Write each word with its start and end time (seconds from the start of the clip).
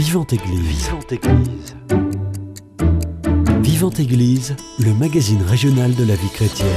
Vivante 0.00 0.32
Église. 0.32 0.86
Vivante 0.86 1.12
Église. 1.12 1.76
Vivante 3.60 4.00
Église, 4.00 4.56
le 4.78 4.94
magazine 4.94 5.42
régional 5.42 5.94
de 5.94 6.04
la 6.04 6.14
vie 6.14 6.30
chrétienne. 6.30 6.68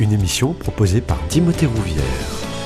Une 0.00 0.12
émission 0.12 0.52
proposée 0.52 1.00
par 1.00 1.24
Timothée 1.28 1.66
Rouvière. 1.66 2.02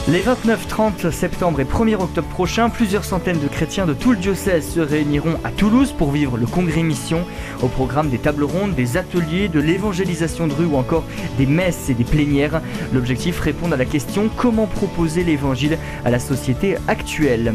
Les 0.09 0.21
29, 0.21 0.67
30 0.67 1.11
septembre 1.11 1.61
et 1.61 1.65
1er 1.65 1.97
octobre 1.97 2.29
prochains, 2.29 2.71
plusieurs 2.71 3.05
centaines 3.05 3.39
de 3.39 3.49
chrétiens 3.49 3.85
de 3.85 3.93
tout 3.93 4.13
le 4.13 4.17
diocèse 4.17 4.67
se 4.67 4.81
réuniront 4.81 5.39
à 5.45 5.51
Toulouse 5.51 5.93
pour 5.93 6.11
vivre 6.11 6.39
le 6.39 6.47
congrès 6.47 6.83
mission 6.83 7.27
au 7.63 7.69
programme 7.69 8.09
des 8.09 8.19
tables 8.19 8.45
rondes, 8.45 8.75
des 8.75 8.97
ateliers, 8.97 9.49
de 9.49 9.61
l'évangélisation 9.61 10.47
de 10.47 10.55
rue 10.55 10.65
ou 10.65 10.77
encore 10.77 11.05
des 11.37 11.45
messes 11.45 11.91
et 11.91 11.95
des 11.95 12.05
plénières. 12.05 12.63
L'objectif 12.95 13.39
répond 13.41 13.71
à 13.71 13.77
la 13.77 13.85
question 13.85 14.31
comment 14.39 14.67
proposer 14.67 15.23
l'évangile 15.23 15.77
à 16.07 16.11
la 16.11 16.19
société 16.19 16.77
actuelle. 16.89 17.53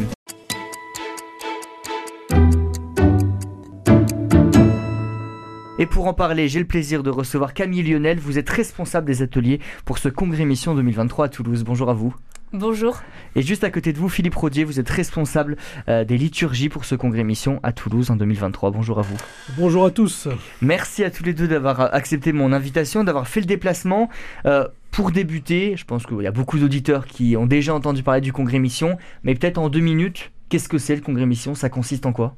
Et 5.85 5.87
pour 5.87 6.07
en 6.07 6.15
parler, 6.15 6.47
j'ai 6.49 6.57
le 6.57 6.65
plaisir 6.65 7.03
de 7.03 7.11
recevoir 7.11 7.53
Camille 7.53 7.83
Lionel. 7.83 8.17
Vous 8.17 8.39
êtes 8.39 8.49
responsable 8.49 9.05
des 9.05 9.21
ateliers 9.21 9.59
pour 9.85 9.99
ce 9.99 10.09
congrès 10.09 10.43
mission 10.43 10.73
2023 10.73 11.25
à 11.25 11.29
Toulouse. 11.29 11.63
Bonjour 11.63 11.91
à 11.91 11.93
vous. 11.93 12.15
Bonjour. 12.53 13.03
Et 13.35 13.43
juste 13.43 13.63
à 13.63 13.69
côté 13.69 13.93
de 13.93 13.99
vous, 13.99 14.09
Philippe 14.09 14.33
Rodier, 14.33 14.63
vous 14.63 14.79
êtes 14.79 14.89
responsable 14.89 15.57
euh, 15.87 16.03
des 16.03 16.17
liturgies 16.17 16.69
pour 16.69 16.85
ce 16.85 16.95
congrès 16.95 17.23
mission 17.23 17.59
à 17.61 17.71
Toulouse 17.71 18.09
en 18.09 18.15
2023. 18.15 18.71
Bonjour 18.71 18.97
à 18.97 19.03
vous. 19.03 19.15
Bonjour 19.59 19.85
à 19.85 19.91
tous. 19.91 20.27
Merci 20.59 21.03
à 21.03 21.11
tous 21.11 21.23
les 21.23 21.35
deux 21.35 21.47
d'avoir 21.47 21.79
euh, 21.79 21.87
accepté 21.91 22.33
mon 22.33 22.51
invitation, 22.51 23.03
d'avoir 23.03 23.27
fait 23.27 23.41
le 23.41 23.45
déplacement. 23.45 24.09
Euh, 24.47 24.67
pour 24.89 25.11
débuter, 25.11 25.77
je 25.77 25.85
pense 25.85 26.07
qu'il 26.07 26.19
y 26.21 26.27
a 26.27 26.31
beaucoup 26.31 26.57
d'auditeurs 26.57 27.05
qui 27.05 27.37
ont 27.37 27.45
déjà 27.45 27.75
entendu 27.75 28.01
parler 28.01 28.21
du 28.21 28.33
congrès 28.33 28.57
mission, 28.57 28.97
mais 29.21 29.35
peut-être 29.35 29.59
en 29.59 29.69
deux 29.69 29.81
minutes, 29.81 30.31
qu'est-ce 30.49 30.67
que 30.67 30.79
c'est 30.79 30.95
le 30.95 31.01
congrès 31.01 31.27
mission? 31.27 31.53
Ça 31.53 31.69
consiste 31.69 32.07
en 32.07 32.11
quoi? 32.11 32.35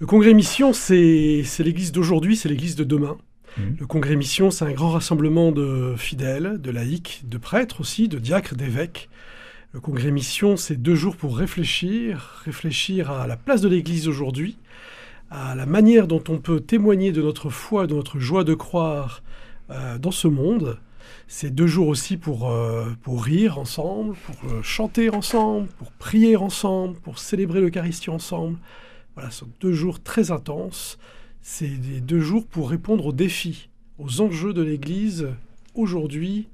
Le 0.00 0.06
congrès 0.06 0.32
mission, 0.32 0.72
c'est 0.72 1.44
l'église 1.58 1.92
d'aujourd'hui, 1.92 2.34
c'est 2.34 2.48
l'église 2.48 2.74
de 2.74 2.84
demain. 2.84 3.18
Mmh. 3.58 3.62
Le 3.80 3.86
congrès 3.86 4.16
mission, 4.16 4.50
c'est 4.50 4.64
un 4.64 4.72
grand 4.72 4.92
rassemblement 4.92 5.52
de 5.52 5.94
fidèles, 5.98 6.58
de 6.58 6.70
laïcs, 6.70 7.24
de 7.26 7.36
prêtres 7.36 7.82
aussi, 7.82 8.08
de 8.08 8.18
diacres, 8.18 8.54
d'évêques. 8.54 9.10
Le 9.72 9.80
congrès 9.80 10.10
mission, 10.10 10.56
c'est 10.56 10.76
deux 10.76 10.94
jours 10.94 11.16
pour 11.16 11.36
réfléchir, 11.36 12.40
réfléchir 12.46 13.10
à 13.10 13.26
la 13.26 13.36
place 13.36 13.60
de 13.60 13.68
l'église 13.68 14.08
aujourd'hui, 14.08 14.56
à 15.30 15.54
la 15.54 15.66
manière 15.66 16.06
dont 16.06 16.24
on 16.30 16.38
peut 16.38 16.60
témoigner 16.60 17.12
de 17.12 17.20
notre 17.20 17.50
foi, 17.50 17.86
de 17.86 17.94
notre 17.94 18.18
joie 18.18 18.42
de 18.42 18.54
croire 18.54 19.22
euh, 19.70 19.98
dans 19.98 20.12
ce 20.12 20.28
monde. 20.28 20.78
C'est 21.28 21.54
deux 21.54 21.66
jours 21.66 21.88
aussi 21.88 22.16
pour, 22.16 22.50
euh, 22.50 22.86
pour 23.02 23.22
rire 23.22 23.58
ensemble, 23.58 24.16
pour 24.24 24.50
euh, 24.50 24.62
chanter 24.62 25.10
ensemble, 25.10 25.68
pour 25.78 25.92
prier 25.92 26.36
ensemble, 26.36 26.98
pour 27.00 27.18
célébrer 27.18 27.60
l'Eucharistie 27.60 28.08
ensemble. 28.08 28.56
Ce 29.30 29.40
sont 29.40 29.48
deux 29.60 29.72
jours 29.72 30.02
très 30.02 30.30
intenses. 30.30 30.98
C'est 31.42 31.68
des 31.68 32.00
deux 32.00 32.20
jours 32.20 32.46
pour 32.46 32.70
répondre 32.70 33.06
aux 33.06 33.12
défis, 33.12 33.68
aux 33.98 34.20
enjeux 34.20 34.52
de 34.52 34.62
l'Église 34.62 35.28
aujourd'hui 35.74 36.48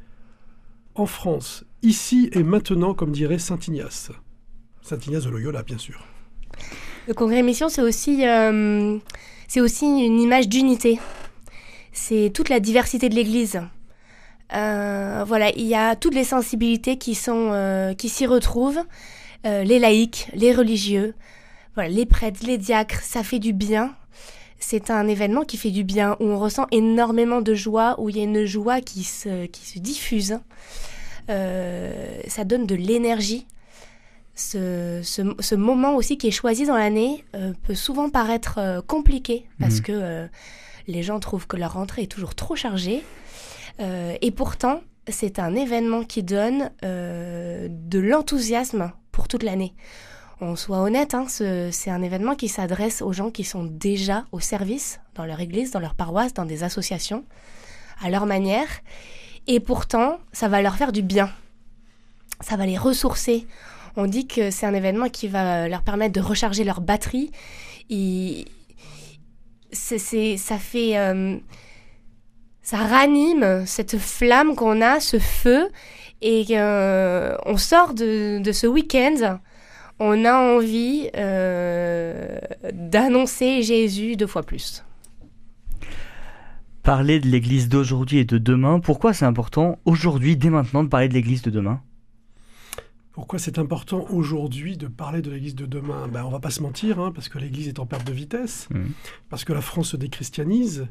en 0.94 1.06
France, 1.06 1.64
ici 1.82 2.30
et 2.32 2.42
maintenant, 2.42 2.94
comme 2.94 3.12
dirait 3.12 3.38
Saint 3.38 3.58
Ignace. 3.66 4.10
Saint 4.82 4.98
Ignace 5.06 5.24
de 5.24 5.30
Loyola, 5.30 5.62
bien 5.62 5.78
sûr. 5.78 6.06
Le 7.06 7.14
congrès 7.14 7.42
mission, 7.42 7.68
c'est 7.68 7.82
aussi, 7.82 8.26
euh, 8.26 8.98
une 9.54 10.20
image 10.20 10.48
d'unité. 10.48 10.98
C'est 11.92 12.30
toute 12.34 12.48
la 12.48 12.60
diversité 12.60 13.08
de 13.08 13.14
l'Église. 13.14 13.60
Euh, 14.54 15.24
voilà, 15.26 15.50
il 15.56 15.66
y 15.66 15.74
a 15.74 15.96
toutes 15.96 16.14
les 16.14 16.24
sensibilités 16.24 16.98
qui 16.98 17.18
euh, 17.28 17.94
qui 17.94 18.08
s'y 18.08 18.26
retrouvent. 18.26 18.80
Les 19.44 19.78
laïcs, 19.78 20.28
les 20.34 20.52
religieux, 20.52 21.14
voilà, 21.76 21.90
les 21.90 22.06
prêtres, 22.06 22.40
les 22.44 22.58
diacres, 22.58 23.00
ça 23.02 23.22
fait 23.22 23.38
du 23.38 23.52
bien. 23.52 23.94
C'est 24.58 24.90
un 24.90 25.06
événement 25.06 25.44
qui 25.44 25.58
fait 25.58 25.70
du 25.70 25.84
bien, 25.84 26.16
où 26.18 26.24
on 26.24 26.38
ressent 26.38 26.66
énormément 26.72 27.42
de 27.42 27.54
joie, 27.54 27.94
où 28.00 28.08
il 28.08 28.16
y 28.16 28.20
a 28.20 28.24
une 28.24 28.46
joie 28.46 28.80
qui 28.80 29.04
se, 29.04 29.46
qui 29.46 29.64
se 29.66 29.78
diffuse. 29.78 30.40
Euh, 31.28 32.20
ça 32.26 32.44
donne 32.44 32.66
de 32.66 32.74
l'énergie. 32.74 33.46
Ce, 34.34 35.00
ce, 35.02 35.22
ce, 35.40 35.54
moment 35.54 35.94
aussi 35.94 36.18
qui 36.18 36.28
est 36.28 36.30
choisi 36.30 36.66
dans 36.66 36.76
l'année 36.76 37.24
euh, 37.34 37.52
peut 37.64 37.74
souvent 37.74 38.10
paraître 38.10 38.58
euh, 38.58 38.80
compliqué 38.82 39.46
parce 39.58 39.76
Mhm. 39.76 39.82
que 39.82 40.28
les 40.88 41.02
gens 41.02 41.20
trouvent 41.20 41.46
que 41.46 41.56
leur 41.56 41.74
rentrée 41.74 42.02
est 42.02 42.10
toujours 42.10 42.34
trop 42.34 42.56
chargée. 42.56 43.02
Et 44.22 44.30
pourtant, 44.30 44.80
c'est 45.08 45.38
un 45.38 45.54
événement 45.54 46.02
qui 46.04 46.22
donne 46.22 46.70
de 46.82 47.98
l'enthousiasme 47.98 48.92
pour 49.12 49.28
toute 49.28 49.42
l'année. 49.42 49.74
On 50.40 50.54
soit 50.54 50.78
honnête, 50.80 51.14
hein, 51.14 51.26
ce- 51.28 51.70
c'est 51.72 51.90
un 51.90 52.02
événement 52.02 52.34
qui 52.34 52.48
s'adresse 52.48 53.00
aux 53.00 53.12
gens 53.12 53.30
qui 53.30 53.42
sont 53.44 53.64
déjà 53.64 54.26
au 54.32 54.40
service 54.40 55.00
dans 55.14 55.24
leur 55.24 55.40
église, 55.40 55.70
dans 55.70 55.80
leur 55.80 55.94
paroisse, 55.94 56.34
dans 56.34 56.44
des 56.44 56.62
associations, 56.62 57.24
à 58.02 58.10
leur 58.10 58.26
manière. 58.26 58.68
Et 59.46 59.60
pourtant, 59.60 60.18
ça 60.32 60.48
va 60.48 60.60
leur 60.60 60.76
faire 60.76 60.92
du 60.92 61.00
bien. 61.02 61.30
Ça 62.40 62.56
va 62.56 62.66
les 62.66 62.76
ressourcer. 62.76 63.46
On 63.96 64.06
dit 64.06 64.26
que 64.26 64.50
c'est 64.50 64.66
un 64.66 64.74
événement 64.74 65.08
qui 65.08 65.26
va 65.26 65.68
leur 65.68 65.82
permettre 65.82 66.12
de 66.12 66.20
recharger 66.20 66.64
leur 66.64 66.82
batterie. 66.82 67.30
C'est- 69.72 70.36
ça 70.36 70.58
fait... 70.58 70.98
euh, 70.98 71.38
ça 72.62 72.78
ranime 72.78 73.64
cette 73.64 73.96
flamme 73.96 74.54
qu'on 74.56 74.82
a, 74.82 74.98
ce 75.00 75.18
feu, 75.20 75.70
et 76.20 76.44
euh, 76.50 77.36
on 77.46 77.56
sort 77.56 77.94
de 77.94 78.50
ce 78.52 78.66
week-end, 78.66 79.38
on 79.98 80.24
a 80.24 80.34
envie 80.34 81.08
euh, 81.16 82.38
d'annoncer 82.72 83.62
Jésus 83.62 84.16
deux 84.16 84.26
fois 84.26 84.42
plus. 84.42 84.84
Parler 86.82 87.18
de 87.18 87.26
l'église 87.26 87.68
d'aujourd'hui 87.68 88.18
et 88.18 88.24
de 88.24 88.38
demain, 88.38 88.78
pourquoi 88.78 89.12
c'est 89.12 89.24
important 89.24 89.78
aujourd'hui, 89.84 90.36
dès 90.36 90.50
maintenant, 90.50 90.84
de 90.84 90.88
parler 90.88 91.08
de 91.08 91.14
l'église 91.14 91.42
de 91.42 91.50
demain? 91.50 91.80
Pourquoi 93.12 93.38
c'est 93.38 93.58
important 93.58 94.04
aujourd'hui 94.10 94.76
de 94.76 94.88
parler 94.88 95.22
de 95.22 95.30
l'Église 95.30 95.54
de 95.54 95.64
demain? 95.64 96.06
Ben, 96.06 96.22
On 96.26 96.28
va 96.28 96.38
pas 96.38 96.50
se 96.50 96.60
mentir, 96.62 97.00
hein, 97.00 97.12
parce 97.14 97.30
que 97.30 97.38
l'Église 97.38 97.66
est 97.66 97.78
en 97.78 97.86
perte 97.86 98.06
de 98.06 98.12
vitesse, 98.12 98.68
Mhm. 98.70 98.90
parce 99.30 99.42
que 99.46 99.54
la 99.54 99.62
France 99.62 99.88
se 99.92 99.96
déchristianise, 99.96 100.86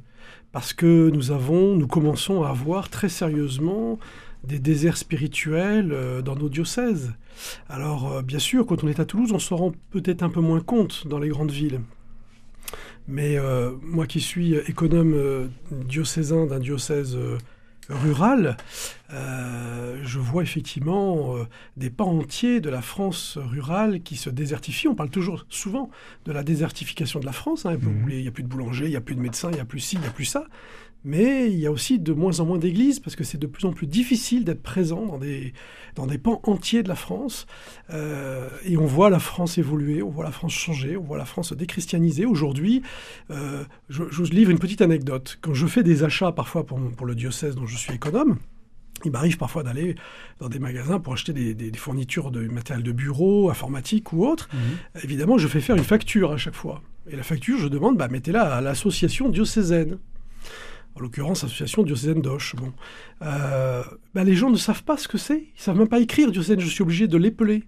parce 0.51 0.73
que 0.73 1.11
nous 1.13 1.29
avons, 1.29 1.75
nous 1.75 1.85
commençons 1.85 2.41
à 2.41 2.49
avoir 2.49 2.89
très 2.89 3.09
sérieusement 3.09 3.99
des 4.45 4.59
déserts 4.59 4.97
spirituels 4.97 5.91
euh, 5.91 6.21
dans 6.21 6.35
nos 6.35 6.49
diocèses. 6.49 7.13
Alors, 7.69 8.11
euh, 8.11 8.21
bien 8.21 8.39
sûr, 8.39 8.65
quand 8.65 8.83
on 8.83 8.87
est 8.87 8.99
à 8.99 9.05
Toulouse, 9.05 9.31
on 9.33 9.39
s'en 9.39 9.55
rend 9.55 9.71
peut-être 9.91 10.23
un 10.23 10.29
peu 10.29 10.41
moins 10.41 10.61
compte 10.61 11.07
dans 11.07 11.19
les 11.19 11.29
grandes 11.29 11.51
villes. 11.51 11.81
Mais 13.07 13.37
euh, 13.37 13.71
moi 13.83 14.07
qui 14.07 14.19
suis 14.19 14.55
économe 14.55 15.49
diocésain 15.69 16.47
d'un 16.47 16.59
diocèse 16.59 17.17
rural, 17.89 18.57
euh, 19.15 19.99
je 20.03 20.19
vois 20.19 20.43
effectivement 20.43 21.37
euh, 21.37 21.45
des 21.77 21.89
pans 21.89 22.11
entiers 22.11 22.59
de 22.59 22.69
la 22.69 22.81
France 22.81 23.37
rurale 23.41 24.01
qui 24.01 24.17
se 24.17 24.29
désertifient. 24.29 24.87
On 24.89 24.95
parle 24.95 25.09
toujours 25.09 25.45
souvent 25.49 25.89
de 26.25 26.31
la 26.31 26.43
désertification 26.43 27.19
de 27.19 27.25
la 27.25 27.31
France. 27.31 27.65
hein. 27.65 27.77
Mhm. 27.77 28.09
Il 28.09 28.21
n'y 28.21 28.27
a 28.27 28.31
plus 28.31 28.43
de 28.43 28.49
boulanger, 28.49 28.85
il 28.85 28.91
n'y 28.91 28.95
a 28.95 29.01
plus 29.01 29.15
de 29.15 29.21
médecins, 29.21 29.49
il 29.51 29.55
n'y 29.55 29.61
a 29.61 29.65
plus 29.65 29.79
ci, 29.79 29.95
il 29.95 30.01
n'y 30.01 30.07
a 30.07 30.11
plus 30.11 30.25
ça. 30.25 30.45
Mais 31.07 31.51
il 31.51 31.59
y 31.59 31.67
a 31.67 31.71
aussi 31.71 31.99
de 31.99 32.13
moins 32.13 32.39
en 32.39 32.45
moins 32.45 32.57
d'églises 32.57 32.99
parce 32.99 33.15
que 33.15 33.23
c'est 33.23 33.37
de 33.37 33.45
plus 33.45 33.65
en 33.65 33.71
plus 33.73 33.85
difficile 33.85 34.43
d'être 34.43 34.63
présent 34.63 35.05
dans 35.05 35.19
des, 35.19 35.53
dans 35.93 36.07
des 36.07 36.17
pans 36.17 36.41
entiers 36.43 36.81
de 36.81 36.89
la 36.89 36.95
France. 36.95 37.45
Euh, 37.91 38.49
et 38.65 38.75
on 38.75 38.87
voit 38.87 39.11
la 39.11 39.19
France 39.19 39.59
évoluer, 39.59 40.01
on 40.01 40.09
voit 40.09 40.23
la 40.23 40.31
France 40.31 40.53
changer, 40.53 40.97
on 40.97 41.03
voit 41.03 41.19
la 41.19 41.25
France 41.25 41.49
se 41.49 41.53
déchristianiser. 41.53 42.25
Aujourd'hui, 42.25 42.81
euh, 43.29 43.63
je, 43.87 44.03
je 44.09 44.23
vous 44.23 44.31
livre 44.31 44.49
une 44.49 44.57
petite 44.57 44.81
anecdote. 44.81 45.37
Quand 45.41 45.53
je 45.53 45.67
fais 45.67 45.83
des 45.83 46.03
achats 46.03 46.31
parfois 46.31 46.65
pour, 46.65 46.79
pour 46.97 47.05
le 47.05 47.13
diocèse 47.13 47.53
dont 47.53 47.67
je 47.67 47.77
suis 47.77 47.93
économe, 47.93 48.39
il 49.03 49.11
m'arrive 49.11 49.37
parfois 49.37 49.61
d'aller 49.63 49.95
dans 50.39 50.47
des 50.49 50.59
magasins 50.59 50.99
pour 50.99 51.13
acheter 51.13 51.33
des, 51.33 51.53
des- 51.53 51.69
des 51.71 51.77
fournitures 51.77 52.31
de 52.31 52.47
matériel 52.47 52.83
de 52.83 52.91
bureau, 52.91 53.49
informatique 53.49 54.13
ou 54.13 54.25
autre. 54.25 54.49
Évidemment, 55.03 55.37
je 55.37 55.47
fais 55.47 55.59
faire 55.61 55.75
une 55.75 55.83
facture 55.83 56.31
à 56.31 56.37
chaque 56.37 56.55
fois. 56.55 56.81
Et 57.09 57.15
la 57.15 57.23
facture, 57.23 57.59
je 57.59 57.67
demande, 57.67 57.97
bah, 57.97 58.07
mettez-la 58.07 58.41
à 58.55 58.61
l'association 58.61 59.29
diocésaine. 59.29 59.97
En 60.95 61.01
l'occurrence, 61.01 61.43
l'association 61.43 61.83
diocésaine 61.83 62.21
d'Auch. 62.21 62.55
Bon. 62.55 62.71
Euh, 63.21 63.83
bah, 64.13 64.23
les 64.23 64.33
gens 64.33 64.49
ne 64.49 64.55
savent 64.57 64.83
pas 64.83 64.97
ce 64.97 65.07
que 65.07 65.17
c'est. 65.17 65.39
Ils 65.55 65.61
savent 65.61 65.77
même 65.77 65.89
pas 65.89 65.99
écrire 65.99 66.31
diocèse. 66.31 66.57
Je 66.59 66.67
suis 66.67 66.81
obligé 66.83 67.07
de 67.07 67.17
l'épeler. 67.17 67.63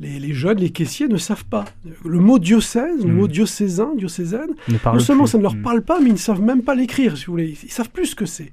Les, 0.00 0.20
les 0.20 0.32
jeunes, 0.32 0.58
les 0.58 0.70
caissiers 0.70 1.08
ne 1.08 1.16
savent 1.16 1.44
pas. 1.44 1.64
Le 2.04 2.20
mot 2.20 2.38
diocèse, 2.38 3.04
le 3.04 3.12
Mm. 3.12 3.16
mot 3.16 3.26
diocésain, 3.26 3.94
diocésaine, 3.96 4.50
non 4.68 4.98
seulement 5.00 5.24
plus. 5.24 5.30
ça 5.32 5.38
ne 5.38 5.42
leur 5.42 5.56
Mm. 5.56 5.62
parle 5.62 5.82
pas, 5.82 5.98
mais 5.98 6.06
ils 6.10 6.12
ne 6.12 6.16
savent 6.18 6.40
même 6.40 6.62
pas 6.62 6.76
l'écrire, 6.76 7.16
si 7.18 7.26
vous 7.26 7.32
voulez. 7.32 7.56
Ils 7.64 7.72
savent 7.72 7.90
plus 7.90 8.06
ce 8.06 8.14
que 8.14 8.24
c'est. 8.24 8.52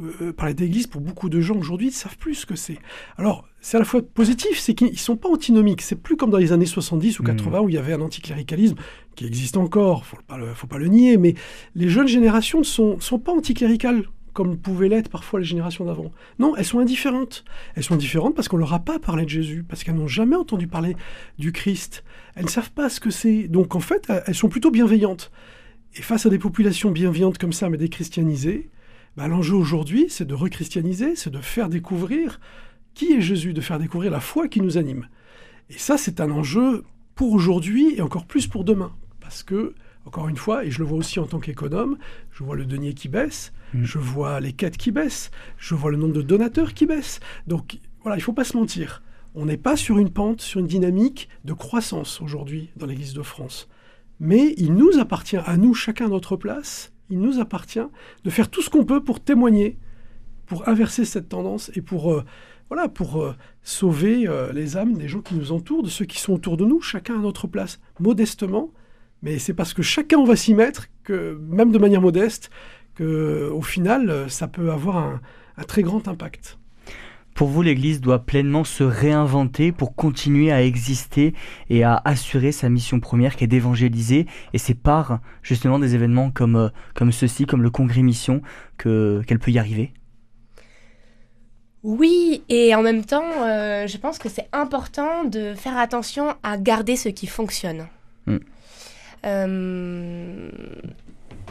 Euh, 0.00 0.32
parler 0.32 0.54
d'église, 0.54 0.86
pour 0.86 1.00
beaucoup 1.00 1.28
de 1.28 1.40
gens 1.40 1.56
aujourd'hui, 1.56 1.88
ils 1.88 1.90
ne 1.90 1.94
savent 1.94 2.16
plus 2.16 2.34
ce 2.36 2.46
que 2.46 2.54
c'est. 2.54 2.78
Alors, 3.16 3.44
c'est 3.60 3.76
à 3.76 3.80
la 3.80 3.84
fois 3.86 4.02
positif, 4.02 4.56
c'est 4.58 4.74
qu'ils 4.74 4.92
ne 4.92 4.96
sont 4.96 5.16
pas 5.16 5.28
antinomiques. 5.28 5.82
C'est 5.82 6.00
plus 6.00 6.16
comme 6.16 6.30
dans 6.30 6.38
les 6.38 6.52
années 6.52 6.64
70 6.66 7.18
ou 7.18 7.24
Mm. 7.24 7.26
80 7.26 7.60
où 7.62 7.68
il 7.68 7.74
y 7.74 7.78
avait 7.78 7.94
un 7.94 8.00
anticléricalisme 8.00 8.76
qui 9.16 9.26
existe 9.26 9.56
encore, 9.56 9.98
il 9.98 10.14
ne 10.14 10.20
faut 10.20 10.22
pas, 10.28 10.38
le- 10.38 10.54
faut 10.54 10.66
pas 10.68 10.78
le 10.78 10.86
nier, 10.86 11.16
mais 11.16 11.34
les 11.74 11.88
jeunes 11.88 12.08
générations 12.08 12.60
ne 12.60 12.64
sont, 12.64 13.00
sont 13.00 13.18
pas 13.18 13.32
anticléricales 13.32 14.04
comme 14.34 14.58
pouvaient 14.58 14.88
l'être 14.88 15.08
parfois 15.08 15.40
les 15.40 15.46
générations 15.46 15.86
d'avant. 15.86 16.12
Non, 16.38 16.54
elles 16.56 16.64
sont 16.64 16.80
indifférentes. 16.80 17.44
Elles 17.74 17.84
sont 17.84 17.94
indifférentes 17.94 18.34
parce 18.34 18.48
qu'on 18.48 18.58
leur 18.58 18.74
a 18.74 18.80
pas 18.80 18.98
parlé 18.98 19.24
de 19.24 19.30
Jésus, 19.30 19.64
parce 19.66 19.84
qu'elles 19.84 19.94
n'ont 19.94 20.08
jamais 20.08 20.36
entendu 20.36 20.66
parler 20.66 20.96
du 21.38 21.52
Christ. 21.52 22.04
Elles 22.34 22.44
ne 22.44 22.50
savent 22.50 22.72
pas 22.72 22.90
ce 22.90 23.00
que 23.00 23.10
c'est. 23.10 23.48
Donc 23.48 23.74
en 23.74 23.80
fait, 23.80 24.12
elles 24.26 24.34
sont 24.34 24.48
plutôt 24.48 24.70
bienveillantes. 24.70 25.30
Et 25.94 26.02
face 26.02 26.26
à 26.26 26.30
des 26.30 26.38
populations 26.38 26.90
bienveillantes 26.90 27.38
comme 27.38 27.52
ça, 27.52 27.70
mais 27.70 27.78
déchristianisées, 27.78 28.68
bah, 29.16 29.28
l'enjeu 29.28 29.54
aujourd'hui, 29.54 30.06
c'est 30.08 30.26
de 30.26 30.34
rechristianiser, 30.34 31.14
c'est 31.14 31.30
de 31.30 31.38
faire 31.40 31.68
découvrir 31.68 32.40
qui 32.94 33.12
est 33.12 33.20
Jésus, 33.20 33.52
de 33.52 33.60
faire 33.60 33.78
découvrir 33.78 34.10
la 34.10 34.20
foi 34.20 34.48
qui 34.48 34.60
nous 34.60 34.76
anime. 34.76 35.08
Et 35.70 35.78
ça, 35.78 35.96
c'est 35.96 36.20
un 36.20 36.30
enjeu 36.30 36.84
pour 37.14 37.32
aujourd'hui 37.32 37.94
et 37.96 38.02
encore 38.02 38.26
plus 38.26 38.46
pour 38.48 38.64
demain. 38.64 38.92
Parce 39.20 39.42
que, 39.42 39.74
encore 40.04 40.28
une 40.28 40.36
fois, 40.36 40.64
et 40.64 40.70
je 40.70 40.80
le 40.80 40.84
vois 40.84 40.98
aussi 40.98 41.20
en 41.20 41.26
tant 41.26 41.38
qu'économe, 41.38 41.96
je 42.32 42.42
vois 42.42 42.56
le 42.56 42.66
denier 42.66 42.94
qui 42.94 43.08
baisse, 43.08 43.52
mm. 43.78 43.84
je 43.84 43.98
vois 43.98 44.40
les 44.40 44.52
quêtes 44.52 44.76
qui 44.76 44.90
baissent, 44.90 45.30
je 45.58 45.74
vois 45.74 45.90
le 45.90 45.96
nombre 45.96 46.14
de 46.14 46.22
donateurs 46.22 46.74
qui 46.74 46.86
baisse. 46.86 47.20
Donc 47.46 47.78
voilà, 48.02 48.16
il 48.16 48.20
ne 48.20 48.24
faut 48.24 48.32
pas 48.32 48.44
se 48.44 48.56
mentir. 48.56 49.02
On 49.34 49.46
n'est 49.46 49.56
pas 49.56 49.76
sur 49.76 49.98
une 49.98 50.10
pente, 50.10 50.40
sur 50.40 50.60
une 50.60 50.66
dynamique 50.66 51.28
de 51.44 51.52
croissance 51.52 52.20
aujourd'hui 52.20 52.70
dans 52.76 52.86
l'Église 52.86 53.14
de 53.14 53.22
France. 53.22 53.68
Mais 54.20 54.54
il 54.58 54.74
nous 54.74 54.98
appartient 54.98 55.36
à 55.36 55.56
nous, 55.56 55.74
chacun 55.74 56.06
à 56.06 56.08
notre 56.08 56.36
place, 56.36 56.92
il 57.10 57.20
nous 57.20 57.40
appartient 57.40 57.86
de 58.24 58.30
faire 58.30 58.48
tout 58.48 58.62
ce 58.62 58.70
qu'on 58.70 58.84
peut 58.84 59.02
pour 59.02 59.20
témoigner, 59.20 59.78
pour 60.46 60.68
inverser 60.68 61.04
cette 61.04 61.28
tendance 61.28 61.70
et 61.74 61.82
pour, 61.82 62.12
euh, 62.12 62.24
voilà, 62.68 62.88
pour 62.88 63.22
euh, 63.22 63.34
sauver 63.62 64.26
euh, 64.28 64.52
les 64.52 64.76
âmes 64.76 64.94
des 64.94 65.08
gens 65.08 65.20
qui 65.20 65.34
nous 65.34 65.52
entourent, 65.52 65.82
de 65.82 65.88
ceux 65.88 66.04
qui 66.04 66.20
sont 66.20 66.32
autour 66.32 66.56
de 66.56 66.64
nous, 66.64 66.80
chacun 66.80 67.16
à 67.16 67.22
notre 67.22 67.46
place, 67.46 67.80
modestement. 67.98 68.72
Mais 69.22 69.38
c'est 69.38 69.54
parce 69.54 69.74
que 69.74 69.82
chacun 69.82 70.24
va 70.24 70.36
s'y 70.36 70.54
mettre, 70.54 70.86
que 71.02 71.38
même 71.48 71.72
de 71.72 71.78
manière 71.78 72.00
modeste, 72.00 72.50
que 72.94 73.50
au 73.52 73.62
final, 73.62 74.30
ça 74.30 74.48
peut 74.48 74.70
avoir 74.70 74.96
un 74.96 75.64
très 75.66 75.82
grand 75.82 76.08
impact. 76.08 76.58
Pour 77.34 77.48
vous, 77.48 77.62
l'Église 77.62 78.00
doit 78.00 78.20
pleinement 78.20 78.62
se 78.62 78.84
réinventer 78.84 79.72
pour 79.72 79.96
continuer 79.96 80.52
à 80.52 80.62
exister 80.62 81.34
et 81.68 81.82
à 81.82 82.00
assurer 82.04 82.52
sa 82.52 82.68
mission 82.68 83.00
première 83.00 83.34
qui 83.34 83.42
est 83.42 83.48
d'évangéliser. 83.48 84.26
Et 84.52 84.58
c'est 84.58 84.74
par 84.74 85.18
justement 85.42 85.80
des 85.80 85.96
événements 85.96 86.30
comme, 86.30 86.54
euh, 86.54 86.68
comme 86.94 87.10
ceci, 87.10 87.44
comme 87.44 87.62
le 87.62 87.70
Congrès 87.70 88.02
Mission, 88.02 88.40
qu'elle 88.78 89.38
peut 89.40 89.50
y 89.50 89.58
arriver 89.58 89.92
oui, 91.86 92.42
et 92.48 92.74
en 92.74 92.80
même 92.80 93.04
temps, 93.04 93.30
euh, 93.42 93.86
je 93.86 93.98
pense 93.98 94.18
que 94.18 94.30
c'est 94.30 94.48
important 94.54 95.24
de 95.24 95.52
faire 95.52 95.76
attention 95.76 96.34
à 96.42 96.56
garder 96.56 96.96
ce 96.96 97.10
qui 97.10 97.26
fonctionne. 97.26 97.88
Euh, 99.26 100.48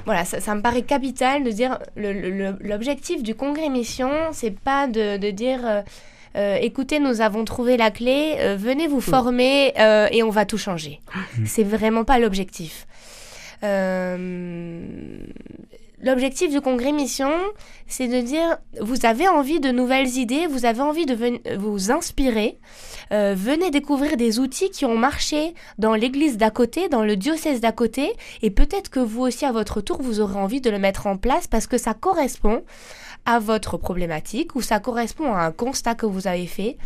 voilà, 0.06 0.26
ça, 0.26 0.56
me 0.56 0.62
paraît 0.62 0.82
capital 0.82 1.44
de 1.44 1.52
dire 1.52 1.80
l'objectif 1.96 3.24
du 3.24 3.36
congrès 3.36 3.70
mission, 3.70 4.12
c'est 4.34 4.58
pas 4.58 4.88
de, 4.88 5.32
dire 5.32 5.62
euh, 5.66 5.82
euh, 6.36 6.58
écoutez, 6.62 7.00
nous 7.00 7.22
avons 7.22 7.46
trouvé 7.46 7.78
la 7.78 7.90
clé, 7.90 8.36
euh, 8.40 8.58
venez 8.58 8.88
vous 8.88 9.02
former 9.02 9.74
et 10.12 10.24
on 10.24 10.30
va 10.30 10.46
tout 10.46 10.58
changer. 10.58 11.00
Mmh. 11.16 11.46
C'est 11.46 11.64
vraiment 11.64 12.04
pas 12.04 12.20
l'objectif. 12.20 12.86
L'objectif 16.02 16.52
du 16.52 16.60
congrès 16.60 16.92
mission, 16.92 17.32
c'est 17.88 18.10
de 18.10 18.20
dire 18.20 18.58
vous 18.82 19.06
avez 19.06 19.30
envie 19.30 19.62
de 19.62 19.72
nouvelles 19.72 20.18
idées, 20.18 20.48
vous 20.48 20.66
avez 20.66 20.82
envie 20.82 21.06
de 21.06 21.56
vous 21.56 21.92
inspirer, 21.92 22.58
euh, 23.12 23.34
venez 23.38 23.72
découvrir 23.72 24.18
des 24.18 24.40
outils 24.40 24.70
qui 24.70 24.86
ont 24.86 24.98
marché 24.98 25.54
dans 25.78 25.96
l'église 25.96 26.38
d'à 26.38 26.50
côté, 26.50 26.90
dans 26.90 27.04
le 27.04 27.16
diocèse 27.16 27.62
d'à 27.62 27.72
côté, 27.72 28.14
et 28.42 28.52
peut-être 28.52 28.90
que 28.90 29.00
vous 29.00 29.22
aussi 29.22 29.46
à 29.46 29.52
votre 29.52 29.82
tour 29.82 30.02
vous 30.02 30.20
aurez 30.20 30.40
envie 30.40 30.62
de 30.62 30.70
le 30.70 30.80
mettre 30.80 31.08
en 31.08 31.18
place 31.18 31.48
parce 31.48 31.68
que 31.68 31.78
ça 31.78 31.94
correspond 31.94 32.64
à 33.26 33.40
votre 33.40 33.78
problématique 33.78 34.56
ou 34.56 34.62
ça 34.62 34.80
correspond 34.80 35.34
à 35.34 35.44
un 35.44 35.52
constat 35.52 35.96
que 35.96 36.06
vous 36.06 36.28
avez 36.28 36.48
fait. 36.48 36.78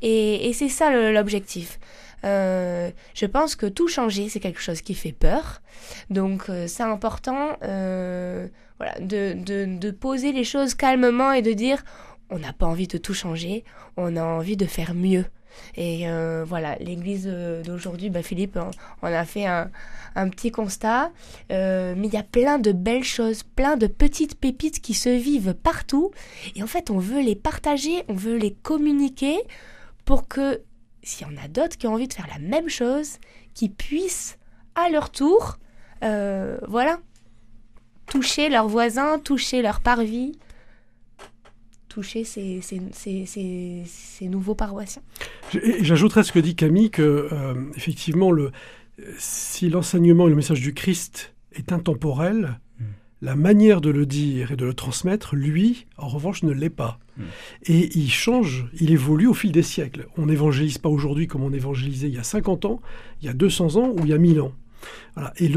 Et, 0.00 0.50
c'est 0.54 0.68
ça 0.68 0.90
l'objectif. 0.90 1.78
Euh, 2.24 2.90
je 3.14 3.26
pense 3.26 3.56
que 3.56 3.66
tout 3.66 3.88
changer, 3.88 4.28
c'est 4.28 4.40
quelque 4.40 4.60
chose 4.60 4.80
qui 4.80 4.94
fait 4.94 5.12
peur. 5.12 5.60
Donc 6.08 6.48
euh, 6.48 6.66
c'est 6.66 6.84
important 6.84 7.56
voilà, 8.78 8.98
de, 9.00 9.90
poser 9.90 10.32
les 10.32 10.44
choses 10.44 10.74
calmement 10.74 11.32
et 11.32 11.42
de 11.42 11.52
dire 11.52 11.84
on 12.30 12.38
n'a 12.38 12.52
pas 12.52 12.66
envie 12.66 12.88
de 12.88 12.98
tout 12.98 13.14
changer, 13.14 13.64
on 13.96 14.16
a 14.16 14.24
envie 14.24 14.56
de 14.56 14.66
faire 14.66 14.94
mieux. 14.94 15.26
Et 15.76 16.06
voilà, 16.44 16.76
l'église 16.76 17.26
d'aujourd'hui, 17.64 18.10
bah, 18.10 18.22
Philippe, 18.22 18.58
on, 19.02 19.06
a 19.06 19.24
fait 19.24 19.46
un, 19.46 19.70
un 20.14 20.28
petit 20.28 20.50
constat, 20.50 21.10
mais 21.50 21.94
il 21.96 22.12
y 22.12 22.16
a 22.16 22.22
plein 22.22 22.58
de 22.58 22.72
belles 22.72 23.04
choses, 23.04 23.42
plein 23.42 23.76
de 23.76 23.86
petites 23.86 24.38
pépites 24.38 24.80
qui 24.80 24.94
se 24.94 25.08
vivent 25.08 25.54
partout. 25.54 26.10
Et 26.56 26.62
en 26.62 26.66
fait, 26.66 26.90
on 26.90 26.98
veut 26.98 27.22
les 27.22 27.36
partager, 27.36 28.04
on 28.08 28.14
veut 28.14 28.36
les 28.36 28.52
communiquer 28.52 29.38
pour 30.04 30.28
que 30.28 30.60
s'il 31.02 31.26
y 31.26 31.30
en 31.30 31.42
a 31.42 31.48
d'autres 31.48 31.76
qui 31.76 31.86
ont 31.86 31.94
envie 31.94 32.08
de 32.08 32.12
faire 32.12 32.28
la 32.28 32.38
même 32.38 32.68
chose, 32.68 33.18
qui 33.54 33.68
puissent 33.68 34.38
à 34.74 34.88
leur 34.88 35.10
tour, 35.10 35.58
euh, 36.04 36.58
voilà, 36.68 36.98
toucher 38.06 38.48
leurs 38.48 38.68
voisins, 38.68 39.18
toucher 39.18 39.62
leur 39.62 39.80
parvis, 39.80 40.32
toucher 41.92 42.24
ces, 42.24 42.60
ces, 42.62 44.28
nouveaux 44.28 44.54
paroissiens. 44.54 45.02
J'ajouterais 45.80 46.22
ce 46.22 46.32
que 46.32 46.38
dit 46.38 46.54
Camille, 46.54 46.90
que 46.90 47.28
euh, 47.30 47.54
effectivement, 47.76 48.30
le, 48.30 48.50
si 49.18 49.68
l'enseignement 49.68 50.26
et 50.26 50.30
le 50.30 50.36
message 50.36 50.60
du 50.60 50.72
Christ 50.72 51.34
est 51.52 51.72
intemporel, 51.72 52.58
la 53.20 53.36
manière 53.36 53.80
de 53.80 53.90
le 53.90 54.04
dire 54.04 54.50
et 54.50 54.56
de 54.56 54.64
le 54.64 54.74
transmettre, 54.74 55.36
lui, 55.36 55.86
en 55.96 56.08
revanche, 56.08 56.42
ne 56.42 56.50
l'est 56.50 56.70
pas. 56.70 56.98
Hmm. 57.16 57.22
Et 57.66 57.96
il 57.96 58.10
change, 58.10 58.66
il 58.80 58.90
évolue 58.90 59.28
au 59.28 59.34
fil 59.34 59.52
des 59.52 59.62
siècles. 59.62 60.08
On 60.16 60.26
n'évangélise 60.26 60.78
pas 60.78 60.88
aujourd'hui 60.88 61.28
comme 61.28 61.44
on 61.44 61.52
évangélisait 61.52 62.08
il 62.08 62.14
y 62.14 62.18
a 62.18 62.24
50 62.24 62.64
ans, 62.64 62.80
il 63.20 63.26
y 63.26 63.28
a 63.28 63.32
200 63.32 63.76
ans 63.76 63.90
ou 63.90 64.00
il 64.00 64.08
y 64.08 64.12
a 64.12 64.18
1000 64.18 64.40
ans. 64.40 64.52
Et 65.38 65.50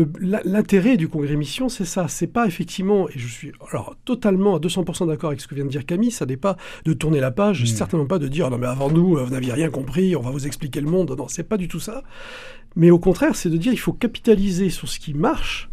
l'intérêt 0.46 0.98
du 0.98 1.08
congrès 1.08 1.36
mission, 1.36 1.70
c'est 1.70 1.86
ça. 1.86 2.08
C'est 2.08 2.28
pas 2.28 2.46
effectivement, 2.46 3.08
et 3.10 3.18
je 3.18 3.28
suis 3.28 3.52
alors 3.70 3.96
totalement 4.06 4.56
à 4.56 4.60
200% 4.60 5.08
d'accord 5.08 5.30
avec 5.30 5.42
ce 5.42 5.48
que 5.48 5.56
vient 5.56 5.66
de 5.66 5.70
dire 5.70 5.86
Camille, 5.86 6.12
ça 6.12 6.26
n'est 6.26 6.38
pas 6.38 6.58
de 6.86 6.94
tourner 6.94 7.20
la 7.20 7.32
page, 7.32 7.64
hmm. 7.64 7.66
certainement 7.68 8.06
pas 8.06 8.20
de 8.20 8.28
dire 8.28 8.50
non 8.50 8.58
mais 8.58 8.68
avant 8.68 8.90
nous, 8.90 9.16
vous 9.18 9.32
n'aviez 9.32 9.54
rien 9.54 9.70
compris, 9.70 10.16
on 10.16 10.22
va 10.22 10.32
vous 10.32 10.46
expliquer 10.46 10.82
le 10.82 10.90
monde. 10.90 11.16
Non, 11.18 11.28
c'est 11.28 11.48
pas 11.48 11.58
du 11.58 11.68
tout 11.68 11.80
ça. 11.80 12.04
Mais 12.76 12.92
au 12.92 13.00
contraire, 13.00 13.36
c'est 13.36 13.50
de 13.50 13.58
dire 13.58 13.72
il 13.72 13.80
faut 13.80 13.94
capitaliser 13.94 14.70
sur 14.70 14.88
ce 14.88 15.00
qui 15.00 15.14
marche 15.14 15.70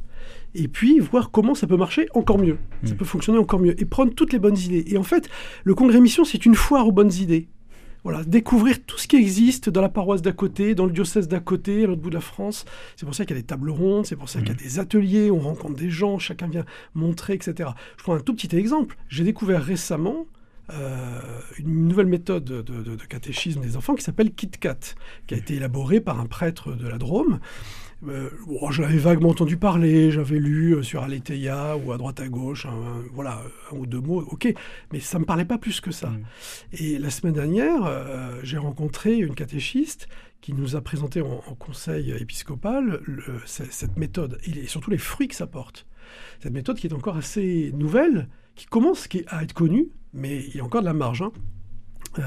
et 0.54 0.69
puis 0.69 1.00
voir 1.00 1.31
comment 1.31 1.54
ça 1.54 1.66
peut 1.66 1.76
marcher 1.76 2.08
encore 2.14 2.38
mieux, 2.38 2.58
ça 2.84 2.94
mm. 2.94 2.96
peut 2.96 3.04
fonctionner 3.04 3.38
encore 3.38 3.60
mieux, 3.60 3.81
et 3.81 3.84
prendre 3.84 4.14
toutes 4.14 4.32
les 4.32 4.38
bonnes 4.38 4.58
idées. 4.58 4.84
Et 4.87 4.99
en 4.99 5.02
fait, 5.02 5.28
le 5.64 5.75
congrès 5.75 6.00
mission, 6.00 6.25
c'est 6.25 6.44
une 6.44 6.54
foire 6.54 6.87
aux 6.87 6.93
bonnes 6.93 7.12
idées. 7.12 7.49
Voilà, 8.04 8.25
découvrir 8.25 8.84
tout 8.84 8.99
ce 8.99 9.06
qui 9.06 9.16
existe 9.16 9.70
dans 9.70 9.81
la 9.81 9.88
paroisse 9.88 10.22
d'à 10.22 10.32
côté, 10.32 10.75
dans 10.75 10.87
le 10.87 10.93
diocèse 10.93 11.28
d'à 11.28 11.38
côté, 11.38 11.85
à 11.85 11.87
l'autre 11.87 12.02
bout 12.02 12.11
de 12.11 12.16
la 12.16 12.21
France. 12.21 12.64
C'est 12.97 13.06
pour 13.06 13.14
ça 13.14 13.25
qu'il 13.25 13.37
y 13.37 13.38
a 13.38 13.42
des 13.42 13.47
tables 13.47 13.71
rondes, 13.71 14.06
c'est 14.06 14.16
pour 14.16 14.28
ça 14.28 14.40
qu'il 14.40 14.49
y 14.49 14.52
a 14.52 14.54
mm. 14.54 14.56
des 14.56 14.78
ateliers, 14.80 15.30
on 15.30 15.38
rencontre 15.38 15.76
des 15.76 15.90
gens, 15.90 16.18
chacun 16.18 16.49
vient 16.49 16.64
montrer, 16.94 17.35
etc. 17.35 17.71
Je 17.97 18.02
prends 18.02 18.14
un 18.14 18.21
tout 18.21 18.35
petit 18.35 18.56
exemple. 18.56 18.97
J'ai 19.09 19.23
découvert 19.23 19.62
récemment 19.62 20.26
euh, 20.71 21.21
une 21.59 21.87
nouvelle 21.87 22.06
méthode 22.06 22.44
de, 22.44 22.62
de, 22.62 22.97
catéchisme 23.04 23.61
des 23.61 23.76
enfants 23.76 23.94
qui 23.94 24.02
s'appelle 24.02 24.32
KitKat, 24.32 24.78
qui 25.26 25.35
a 25.35 25.37
été 25.37 25.54
élaborée 25.54 26.00
par 26.00 26.18
un 26.18 26.26
prêtre 26.26 26.73
de 26.73 26.88
la 26.88 26.99
Drôme. 26.99 27.40
Euh, 28.09 28.30
je 28.71 28.82
l'avais 28.82 28.99
vaguement 28.99 29.30
entendu 29.30 29.56
parler, 29.56 30.11
j'avais 30.11 30.38
lu 30.38 30.75
euh, 30.75 30.82
sur 30.82 31.02
Aletheia 31.02 31.76
ou 31.76 31.92
à 31.92 31.99
droite 31.99 32.21
à 32.21 32.28
gauche, 32.28 32.66
voilà, 33.12 33.42
un 33.71 33.76
ou 33.76 33.87
deux 33.87 34.00
mots, 34.00 34.21
ok, 34.21 34.52
mais 34.92 35.00
ça 35.00 35.18
ne 35.18 35.23
me 35.23 35.26
parlait 35.26 35.44
pas 35.44 35.59
plus 35.59 35.80
que 35.80 35.90
ça. 35.90 36.09
Mm. 36.09 36.25
Et 36.73 36.99
la 36.99 37.11
semaine 37.11 37.35
dernière, 37.35 37.85
euh, 37.85 38.40
j'ai 38.42 38.59
rencontré 38.59 39.16
une 39.16 39.35
catéchiste 39.35 40.09
qui 40.40 40.52
nous 40.52 40.75
a 40.75 40.80
présenté 40.80 41.21
en, 41.21 41.40
conseil 41.59 42.11
épiscopal 42.11 43.00
cette 43.47 43.97
méthode 43.97 44.38
et, 44.44 44.66
surtout 44.66 44.90
les 44.90 44.99
fruits 44.99 45.28
que 45.28 45.37
ça 45.37 45.47
porte. 45.47 45.87
Cette 46.40 46.52
méthode 46.52 46.76
qui 46.76 46.88
est 46.88 46.92
encore 46.92 47.16
assez 47.16 47.71
nouvelle, 47.76 48.28
qui 48.56 48.66
commence 48.66 49.09
à 49.28 49.44
être 49.44 49.52
connue, 49.52 49.90
mais 50.12 50.44
il 50.49 50.56
y 50.56 50.61
a 50.61 50.64
encore 50.64 50.80
de 50.80 50.87
la 50.87 50.94
marge. 50.94 51.23
Hein. 51.23 51.30
Euh, 52.19 52.23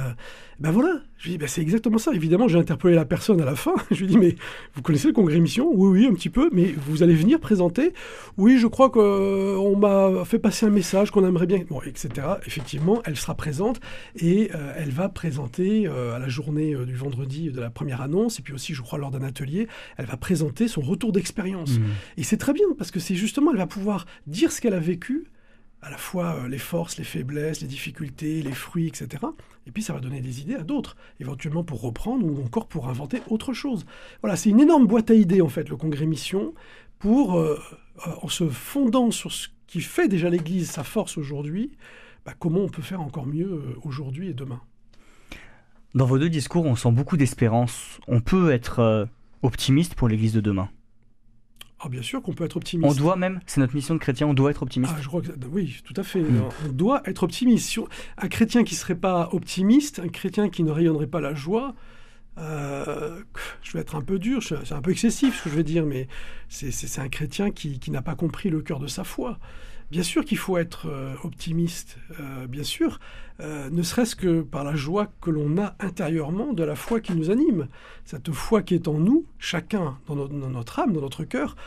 ben 0.60 0.72
voilà, 0.72 1.02
je 1.18 1.26
lui 1.26 1.32
dis, 1.32 1.38
ben 1.38 1.48
c'est 1.48 1.62
exactement 1.62 1.98
ça. 1.98 2.12
Évidemment, 2.14 2.48
j'ai 2.48 2.58
interpellé 2.58 2.96
la 2.96 3.06
personne 3.06 3.42
à 3.42 3.46
la 3.46 3.56
fin. 3.56 3.74
je 3.92 4.00
lui 4.00 4.08
dis, 4.08 4.18
mais 4.18 4.36
vous 4.74 4.82
connaissez 4.82 5.08
le 5.08 5.14
congrès 5.14 5.40
mission? 5.40 5.70
Oui, 5.74 6.00
oui, 6.00 6.08
un 6.08 6.14
petit 6.14 6.30
peu, 6.30 6.50
mais 6.54 6.74
vous 6.88 7.04
allez 7.04 7.16
venir 7.16 7.40
présenter? 7.40 7.94
Oui, 8.38 8.58
je 8.58 8.68
crois 8.68 8.90
qu'on 8.90 9.02
euh, 9.02 9.76
m'a 9.76 10.24
fait 10.26 10.40
passer 10.40 10.66
un 10.66 10.70
message 10.70 11.12
qu'on 11.12 11.28
aimerait 11.28 11.46
bien, 11.46 11.64
bon, 11.70 11.82
etc. 11.82 12.10
Effectivement, 12.46 13.02
elle 13.06 13.18
sera 13.18 13.36
présente 13.36 13.82
et 14.16 14.52
euh, 14.56 14.74
elle 14.78 14.92
va 14.92 15.10
présenter 15.10 15.88
à 15.88 16.20
la 16.20 16.28
journée 16.30 16.76
du 16.86 16.96
vendredi 16.96 17.52
de 17.52 17.60
la 17.60 17.70
première 17.70 18.02
annonce, 18.02 18.40
et 18.40 18.42
puis 18.42 18.54
aussi, 18.54 18.74
je 18.74 18.82
crois, 18.82 18.98
lors 18.98 19.12
d'un 19.12 19.24
atelier, 19.24 19.68
elle 19.98 20.06
va 20.06 20.18
présenter 20.18 20.68
son 20.68 20.82
retour 20.82 21.12
d'expérience. 21.12 21.80
Mmh. 21.80 21.84
Et 22.18 22.24
c'est 22.24 22.38
très 22.38 22.54
bien, 22.54 22.66
parce 22.78 22.92
que 22.92 23.00
c'est 23.00 23.16
justement, 23.16 23.52
elle 23.52 23.58
va 23.58 23.68
pouvoir 23.68 24.06
dire 24.28 24.52
ce 24.52 24.62
qu'elle 24.62 24.74
a 24.74 24.80
vécu, 24.80 25.26
à 25.86 25.92
la 25.92 25.98
fois 25.98 26.38
euh, 26.40 26.48
les 26.48 26.58
forces, 26.58 26.98
les 26.98 27.04
faiblesses, 27.04 27.62
les 27.62 27.68
difficultés, 27.68 28.42
les 28.42 28.54
fruits, 28.54 28.88
etc. 28.88 29.24
Et 29.68 29.72
puis 29.72 29.84
ça 29.84 29.94
va 29.94 30.00
donner 30.00 30.20
des 30.20 30.42
idées 30.42 30.56
à 30.56 30.64
d'autres, 30.64 30.98
éventuellement 31.20 31.64
pour 31.64 31.82
reprendre 31.82 32.26
ou 32.26 32.44
encore 32.44 32.68
pour 32.68 32.90
inventer 32.90 33.22
autre 33.30 33.54
chose. 33.54 33.86
Voilà, 34.22 34.36
c'est 34.36 34.50
une 34.50 34.60
énorme 34.60 34.88
boîte 34.88 35.12
à 35.12 35.14
idées 35.14 35.42
en 35.42 35.48
fait, 35.48 35.70
le 35.70 35.78
congrès 35.78 36.08
mission, 36.08 36.56
pour, 36.98 37.38
euh, 37.38 37.60
en 38.24 38.28
se 38.30 38.50
fondant 38.50 39.12
sur 39.12 39.32
ce 39.32 39.50
qui 39.68 39.80
fait 39.80 40.08
déjà 40.08 40.32
l'Église 40.32 40.72
sa 40.72 40.84
force 40.84 41.20
aujourd'hui, 41.20 41.72
bah, 42.26 42.34
comment 42.38 42.62
on 42.62 42.70
peut 42.70 42.82
faire 42.82 43.02
encore 43.02 43.28
mieux 43.28 43.62
aujourd'hui 43.84 44.30
et 44.30 44.34
demain. 44.34 44.62
Dans 45.94 46.08
vos 46.08 46.18
deux 46.18 46.30
discours, 46.30 46.66
on 46.66 46.76
sent 46.76 46.92
beaucoup 46.92 47.16
d'espérance. 47.16 48.00
On 48.08 48.22
peut 48.22 48.52
être 48.52 49.08
optimiste 49.44 49.94
pour 49.94 50.10
l'Église 50.10 50.34
de 50.34 50.42
demain. 50.42 50.70
Ah, 51.86 51.90
bien 51.90 52.02
sûr 52.02 52.22
qu'on 52.24 52.34
peut 52.34 52.46
être 52.46 52.58
optimiste. 52.58 52.90
On 52.92 52.96
doit 52.96 53.16
même, 53.16 53.40
c'est 53.46 53.62
notre 53.62 53.76
mission 53.76 53.94
de 53.94 54.00
chrétien, 54.00 54.26
on 54.26 54.34
doit 54.34 54.50
être 54.50 54.64
optimiste. 54.64 54.94
Ah, 54.98 55.02
je 55.02 55.08
crois 55.08 55.22
que, 55.22 55.28
oui, 55.52 55.82
tout 55.84 55.94
à 55.96 56.04
fait. 56.04 56.22
Hmm. 56.22 56.50
On 56.68 56.72
doit 56.72 57.04
être 57.06 57.24
optimiste. 57.24 57.80
Un 58.18 58.28
chrétien 58.28 58.64
qui 58.64 58.74
ne 58.74 58.80
serait 58.80 58.96
pas 58.96 59.30
optimiste, 59.34 60.00
un 60.00 60.08
chrétien 60.08 60.50
qui 60.50 60.64
ne 60.64 60.72
rayonnerait 60.72 61.08
pas 61.08 61.22
la 61.22 61.36
joie, 61.36 61.76
euh, 62.38 63.22
je 63.62 63.74
vais 63.74 63.80
être 63.80 63.96
un 63.96 64.02
peu 64.02 64.20
dur, 64.20 64.42
c'est 64.44 64.74
un 64.74 64.82
peu 64.82 64.92
excessif 64.92 65.38
ce 65.38 65.44
que 65.44 65.50
je 65.52 65.56
vais 65.56 65.64
dire, 65.64 65.86
mais 65.86 66.08
c'est 66.50 67.00
un 67.00 67.10
chrétien 67.10 67.52
qui, 67.52 67.80
qui 67.80 67.92
n'a 67.92 68.02
pas 68.02 68.16
compris 68.16 68.50
le 68.50 68.62
cœur 68.62 68.80
de 68.80 68.88
sa 68.88 69.04
foi. 69.04 69.40
Bien 69.92 70.04
sûr 70.04 70.26
qu'il 70.26 70.38
faut 70.38 70.58
être 70.58 70.88
euh, 70.88 71.14
optimiste, 71.24 71.98
euh, 72.20 72.48
bien 72.48 72.64
sûr, 72.64 73.00
ne 73.40 73.84
serait-ce 73.84 74.16
que 74.16 74.42
par 74.44 74.64
la 74.64 74.76
joie 74.76 75.12
que 75.20 75.30
l'on 75.30 75.58
a 75.58 75.76
intérieurement 75.82 76.54
de 76.54 76.64
la 76.64 76.78
foi 76.78 77.02
qui 77.02 77.14
nous 77.14 77.32
anime. 77.32 77.68
Cette 78.06 78.32
foi 78.32 78.62
qui 78.62 78.76
est 78.76 78.88
en 78.88 78.98
nous, 78.98 79.26
chacun 79.40 79.98
dans, 80.08 80.16
dans 80.16 80.50
notre 80.50 80.80
âme, 80.80 80.94
dans 80.94 81.02
notre 81.02 81.26
cœur, 81.26 81.58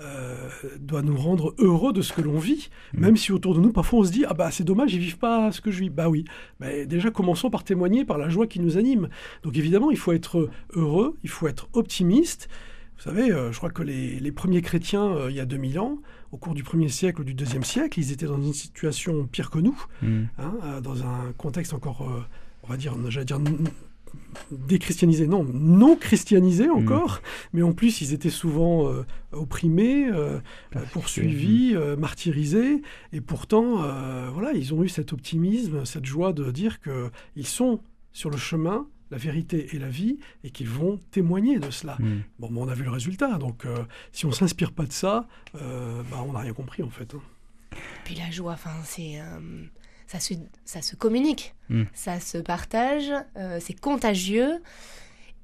euh, 0.00 0.48
doit 0.80 1.02
nous 1.02 1.16
rendre 1.16 1.54
heureux 1.58 1.92
de 1.92 2.02
ce 2.02 2.12
que 2.12 2.20
l'on 2.20 2.40
vit, 2.40 2.68
mm. 2.94 3.00
même 3.00 3.16
si 3.16 3.30
autour 3.30 3.54
de 3.54 3.60
nous, 3.60 3.70
parfois, 3.70 4.00
on 4.00 4.04
se 4.04 4.10
dit 4.10 4.24
Ah 4.26 4.34
bah 4.34 4.50
c'est 4.50 4.64
dommage, 4.64 4.92
ils 4.92 4.98
vivent 4.98 5.18
pas 5.18 5.52
ce 5.52 5.60
que 5.60 5.70
je 5.70 5.78
vis. 5.78 5.88
Bah 5.90 6.08
oui, 6.08 6.24
mais 6.58 6.84
déjà 6.84 7.12
commençons 7.12 7.48
par 7.48 7.62
témoigner 7.62 8.04
par 8.04 8.18
la 8.18 8.28
joie 8.28 8.48
qui 8.48 8.58
nous 8.58 8.76
anime. 8.76 9.08
Donc 9.44 9.56
évidemment, 9.56 9.92
il 9.92 9.96
faut 9.96 10.12
être 10.12 10.50
heureux, 10.72 11.16
il 11.22 11.30
faut 11.30 11.46
être 11.46 11.68
optimiste. 11.74 12.48
Vous 12.96 13.02
savez, 13.02 13.30
euh, 13.30 13.52
je 13.52 13.58
crois 13.58 13.70
que 13.70 13.84
les, 13.84 14.32
premiers 14.32 14.62
chrétiens, 14.62 15.04
euh, 15.04 15.30
il 15.30 15.36
y 15.36 15.40
a 15.40 15.46
2000 15.46 15.78
ans, 15.78 15.98
au 16.34 16.36
cours 16.36 16.54
du 16.54 16.64
premier 16.64 16.88
siècle 16.88 17.20
ou 17.20 17.24
du 17.24 17.32
deuxième 17.32 17.62
siècle, 17.62 18.00
ils 18.00 18.10
étaient 18.10 18.26
dans 18.26 18.42
une 18.42 18.52
situation 18.52 19.24
pire 19.26 19.50
que 19.50 19.60
nous, 19.60 19.80
mm. 20.02 20.22
hein, 20.38 20.80
dans 20.82 21.04
un 21.04 21.32
contexte 21.38 21.72
encore, 21.72 22.06
on 22.64 22.66
va 22.66 22.76
dire, 22.76 22.94
j'allais 23.08 23.24
dire 23.24 23.38
déchristianisés, 24.50 25.26
non, 25.26 25.44
non 25.44 25.96
christianisés 25.96 26.66
mm. 26.66 26.72
encore, 26.72 27.20
mais 27.52 27.62
en 27.62 27.72
plus 27.72 28.00
ils 28.00 28.12
étaient 28.12 28.30
souvent 28.30 28.88
euh, 28.88 29.04
opprimés, 29.32 30.08
euh, 30.08 30.38
poursuivis, 30.92 31.72
euh, 31.74 31.96
martyrisés, 31.96 32.82
et 33.12 33.20
pourtant, 33.20 33.82
voilà, 34.32 34.52
ils 34.54 34.74
ont 34.74 34.82
eu 34.82 34.88
cet 34.88 35.12
optimisme, 35.12 35.84
cette 35.84 36.04
joie 36.04 36.32
de 36.32 36.50
dire 36.50 36.78
qu'ils 36.80 37.46
sont 37.46 37.80
sur 38.12 38.30
le 38.30 38.36
chemin, 38.36 38.86
la 39.14 39.18
vérité 39.18 39.74
et 39.74 39.78
la 39.78 39.88
vie, 39.88 40.18
et 40.42 40.50
qu'ils 40.50 40.68
vont 40.68 41.00
témoigner 41.10 41.58
de 41.58 41.70
cela. 41.70 41.96
Mm. 42.00 42.22
Bon, 42.38 42.50
on 42.56 42.68
a 42.68 42.74
vu 42.74 42.84
le 42.84 42.90
résultat, 42.90 43.38
donc 43.38 43.64
si 44.12 44.26
on 44.26 44.32
s'inspire 44.32 44.72
pas 44.72 44.84
de 44.84 44.92
ça, 44.92 45.26
bah, 45.54 46.22
on 46.26 46.32
n'a 46.32 46.40
rien 46.40 46.52
compris 46.52 46.82
en 46.82 46.90
fait. 46.90 47.14
Hein. 47.14 47.22
Puis 48.04 48.14
la 48.14 48.30
joie, 48.30 48.52
enfin, 48.52 48.74
c'est 48.84 49.20
ça 50.06 50.20
se, 50.20 50.34
ça 50.64 50.82
se 50.82 50.96
communique, 50.96 51.54
hmm. 51.68 51.84
ça 51.92 52.20
se 52.20 52.38
partage, 52.38 53.10
euh, 53.36 53.58
c'est 53.60 53.78
contagieux. 53.78 54.62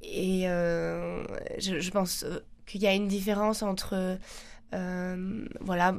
Et 0.02 0.48
euh, 0.48 1.24
je, 1.58 1.90
pense 1.90 2.24
euh, 2.24 2.40
qu'il 2.66 2.80
y 2.82 2.86
a 2.86 2.94
une 2.94 3.08
différence 3.08 3.62
entre, 3.62 4.18
voilà, 4.72 5.94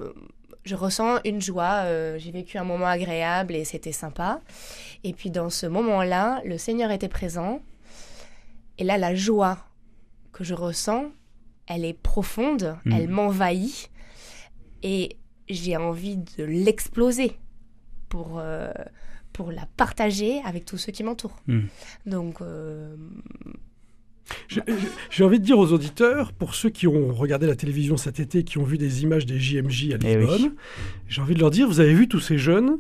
je 0.63 0.75
ressens 0.75 1.19
une 1.25 1.41
joie, 1.41 1.85
j'ai 2.17 2.31
vécu 2.31 2.57
un 2.57 2.63
moment 2.63 2.85
agréable 2.85 3.55
et 3.55 3.63
c'était 3.63 3.91
sympa. 3.91 4.41
Et 5.03 5.13
puis 5.13 5.31
dans 5.31 5.49
ce 5.49 5.65
moment-là, 5.65 6.41
le 6.45 6.57
Seigneur 6.57 6.91
était 6.91 7.09
présent. 7.09 7.61
Et 8.77 8.83
là, 8.83 8.97
la 8.97 9.15
joie 9.15 9.57
que 10.31 10.43
je 10.43 10.53
ressens, 10.53 11.11
elle 11.67 11.85
est 11.85 11.93
profonde, 11.93 12.77
hmm. 12.85 12.91
elle 12.91 13.07
m'envahit. 13.07 13.89
Et 14.83 15.17
j'ai 15.49 15.77
envie 15.77 16.17
de 16.17 16.43
l'exploser 16.43 17.37
pour, 18.09 18.39
euh, 18.39 18.71
pour 19.33 19.51
la 19.51 19.67
partager 19.77 20.41
avec 20.45 20.65
tous 20.65 20.77
ceux 20.77 20.91
qui 20.91 21.03
m'entourent. 21.03 21.39
Hmm. 21.47 21.65
Donc. 22.05 22.41
Euh, 22.41 22.95
j'ai 25.09 25.23
envie 25.23 25.39
de 25.39 25.45
dire 25.45 25.57
aux 25.57 25.71
auditeurs, 25.71 26.33
pour 26.33 26.55
ceux 26.55 26.69
qui 26.69 26.88
ont 26.88 27.13
regardé 27.13 27.47
la 27.47 27.55
télévision 27.55 27.97
cet 27.97 28.19
été, 28.19 28.43
qui 28.43 28.57
ont 28.57 28.63
vu 28.63 28.77
des 28.77 29.03
images 29.03 29.25
des 29.25 29.39
JMJ 29.39 29.91
à 29.93 29.97
eh 30.03 30.17
Lisbonne, 30.17 30.53
j'ai 31.07 31.21
envie 31.21 31.33
de 31.33 31.39
leur 31.39 31.51
dire, 31.51 31.67
vous 31.67 31.79
avez 31.79 31.93
vu 31.93 32.07
tous 32.07 32.19
ces 32.19 32.38
jeunes, 32.38 32.77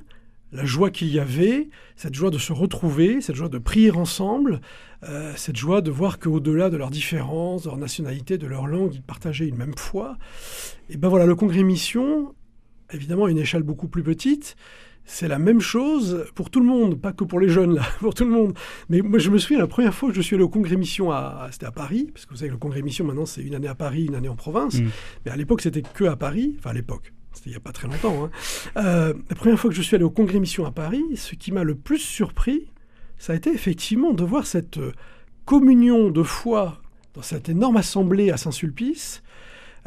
la 0.51 0.65
joie 0.65 0.89
qu'il 0.89 1.07
y 1.07 1.19
avait, 1.19 1.69
cette 1.95 2.13
joie 2.13 2.29
de 2.29 2.37
se 2.37 2.51
retrouver, 2.51 3.21
cette 3.21 3.35
joie 3.35 3.49
de 3.49 3.57
prier 3.57 3.91
ensemble, 3.91 4.61
euh, 5.03 5.31
cette 5.35 5.55
joie 5.55 5.81
de 5.81 5.91
voir 5.91 6.19
qu'au-delà 6.19 6.69
de 6.69 6.77
leurs 6.77 6.91
différences, 6.91 7.63
de 7.63 7.69
leur 7.69 7.77
nationalité, 7.77 8.37
de 8.37 8.47
leur 8.47 8.67
langue, 8.67 8.93
ils 8.93 9.01
partageaient 9.01 9.47
une 9.47 9.57
même 9.57 9.75
foi. 9.77 10.17
Et 10.89 10.97
ben 10.97 11.07
voilà, 11.07 11.25
le 11.25 11.35
congrès 11.35 11.63
mission, 11.63 12.35
évidemment 12.91 13.25
à 13.25 13.31
une 13.31 13.37
échelle 13.37 13.63
beaucoup 13.63 13.87
plus 13.87 14.03
petite, 14.03 14.55
c'est 15.05 15.27
la 15.27 15.39
même 15.39 15.59
chose 15.59 16.25
pour 16.35 16.49
tout 16.49 16.59
le 16.59 16.65
monde, 16.65 16.99
pas 16.99 17.11
que 17.11 17.23
pour 17.23 17.39
les 17.39 17.49
jeunes, 17.49 17.75
là, 17.75 17.83
pour 17.99 18.13
tout 18.13 18.25
le 18.25 18.31
monde. 18.31 18.53
Mais 18.89 19.01
moi, 19.01 19.19
je 19.19 19.29
me 19.29 19.37
souviens, 19.37 19.59
la 19.59 19.67
première 19.67 19.93
fois 19.93 20.09
que 20.09 20.15
je 20.15 20.21
suis 20.21 20.35
allé 20.35 20.43
au 20.43 20.49
congrès 20.49 20.75
mission, 20.75 21.11
à, 21.11 21.49
c'était 21.51 21.65
à 21.65 21.71
Paris, 21.71 22.09
parce 22.13 22.25
que 22.25 22.31
vous 22.31 22.37
savez 22.37 22.49
que 22.49 22.53
le 22.53 22.59
congrès 22.59 22.81
mission, 22.81 23.05
maintenant, 23.05 23.25
c'est 23.25 23.41
une 23.41 23.55
année 23.55 23.67
à 23.67 23.75
Paris, 23.75 24.05
une 24.05 24.15
année 24.15 24.29
en 24.29 24.35
province. 24.35 24.75
Mm. 24.75 24.87
Mais 25.25 25.31
à 25.31 25.35
l'époque, 25.35 25.61
c'était 25.61 25.81
que 25.81 26.05
à 26.05 26.15
Paris. 26.15 26.55
Enfin, 26.59 26.71
à 26.71 26.73
l'époque, 26.73 27.13
c'était 27.33 27.49
il 27.49 27.53
n'y 27.53 27.57
a 27.57 27.61
pas 27.61 27.71
très 27.71 27.87
longtemps. 27.87 28.25
Hein. 28.25 28.31
Euh, 28.77 29.13
la 29.29 29.35
première 29.35 29.59
fois 29.59 29.69
que 29.69 29.75
je 29.75 29.81
suis 29.81 29.95
allé 29.95 30.03
au 30.03 30.09
congrès 30.09 30.39
mission 30.39 30.65
à 30.65 30.71
Paris, 30.71 31.03
ce 31.15 31.35
qui 31.35 31.51
m'a 31.51 31.63
le 31.63 31.75
plus 31.75 31.99
surpris, 31.99 32.71
ça 33.17 33.33
a 33.33 33.35
été 33.35 33.51
effectivement 33.51 34.13
de 34.13 34.23
voir 34.23 34.45
cette 34.45 34.77
euh, 34.77 34.91
communion 35.45 36.09
de 36.09 36.23
foi 36.23 36.81
dans 37.13 37.21
cette 37.21 37.49
énorme 37.49 37.77
assemblée 37.77 38.31
à 38.31 38.37
Saint-Sulpice, 38.37 39.21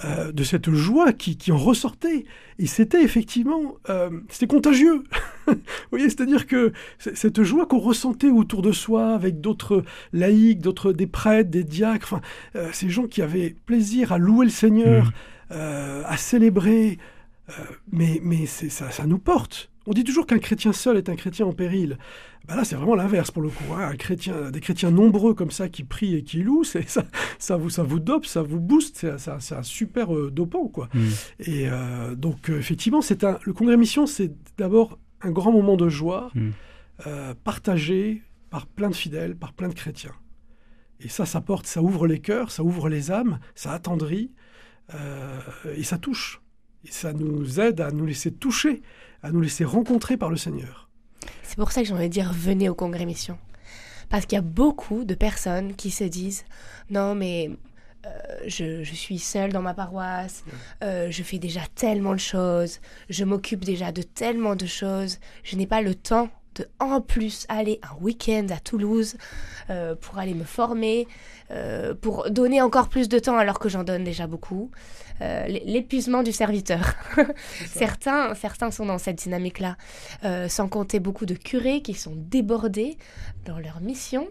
euh, 0.04 0.32
de 0.32 0.42
cette 0.42 0.72
joie 0.72 1.12
qui, 1.12 1.52
en 1.52 1.56
ressortait. 1.56 2.24
Et 2.58 2.66
c'était 2.66 3.04
effectivement, 3.04 3.76
euh, 3.88 4.10
c'était 4.28 4.48
contagieux. 4.48 5.04
Vous 5.46 5.54
voyez, 5.90 6.06
c'est-à-dire 6.10 6.48
que 6.48 6.72
cette 6.98 7.44
joie 7.44 7.66
qu'on 7.66 7.78
ressentait 7.78 8.30
autour 8.30 8.62
de 8.62 8.72
soi 8.72 9.14
avec 9.14 9.40
d'autres 9.40 9.84
laïcs, 10.12 10.60
d'autres 10.60 10.92
des 10.92 11.06
prêtres, 11.06 11.50
des 11.50 11.62
diacres, 11.62 12.12
enfin, 12.12 12.22
euh, 12.56 12.70
ces 12.72 12.88
gens 12.88 13.06
qui 13.06 13.22
avaient 13.22 13.54
plaisir 13.66 14.10
à 14.10 14.18
louer 14.18 14.46
le 14.46 14.50
Seigneur, 14.50 15.12
mmh. 15.50 15.54
à 15.54 16.16
célébrer, 16.16 16.98
mais, 17.92 18.20
mais 18.24 18.46
ça, 18.46 18.90
ça 18.90 19.06
nous 19.06 19.18
porte. 19.18 19.70
On 19.86 19.92
dit 19.92 20.04
toujours 20.04 20.26
qu'un 20.26 20.38
chrétien 20.38 20.72
seul 20.72 20.96
est 20.96 21.08
un 21.08 21.16
chrétien 21.16 21.46
en 21.46 21.52
péril. 21.52 21.98
Ben 22.46 22.56
là, 22.56 22.64
c'est 22.64 22.76
vraiment 22.76 22.94
l'inverse 22.94 23.30
pour 23.30 23.42
le 23.42 23.50
coup. 23.50 23.74
Hein. 23.74 23.88
Un 23.92 23.96
chrétien, 23.96 24.50
des 24.50 24.60
chrétiens 24.60 24.90
nombreux 24.90 25.34
comme 25.34 25.50
ça 25.50 25.68
qui 25.68 25.84
prient 25.84 26.14
et 26.14 26.22
qui 26.22 26.42
louent, 26.42 26.64
ça, 26.64 26.80
ça, 27.38 27.56
vous, 27.56 27.70
ça 27.70 27.82
vous 27.82 28.00
dope, 28.00 28.24
ça 28.24 28.42
vous 28.42 28.60
booste, 28.60 29.06
c'est 29.18 29.54
un 29.54 29.62
super 29.62 30.14
euh, 30.14 30.30
dopant. 30.30 30.68
Quoi. 30.68 30.88
Mm. 30.94 31.00
Et 31.40 31.68
euh, 31.68 32.14
donc, 32.14 32.48
euh, 32.48 32.58
effectivement, 32.58 33.02
c'est 33.02 33.24
un, 33.24 33.38
le 33.42 33.52
congrès 33.52 33.76
mission, 33.76 34.06
c'est 34.06 34.32
d'abord 34.56 34.98
un 35.20 35.30
grand 35.30 35.52
moment 35.52 35.76
de 35.76 35.88
joie 35.88 36.30
mm. 36.34 36.50
partagé 37.44 38.22
par 38.50 38.66
plein 38.66 38.88
de 38.88 38.94
fidèles, 38.94 39.36
par 39.36 39.52
plein 39.52 39.68
de 39.68 39.74
chrétiens. 39.74 40.14
Et 41.00 41.08
ça, 41.08 41.26
ça 41.26 41.40
porte, 41.40 41.66
ça 41.66 41.82
ouvre 41.82 42.06
les 42.06 42.20
cœurs, 42.20 42.50
ça 42.50 42.62
ouvre 42.62 42.88
les 42.88 43.10
âmes, 43.10 43.38
ça 43.54 43.72
attendrit 43.72 44.30
et 45.76 45.82
ça 45.82 45.98
touche. 45.98 46.40
Et 46.84 46.90
ça 46.90 47.14
nous 47.14 47.60
aide 47.60 47.80
à 47.80 47.90
nous 47.90 48.04
laisser 48.04 48.30
toucher 48.30 48.82
à 49.24 49.32
nous 49.32 49.40
laisser 49.40 49.64
rencontrer 49.64 50.16
par 50.16 50.30
le 50.30 50.36
Seigneur. 50.36 50.88
C'est 51.42 51.56
pour 51.56 51.72
ça 51.72 51.80
que 51.80 51.88
j'ai 51.88 51.94
envie 51.94 52.08
de 52.08 52.12
dire 52.12 52.32
venez 52.32 52.68
au 52.68 52.74
congrès 52.74 53.06
mission. 53.06 53.38
Parce 54.10 54.26
qu'il 54.26 54.36
y 54.36 54.38
a 54.38 54.42
beaucoup 54.42 55.04
de 55.04 55.14
personnes 55.14 55.74
qui 55.74 55.90
se 55.90 56.04
disent 56.04 56.44
non 56.90 57.14
mais 57.14 57.50
euh, 58.06 58.10
je, 58.46 58.84
suis 58.84 59.18
seule 59.18 59.50
dans 59.50 59.62
ma 59.62 59.72
paroisse, 59.72 60.44
euh, 60.82 61.10
je 61.10 61.22
fais 61.22 61.38
déjà 61.38 61.62
tellement 61.74 62.12
de 62.12 62.18
choses, 62.18 62.80
je 63.08 63.24
m'occupe 63.24 63.64
déjà 63.64 63.92
de 63.92 64.02
tellement 64.02 64.56
de 64.56 64.66
choses, 64.66 65.18
je 65.42 65.56
n'ai 65.56 65.66
pas 65.66 65.80
le 65.80 65.94
temps 65.94 66.28
de 66.54 66.68
en 66.78 67.00
plus 67.00 67.46
aller 67.48 67.80
un 67.82 68.02
week-end 68.02 68.46
à 68.50 68.58
Toulouse 68.58 69.16
euh, 69.70 69.94
pour 69.94 70.18
aller 70.18 70.34
me 70.34 70.44
former, 70.44 71.06
pour 72.00 72.30
donner 72.30 72.60
encore 72.62 72.88
plus 72.88 73.08
de 73.08 73.18
temps 73.18 73.36
alors 73.36 73.58
que 73.58 73.68
j'en 73.68 73.84
donne 73.84 74.02
déjà 74.02 74.26
beaucoup. 74.26 74.70
Euh, 75.20 75.46
l'épuisement 75.46 76.24
du 76.24 76.32
serviteur. 76.32 76.94
certains, 77.66 78.34
certains 78.34 78.72
sont 78.72 78.86
dans 78.86 78.98
cette 78.98 79.16
dynamique-là, 79.16 79.76
euh, 80.24 80.48
sans 80.48 80.68
compter 80.68 80.98
beaucoup 80.98 81.24
de 81.24 81.34
curés 81.34 81.82
qui 81.82 81.94
sont 81.94 82.14
débordés 82.16 82.98
dans 83.44 83.58
leur 83.58 83.80
mission. 83.80 84.28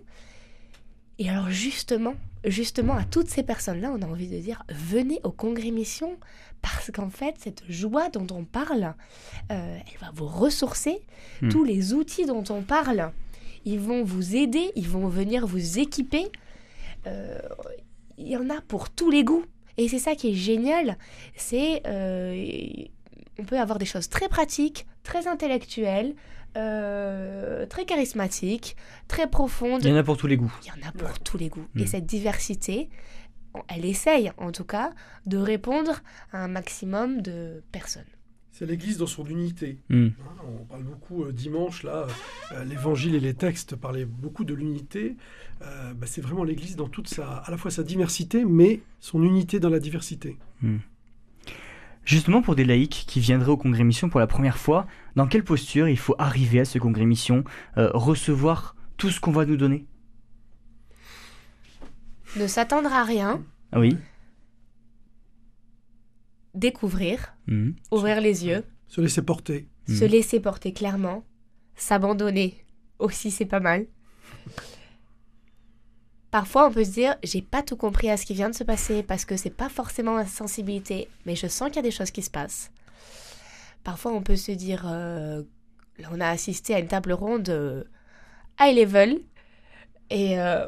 Et 1.20 1.30
alors 1.30 1.50
justement, 1.50 2.16
justement 2.44 2.96
à 2.96 3.06
toutes 3.06 3.30
ces 3.30 3.44
personnes-là, 3.44 3.94
on 3.96 4.02
a 4.02 4.06
envie 4.06 4.28
de 4.28 4.40
dire 4.40 4.64
venez 4.68 5.22
au 5.24 5.32
congrès 5.32 5.72
mission 5.72 6.18
parce 6.64 6.90
qu'en 6.90 7.12
fait 7.12 7.36
cette 7.38 7.64
joie 7.70 8.10
dont 8.10 8.26
on 8.36 8.44
parle, 8.44 8.96
euh, 9.52 9.78
elle 9.78 10.00
va 10.02 10.12
vous 10.16 10.26
ressourcer. 10.26 10.98
Hmm. 11.44 11.50
Tous 11.50 11.64
les 11.64 11.94
outils 11.94 12.26
dont 12.26 12.44
on 12.50 12.64
parle, 12.64 13.12
ils 13.66 13.80
vont 13.80 14.04
vous 14.04 14.36
aider, 14.36 14.72
ils 14.76 14.90
vont 14.90 15.08
venir 15.08 15.46
vous 15.46 15.78
équiper. 15.78 16.32
Il 17.06 18.28
y 18.28 18.38
en 18.38 18.50
a 18.50 18.62
pour 18.62 18.90
tous 18.90 19.12
les 19.12 19.24
goûts. 19.24 19.46
Et 19.78 19.88
c'est 19.88 20.00
ça 20.00 20.16
qui 20.16 20.32
est 20.32 20.36
génial, 20.36 20.98
c'est 21.36 21.82
euh, 21.88 22.86
on 23.40 23.44
peut 23.44 23.60
avoir 23.60 23.80
des 23.80 23.86
choses 23.86 24.10
très 24.10 24.30
pratiques, 24.30 24.86
très 25.04 25.28
intellectuelles, 25.28 26.14
euh, 26.56 27.66
très 27.66 27.86
charismatiques, 27.86 28.76
très 29.08 29.28
profondes. 29.28 29.84
Il 29.84 29.90
y 29.90 29.94
en 29.94 29.96
a 29.96 30.04
pour 30.04 30.18
tous 30.18 30.28
les 30.28 30.38
goûts. 30.38 30.54
Il 30.64 30.68
y 30.68 30.72
en 30.72 30.88
a 30.88 30.92
pour 30.92 31.20
tous 31.20 31.38
les 31.38 31.50
goûts. 31.50 31.68
Et 31.76 31.84
mm. 31.84 31.88
cette 31.88 32.06
diversité, 32.06 32.90
elle 33.68 33.86
essaye 33.86 34.32
en 34.38 34.52
tout 34.52 34.64
cas 34.64 34.92
de 35.26 35.38
répondre 35.38 36.02
à 36.32 36.44
un 36.44 36.48
maximum 36.48 37.22
de 37.22 37.64
personnes. 37.72 38.04
C'est 38.52 38.68
l'Église 38.68 39.00
dans 39.00 39.08
son 39.08 39.26
unité. 39.26 39.80
Hmm. 39.90 40.10
Hein, 40.20 40.46
on 40.62 40.66
parle 40.66 40.84
beaucoup 40.84 41.24
euh, 41.24 41.32
dimanche, 41.32 41.82
là, 41.82 42.06
euh, 42.52 42.64
l'Évangile 42.66 43.16
et 43.16 43.20
les 43.20 43.34
textes 43.34 43.76
parlaient 43.76 44.06
beaucoup 44.06 44.44
de 44.44 44.54
l'unité. 44.54 45.18
Euh, 45.64 45.94
bah, 45.96 46.06
c'est 46.06 46.22
vraiment 46.22 46.44
l'Église 46.44 46.76
dans 46.76 46.88
toute 46.88 47.08
sa, 47.08 47.38
à 47.38 47.50
la 47.50 47.58
fois 47.58 47.72
sa 47.72 47.82
diversité, 47.82 48.46
mais 48.46 48.82
son 49.00 49.24
unité 49.24 49.60
dans 49.60 49.70
la 49.70 49.80
diversité. 49.80 50.38
Justement, 52.06 52.42
pour 52.42 52.56
des 52.56 52.66
laïcs 52.66 53.06
qui 53.08 53.20
viendraient 53.22 53.52
au 53.52 53.58
congrès 53.58 53.84
mission 53.84 54.10
pour 54.10 54.20
la 54.20 54.28
première 54.28 54.58
fois, 54.58 54.88
dans 55.16 55.26
quelle 55.26 55.44
posture 55.44 55.88
il 55.88 55.98
faut 55.98 56.16
arriver 56.20 56.60
à 56.60 56.66
ce 56.66 56.78
congrès 56.78 57.06
mission, 57.06 57.46
euh, 57.78 57.90
recevoir 57.94 58.76
tout 58.98 59.10
ce 59.10 59.22
qu'on 59.22 59.32
va 59.32 59.46
nous 59.46 59.56
donner? 59.56 59.86
Ne 62.36 62.48
s'attendre 62.48 62.92
à 62.94 63.04
rien, 63.04 63.44
oui 63.76 63.98
découvrir, 66.56 67.34
Mhm. 67.48 67.76
ouvrir 67.92 68.22
les 68.22 68.46
yeux, 68.46 68.64
Se 68.88 69.02
laisser 69.02 69.24
porter. 69.24 69.68
se 69.88 70.04
Mhm. 70.06 70.12
laisser 70.12 70.40
porter 70.40 70.72
clairement, 70.72 71.24
s'abandonner 71.76 72.64
aussi 73.00 73.32
c'est 73.32 73.46
pas 73.48 73.60
mal. 73.60 73.88
Parfois 76.30 76.68
on 76.68 76.72
peut 76.72 76.84
se 76.84 76.92
dire 76.92 77.16
j'ai 77.24 77.42
pas 77.42 77.64
tout 77.64 77.76
compris 77.76 78.10
à 78.10 78.18
ce 78.18 78.26
qui 78.26 78.34
vient 78.36 78.50
de 78.52 78.56
se 78.56 78.64
passer 78.64 79.02
parce 79.04 79.26
que 79.26 79.36
c'est 79.36 79.50
pas 79.50 79.70
forcément 79.70 80.14
ma 80.16 80.28
sensibilité, 80.28 81.08
mais 81.26 81.36
je 81.36 81.48
sens 81.48 81.70
qu'il 81.70 81.78
y 81.78 81.80
a 81.80 81.84
des 81.84 81.92
choses 81.92 82.12
qui 82.12 82.22
se 82.22 82.30
passent. 82.32 82.72
Parfois 83.84 84.12
on 84.14 84.22
peut 84.22 84.36
se 84.36 84.52
dire 84.52 84.84
euh, 84.88 85.42
là 85.98 86.10
on 86.12 86.22
a 86.22 86.28
assisté 86.30 86.76
à 86.76 86.80
une 86.80 86.88
table 86.88 87.14
ronde 87.14 87.50
euh, 87.50 87.84
high 88.60 88.76
level 88.78 89.20
et 90.16 90.40
euh, 90.40 90.68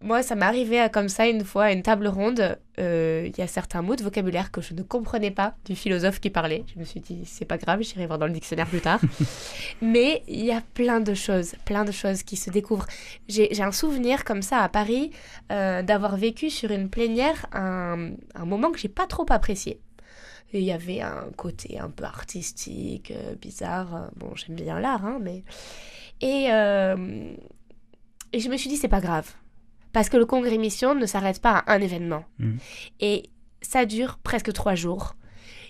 moi 0.00 0.22
ça 0.22 0.34
m'est 0.34 0.46
arrivé 0.46 0.80
à- 0.80 0.88
comme 0.88 1.10
ça 1.10 1.26
une 1.28 1.44
fois 1.44 1.64
à 1.64 1.72
une 1.72 1.82
table 1.82 2.08
ronde 2.08 2.58
euh, 2.78 3.26
il 3.28 3.36
y 3.38 3.42
a 3.42 3.46
certains 3.46 3.82
mots 3.82 3.96
de 3.96 4.02
vocabulaire 4.02 4.50
que 4.50 4.62
je 4.62 4.72
ne 4.72 4.82
comprenais 4.82 5.30
pas 5.30 5.54
du 5.66 5.74
philosophe 5.76 6.20
qui 6.20 6.30
parlait. 6.30 6.64
Je 6.72 6.78
me 6.80 6.84
suis 6.84 7.00
dit 7.00 7.22
c'est 7.26 7.44
pas 7.44 7.58
grave, 7.58 7.82
j'irai 7.82 8.06
voir 8.06 8.18
dans 8.18 8.26
le 8.26 8.32
dictionnaire 8.32 8.66
plus 8.68 8.80
tard. 8.80 9.00
Mais 9.82 10.22
il 10.26 10.44
y 10.44 10.52
a 10.52 10.62
plein 10.74 11.00
de 11.00 11.12
choses, 11.12 11.54
plein 11.66 11.84
de 11.84 11.92
choses 11.92 12.22
qui 12.22 12.36
se 12.36 12.50
découvrent. 12.50 12.86
J'ai 13.28 13.50
un 13.60 13.72
souvenir 13.72 14.24
comme 14.24 14.42
ça 14.42 14.58
à 14.62 14.68
Paris 14.68 15.10
euh, 15.52 15.82
d'avoir 15.82 16.16
vécu 16.16 16.48
sur 16.50 16.70
une 16.70 16.88
plénière 16.88 17.46
un, 17.52 18.12
un 18.34 18.44
moment 18.46 18.70
que 18.70 18.78
j'ai 18.78 18.88
pas 18.88 19.06
trop 19.06 19.26
apprécié. 19.28 19.80
Il 20.54 20.62
y 20.62 20.72
avait 20.72 21.02
un 21.02 21.26
côté 21.36 21.78
un 21.78 21.90
peu 21.90 22.04
artistique, 22.04 23.10
euh, 23.10 23.34
bizarre. 23.34 24.08
Bon, 24.16 24.30
j'aime 24.34 24.56
bien 24.56 24.80
l'art, 24.80 25.04
hein, 25.04 25.18
mais. 25.20 25.42
Et, 26.22 26.46
euh, 26.50 27.34
et 28.32 28.40
je 28.40 28.48
me 28.48 28.56
suis 28.56 28.68
dit, 28.68 28.76
c'est 28.76 28.88
pas 28.88 29.00
grave. 29.00 29.34
Parce 29.92 30.08
que 30.08 30.16
le 30.16 30.26
congrès 30.26 30.58
mission 30.58 30.94
ne 30.94 31.06
s'arrête 31.06 31.40
pas 31.40 31.58
à 31.58 31.74
un 31.74 31.80
événement. 31.80 32.24
Mhm. 32.38 32.58
Et 33.00 33.30
ça 33.62 33.86
dure 33.86 34.18
presque 34.22 34.52
trois 34.52 34.74
jours. 34.74 35.14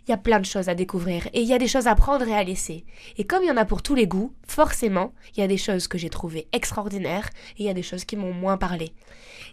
Il 0.07 0.11
y 0.11 0.15
a 0.15 0.19
plein 0.19 0.41
de 0.41 0.47
choses 0.47 0.71
à 0.71 0.75
découvrir 0.75 1.27
et 1.35 1.43
il 1.43 1.47
y 1.47 1.53
a 1.53 1.59
des 1.59 1.69
choses 1.69 1.87
à 1.87 1.95
prendre 1.95 2.27
et 2.27 2.35
à 2.35 2.43
laisser. 2.43 2.87
Et 3.19 3.25
comme 3.25 3.43
il 3.43 3.49
y 3.49 3.51
en 3.51 3.59
a 3.59 3.67
pour 3.67 3.83
tous 3.83 3.95
les 3.95 4.07
goûts, 4.07 4.33
forcément, 4.47 5.13
il 5.35 5.41
y 5.41 5.43
a 5.43 5.47
des 5.47 5.59
choses 5.59 5.87
que 5.87 5.99
j'ai 5.99 6.09
trouvées 6.09 6.49
extraordinaires 6.53 7.29
et 7.59 7.65
il 7.65 7.67
y 7.67 7.71
a 7.71 7.75
des 7.75 7.83
choses 7.83 8.07
qui 8.07 8.17
m'ont 8.17 8.33
moins 8.33 8.57
parlé. 8.57 8.93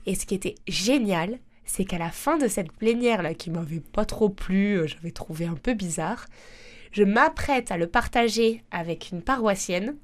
Et 0.06 0.16
ce 0.16 0.26
qui 0.26 0.34
était 0.34 0.56
génial, 0.68 1.40
c'est 1.66 1.84
qu'à 1.84 1.98
la 1.98 2.10
fin 2.10 2.38
de 2.38 2.48
cette 2.48 2.72
plénière 2.72 3.22
là 3.22 3.34
qui 3.34 3.50
m'avait 3.50 3.82
pas 3.82 4.06
trop 4.06 4.30
plu, 4.30 4.78
euh, 4.78 4.88
j'avais 4.88 5.12
trouvé 5.12 5.46
un 5.46 5.56
peu 5.56 5.74
bizarre, 5.74 6.28
je 6.92 7.04
m'apprête 7.04 7.72
à 7.72 7.78
le 7.78 7.88
partager 7.88 8.64
avec 8.72 9.10
une 9.12 9.22
paroissienne. 9.22 9.98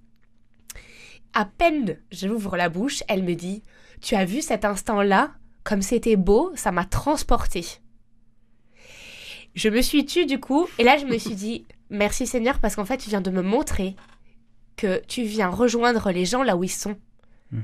À 1.33 1.45
peine 1.45 1.97
j'ouvre 2.11 2.57
la 2.57 2.69
bouche, 2.69 3.03
elle 3.07 3.23
me 3.23 3.35
dit 3.35 3.63
"Tu 4.01 4.15
as 4.15 4.25
vu 4.25 4.41
cet 4.41 4.65
instant-là? 4.65 5.31
Comme 5.63 5.81
c'était 5.81 6.15
beau, 6.15 6.51
ça 6.55 6.71
m'a 6.71 6.85
transporté." 6.85 7.65
Je 9.53 9.69
me 9.69 9.81
suis 9.81 10.05
tue 10.05 10.25
du 10.25 10.39
coup, 10.39 10.67
et 10.77 10.83
là 10.83 10.97
je 10.97 11.05
me 11.05 11.17
suis 11.17 11.35
dit 11.35 11.65
merci 11.89 12.25
Seigneur 12.25 12.59
parce 12.59 12.75
qu'en 12.75 12.85
fait 12.85 12.97
tu 12.97 13.09
viens 13.09 13.21
de 13.21 13.31
me 13.31 13.41
montrer 13.41 13.95
que 14.77 15.01
tu 15.07 15.23
viens 15.23 15.49
rejoindre 15.49 16.11
les 16.11 16.25
gens 16.25 16.43
là 16.43 16.55
où 16.55 16.63
ils 16.63 16.69
sont. 16.69 16.97
Mm. 17.51 17.59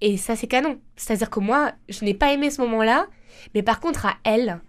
Et 0.00 0.16
ça 0.16 0.36
c'est 0.36 0.46
canon. 0.46 0.80
C'est-à-dire 0.96 1.30
que 1.30 1.40
moi 1.40 1.72
je 1.88 2.04
n'ai 2.04 2.14
pas 2.14 2.32
aimé 2.32 2.50
ce 2.50 2.60
moment-là, 2.62 3.06
mais 3.54 3.62
par 3.62 3.80
contre 3.80 4.06
à 4.06 4.16
elle, 4.24 4.60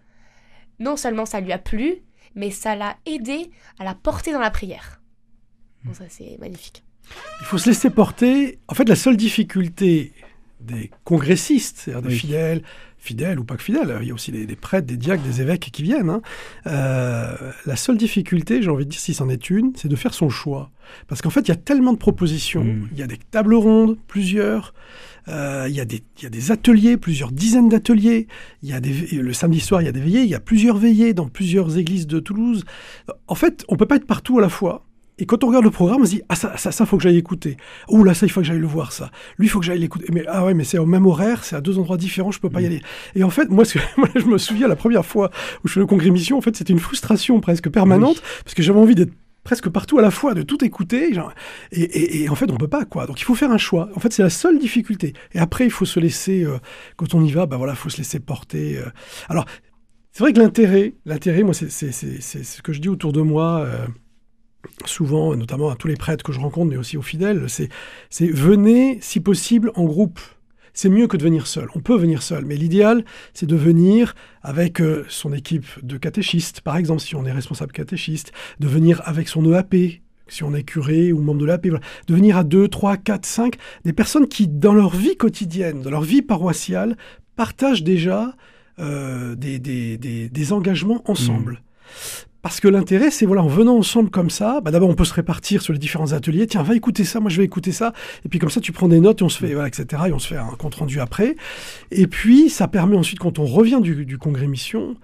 non 0.79 0.97
seulement 0.97 1.25
ça 1.25 1.39
lui 1.39 1.53
a 1.53 1.57
plu, 1.57 2.03
mais 2.35 2.51
ça 2.51 2.75
l'a 2.75 2.97
aidé 3.05 3.51
à 3.79 3.83
la 3.83 3.95
porter 3.95 4.33
dans 4.33 4.39
la 4.39 4.51
prière. 4.51 5.01
Bon 5.85 5.93
ça 5.93 6.05
c'est 6.09 6.37
magnifique. 6.39 6.83
Il 7.41 7.45
faut 7.45 7.57
se 7.57 7.69
laisser 7.69 7.89
porter. 7.89 8.59
En 8.67 8.73
fait, 8.75 8.87
la 8.87 8.95
seule 8.95 9.17
difficulté 9.17 10.13
des 10.61 10.91
congressistes, 11.05 11.77
c'est-à-dire 11.85 12.01
des 12.01 12.09
Oui. 12.09 12.19
fidèles, 12.19 12.61
fidèles 12.97 13.39
ou 13.39 13.45
pas 13.45 13.55
que 13.55 13.63
fidèles, 13.63 13.97
il 14.01 14.07
y 14.09 14.11
a 14.11 14.13
aussi 14.13 14.31
des, 14.33 14.45
des 14.45 14.57
prêtres, 14.57 14.85
des 14.85 14.97
diacres, 14.97 15.23
des 15.23 15.39
évêques 15.41 15.69
qui 15.71 15.83
viennent. 15.83 16.09
hein. 16.09 16.21
Euh, 16.67 17.33
la 17.65 17.75
seule 17.77 17.97
difficulté, 17.97 18.61
j'ai 18.61 18.69
envie 18.69 18.85
de 18.85 18.89
dire, 18.91 18.99
si 18.99 19.13
c'en 19.13 19.29
est 19.29 19.49
une, 19.49 19.71
c'est 19.77 19.87
de 19.87 19.95
faire 19.95 20.13
son 20.13 20.29
choix. 20.29 20.69
Parce 21.07 21.21
qu'en 21.21 21.29
fait, 21.29 21.41
il 21.41 21.47
y 21.47 21.51
a 21.51 21.55
tellement 21.55 21.93
de 21.93 21.97
propositions. 21.97 22.63
Mm. 22.65 22.89
Il 22.91 22.99
y 22.99 23.03
a 23.03 23.07
des 23.07 23.17
tables 23.17 23.55
rondes, 23.55 23.97
plusieurs. 24.07 24.73
Euh, 25.29 25.67
il, 25.69 25.75
y 25.75 25.79
a 25.79 25.85
des, 25.85 26.03
il 26.17 26.23
y 26.23 26.25
a 26.25 26.29
des 26.29 26.51
ateliers, 26.51 26.97
plusieurs 26.97 27.31
dizaines 27.31 27.69
d'ateliers. 27.69 28.27
Il 28.63 28.69
y 28.69 28.73
a 28.73 28.81
des, 28.81 28.91
le 28.91 29.31
samedi 29.33 29.61
soir, 29.61 29.81
il 29.81 29.85
y 29.85 29.87
a 29.87 29.91
des 29.93 30.01
veillées. 30.01 30.23
Il 30.23 30.29
y 30.29 30.35
a 30.35 30.39
plusieurs 30.41 30.75
veillées 30.77 31.13
dans 31.13 31.27
plusieurs 31.29 31.77
églises 31.77 32.05
de 32.07 32.19
Toulouse. 32.19 32.65
En 33.27 33.35
fait, 33.35 33.63
on 33.69 33.77
peut 33.77 33.85
pas 33.85 33.95
être 33.95 34.07
partout 34.07 34.39
à 34.39 34.41
la 34.41 34.49
fois. 34.49 34.83
Et 35.21 35.25
quand 35.25 35.43
on 35.43 35.47
regarde 35.47 35.65
le 35.65 35.69
programme, 35.71 36.01
on 36.01 36.05
se 36.05 36.11
dit 36.11 36.21
ah 36.29 36.35
ça 36.35 36.57
ça 36.57 36.71
ça 36.71 36.85
faut 36.85 36.97
que 36.97 37.03
j'aille 37.03 37.17
écouter. 37.17 37.57
Oh 37.87 38.03
là 38.03 38.13
ça 38.13 38.25
il 38.25 38.29
faut 38.29 38.39
que 38.41 38.47
j'aille 38.47 38.57
le 38.59 38.65
voir 38.67 38.91
ça. 38.91 39.11
Lui 39.37 39.47
il 39.47 39.49
faut 39.49 39.59
que 39.59 39.65
j'aille 39.65 39.79
l'écouter. 39.79 40.05
Mais 40.11 40.23
ah 40.27 40.45
ouais 40.45 40.53
mais 40.53 40.63
c'est 40.63 40.77
au 40.79 40.85
même 40.85 41.05
horaire, 41.05 41.43
c'est 41.43 41.55
à 41.55 41.61
deux 41.61 41.77
endroits 41.77 41.97
différents, 41.97 42.31
je 42.31 42.39
peux 42.39 42.49
pas 42.49 42.61
y 42.61 42.65
aller. 42.65 42.81
Et 43.15 43.23
en 43.23 43.29
fait 43.29 43.49
moi, 43.49 43.65
ce 43.65 43.75
que- 43.77 43.83
moi, 43.97 44.07
je 44.15 44.25
me 44.25 44.37
souviens 44.37 44.67
la 44.67 44.75
première 44.75 45.05
fois 45.05 45.29
où 45.63 45.67
je 45.67 45.73
fais 45.73 45.79
le 45.79 45.85
congrès 45.85 46.09
mission, 46.09 46.37
en 46.37 46.41
fait 46.41 46.55
c'était 46.55 46.73
une 46.73 46.79
frustration 46.79 47.39
presque 47.41 47.69
permanente 47.69 48.21
parce 48.43 48.55
que 48.55 48.63
j'avais 48.63 48.79
envie 48.79 48.95
d'être 48.95 49.13
presque 49.43 49.69
partout 49.69 49.97
à 49.97 50.01
la 50.01 50.11
fois, 50.11 50.33
de 50.35 50.41
tout 50.43 50.63
écouter. 50.63 51.13
genre, 51.13 51.33
et, 51.71 51.81
et- 51.81 52.23
et 52.23 52.29
en 52.29 52.35
fait, 52.35 52.51
on 52.51 52.57
peut 52.57 52.67
pas, 52.67 52.85
quoi. 52.85 53.07
Donc, 53.07 53.19
il 53.19 53.23
faut 53.23 53.33
faire 53.35 53.49
un 53.51 53.57
choix. 53.57 53.89
En 53.95 53.99
fait, 53.99 54.11
c'est 54.13 54.21
la 54.21 54.29
seule 54.29 54.59
difficulté. 54.59 55.13
Et 55.33 55.39
après, 55.39 55.63
il 55.65 55.71
faut 55.71 55.85
se 55.85 55.99
laisser, 55.99 56.43
euh, 56.43 56.57
quand 56.97 57.15
on 57.15 57.23
y 57.23 57.31
va, 57.31 57.45
ben 57.47 57.57
voilà, 57.57 57.73
il 57.73 57.77
faut 57.77 57.89
se 57.89 57.97
laisser 57.97 58.19
porter. 58.19 58.77
euh. 58.77 58.89
Alors, 59.27 59.45
c'est 60.11 60.23
vrai 60.23 60.33
que 60.33 60.39
l'intérêt, 60.39 60.93
l'intérêt, 61.05 61.41
moi, 61.43 61.53
c'est 61.55 61.69
ce 61.71 62.61
que 62.61 62.73
je 62.73 62.79
dis 62.81 62.89
autour 62.89 63.11
de 63.13 63.21
moi, 63.21 63.61
euh, 63.65 63.87
souvent, 64.85 65.35
notamment 65.35 65.69
à 65.69 65.75
tous 65.75 65.87
les 65.87 65.95
prêtres 65.95 66.23
que 66.23 66.31
je 66.31 66.39
rencontre, 66.39 66.69
mais 66.69 66.77
aussi 66.77 66.97
aux 66.97 67.01
fidèles, 67.01 67.45
c'est 67.47 67.69
venez, 68.21 68.99
si 69.01 69.19
possible, 69.19 69.71
en 69.75 69.85
groupe. 69.85 70.19
C'est 70.73 70.89
mieux 70.89 71.07
que 71.07 71.17
de 71.17 71.23
venir 71.23 71.47
seul. 71.47 71.67
On 71.75 71.79
peut 71.79 71.97
venir 71.97 72.21
seul, 72.21 72.45
mais 72.45 72.55
l'idéal, 72.55 73.03
c'est 73.33 73.47
de 73.47 73.55
venir 73.55 74.15
avec 74.43 74.79
euh, 74.79 75.03
son 75.09 75.33
équipe 75.33 75.65
de 75.83 75.97
catéchistes, 75.97 76.61
par 76.61 76.77
exemple, 76.77 77.01
si 77.01 77.15
on 77.15 77.25
est 77.25 77.31
responsable 77.31 77.71
catéchiste, 77.71 78.31
de 78.59 78.67
venir 78.67 79.01
avec 79.03 79.27
son 79.27 79.51
EAP, 79.51 79.99
si 80.29 80.43
on 80.43 80.53
est 80.53 80.63
curé 80.63 81.11
ou 81.11 81.21
membre 81.21 81.39
de 81.39 81.45
voilà. 81.45 81.79
de 82.07 82.13
venir 82.13 82.37
à 82.37 82.43
2, 82.43 82.67
3, 82.67 82.97
4, 82.97 83.25
5, 83.25 83.55
des 83.83 83.93
personnes 83.93 84.27
qui, 84.27 84.47
dans 84.47 84.73
leur 84.73 84.95
vie 84.95 85.17
quotidienne, 85.17 85.81
dans 85.81 85.89
leur 85.89 86.03
vie 86.03 86.21
paroissiale, 86.21 86.95
partagent 87.35 87.83
déjà 87.83 88.33
euh, 88.79 89.35
des, 89.35 90.53
engagements 90.53 91.01
ensemble. 91.05 91.61
Parce 92.41 92.61
que 92.61 92.67
l'intérêt, 92.69 93.11
c'est 93.11 93.25
voilà, 93.25 93.43
en 93.43 93.47
venant 93.47 93.75
ensemble 93.77 94.09
comme 94.09 94.29
ça, 94.29 94.61
bah 94.61 94.71
d'abord 94.71 94.89
on 94.89 94.95
peut 94.95 95.03
se 95.05 95.13
répartir 95.13 95.61
sur 95.61 95.73
les 95.73 95.79
différents 95.79 96.13
ateliers. 96.13 96.47
Tiens, 96.47 96.63
va 96.63 96.75
écouter 96.75 97.03
ça, 97.03 97.19
moi 97.19 97.29
je 97.29 97.37
vais 97.37 97.43
écouter 97.43 97.71
ça. 97.73 97.91
Et 98.25 98.29
puis 98.29 98.39
comme 98.39 98.49
ça, 98.49 98.61
tu 98.61 98.71
prends 98.71 98.87
des 98.87 98.99
notes 99.01 99.21
et 99.21 99.23
on 99.23 99.29
se 99.29 99.39
fait, 99.39 99.53
voilà, 99.53 99.67
etc. 99.67 100.03
Et 100.07 100.13
on 100.13 100.19
se 100.19 100.27
fait 100.29 100.37
un 100.37 100.55
compte 100.57 100.75
rendu 100.75 101.01
après. 101.01 101.35
Et 101.91 102.07
puis 102.07 102.49
ça 102.49 102.67
permet 102.69 102.95
ensuite, 102.95 103.19
quand 103.19 103.39
on 103.39 103.45
revient 103.45 103.79
du, 103.81 104.05
du 104.05 104.17
congrès 104.17 104.47
mission, 104.47 104.95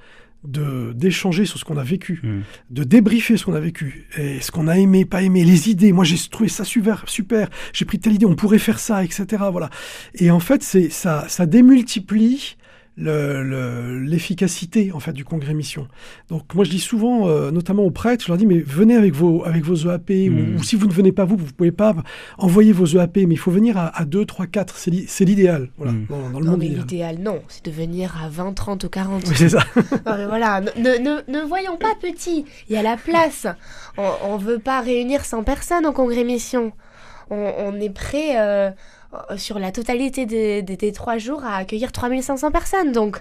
de 0.48 0.94
d'échanger 0.94 1.46
sur 1.46 1.58
ce 1.60 1.66
qu'on 1.66 1.78
a 1.78 1.84
vécu, 1.84 2.22
Mm. 2.24 2.42
de 2.70 2.84
débriefer 2.84 3.36
ce 3.36 3.46
qu'on 3.46 3.56
a 3.56 3.60
vécu, 3.60 4.08
et 4.18 4.40
ce 4.42 4.52
qu'on 4.52 4.68
a 4.68 4.78
aimé, 4.78 5.04
pas 5.04 5.24
aimé, 5.24 5.44
les 5.44 5.70
idées. 5.70 5.92
Moi, 5.92 6.04
j'ai 6.06 6.18
trouvé 6.30 6.50
ça 6.50 6.64
super, 6.64 7.04
super. 7.08 7.50
J'ai 7.74 7.84
pris 7.86 8.00
telle 8.00 8.14
idée, 8.14 8.26
on 8.28 8.36
pourrait 8.36 8.60
faire 8.60 8.80
ça, 8.80 9.04
etc. 9.04 9.26
Voilà. 9.52 9.70
Et 10.14 10.30
en 10.32 10.40
fait, 10.40 10.62
c'est 10.64 10.90
ça, 10.90 11.26
ça 11.28 11.46
démultiplie 11.48 12.58
le- 12.98 13.44
le- 13.44 14.00
l'efficacité 14.00 14.92
en 14.94 15.00
fait 15.02 15.12
du 15.12 15.26
congrès 15.26 15.54
mission. 15.54 15.88
Donc 16.30 16.54
moi 16.56 16.64
je 16.64 16.70
dis 16.72 16.80
souvent, 16.80 17.28
euh, 17.28 17.52
notamment 17.52 17.84
aux 17.84 17.92
prêtres, 17.92 18.24
je 18.24 18.30
leur 18.30 18.38
dis 18.38 18.46
mais 18.46 18.60
venez 18.60 18.96
avec 18.96 19.14
vos 19.14 19.44
avec 19.44 19.64
vos 19.66 19.76
EAP 19.76 20.30
Mm. 20.30 20.56
ou, 20.56 20.60
ou 20.60 20.64
si 20.64 20.76
vous 20.78 20.88
ne 20.88 20.94
venez 20.94 21.12
pas 21.12 21.26
vous, 21.26 21.36
vous 21.36 21.52
pouvez 21.52 21.72
pas 21.74 21.94
envoyer 22.38 22.72
vos 22.72 22.86
EAP, 22.86 23.18
mais 23.28 23.34
il 23.36 23.38
faut 23.38 23.52
venir 23.52 23.78
à, 23.78 23.88
à 24.00 24.06
2, 24.06 24.26
3, 24.26 24.48
4, 24.48 24.78
c'est 24.78 24.92
l'i- 24.92 25.06
c'est 25.08 25.26
l'idéal 25.26 25.70
voilà, 25.78 25.92
Mm. 25.92 26.06
dans, 26.10 26.30
dans 26.30 26.40
le 26.40 26.46
Non 26.46 26.52
monde 26.52 26.60
mais 26.62 26.66
idéal. 26.68 26.82
l'idéal 26.82 27.18
non, 27.20 27.42
c'est 27.50 27.66
de 27.66 27.72
venir 27.72 28.16
à 28.24 28.30
20, 28.30 28.54
30 28.54 28.84
ou 28.86 28.90
40. 28.90 29.24
Oui, 29.28 29.34
c'est 29.36 29.50
ça. 29.50 29.60
Non, 30.06 30.16
mais 30.18 30.26
voilà, 30.26 30.62
ne, 30.62 30.70
ne, 31.00 31.32
ne 31.32 31.46
voyons 31.46 31.78
pas 31.78 31.94
petit, 32.02 32.46
il 32.70 32.76
y 32.76 32.78
a 32.78 32.82
la 32.84 32.96
place. 32.98 33.46
On 33.98 34.38
ne 34.38 34.44
veut 34.44 34.60
pas 34.60 34.82
réunir 34.82 35.26
100 35.26 35.44
personnes 35.44 35.86
en 35.86 35.92
congrès 35.94 36.24
mission. 36.24 36.72
On, 37.30 37.52
on 37.58 37.80
est 37.80 37.90
prêt 37.90 38.38
euh, 38.38 38.70
sur 39.38 39.60
la 39.60 39.72
totalité 39.72 40.26
des, 40.26 40.62
des, 40.62 40.78
des 40.78 40.92
trois 40.92 41.18
jours 41.18 41.44
à 41.44 41.58
accueillir 41.58 41.92
3500 41.92 42.52
personnes. 42.52 42.92
Donc 42.92 43.20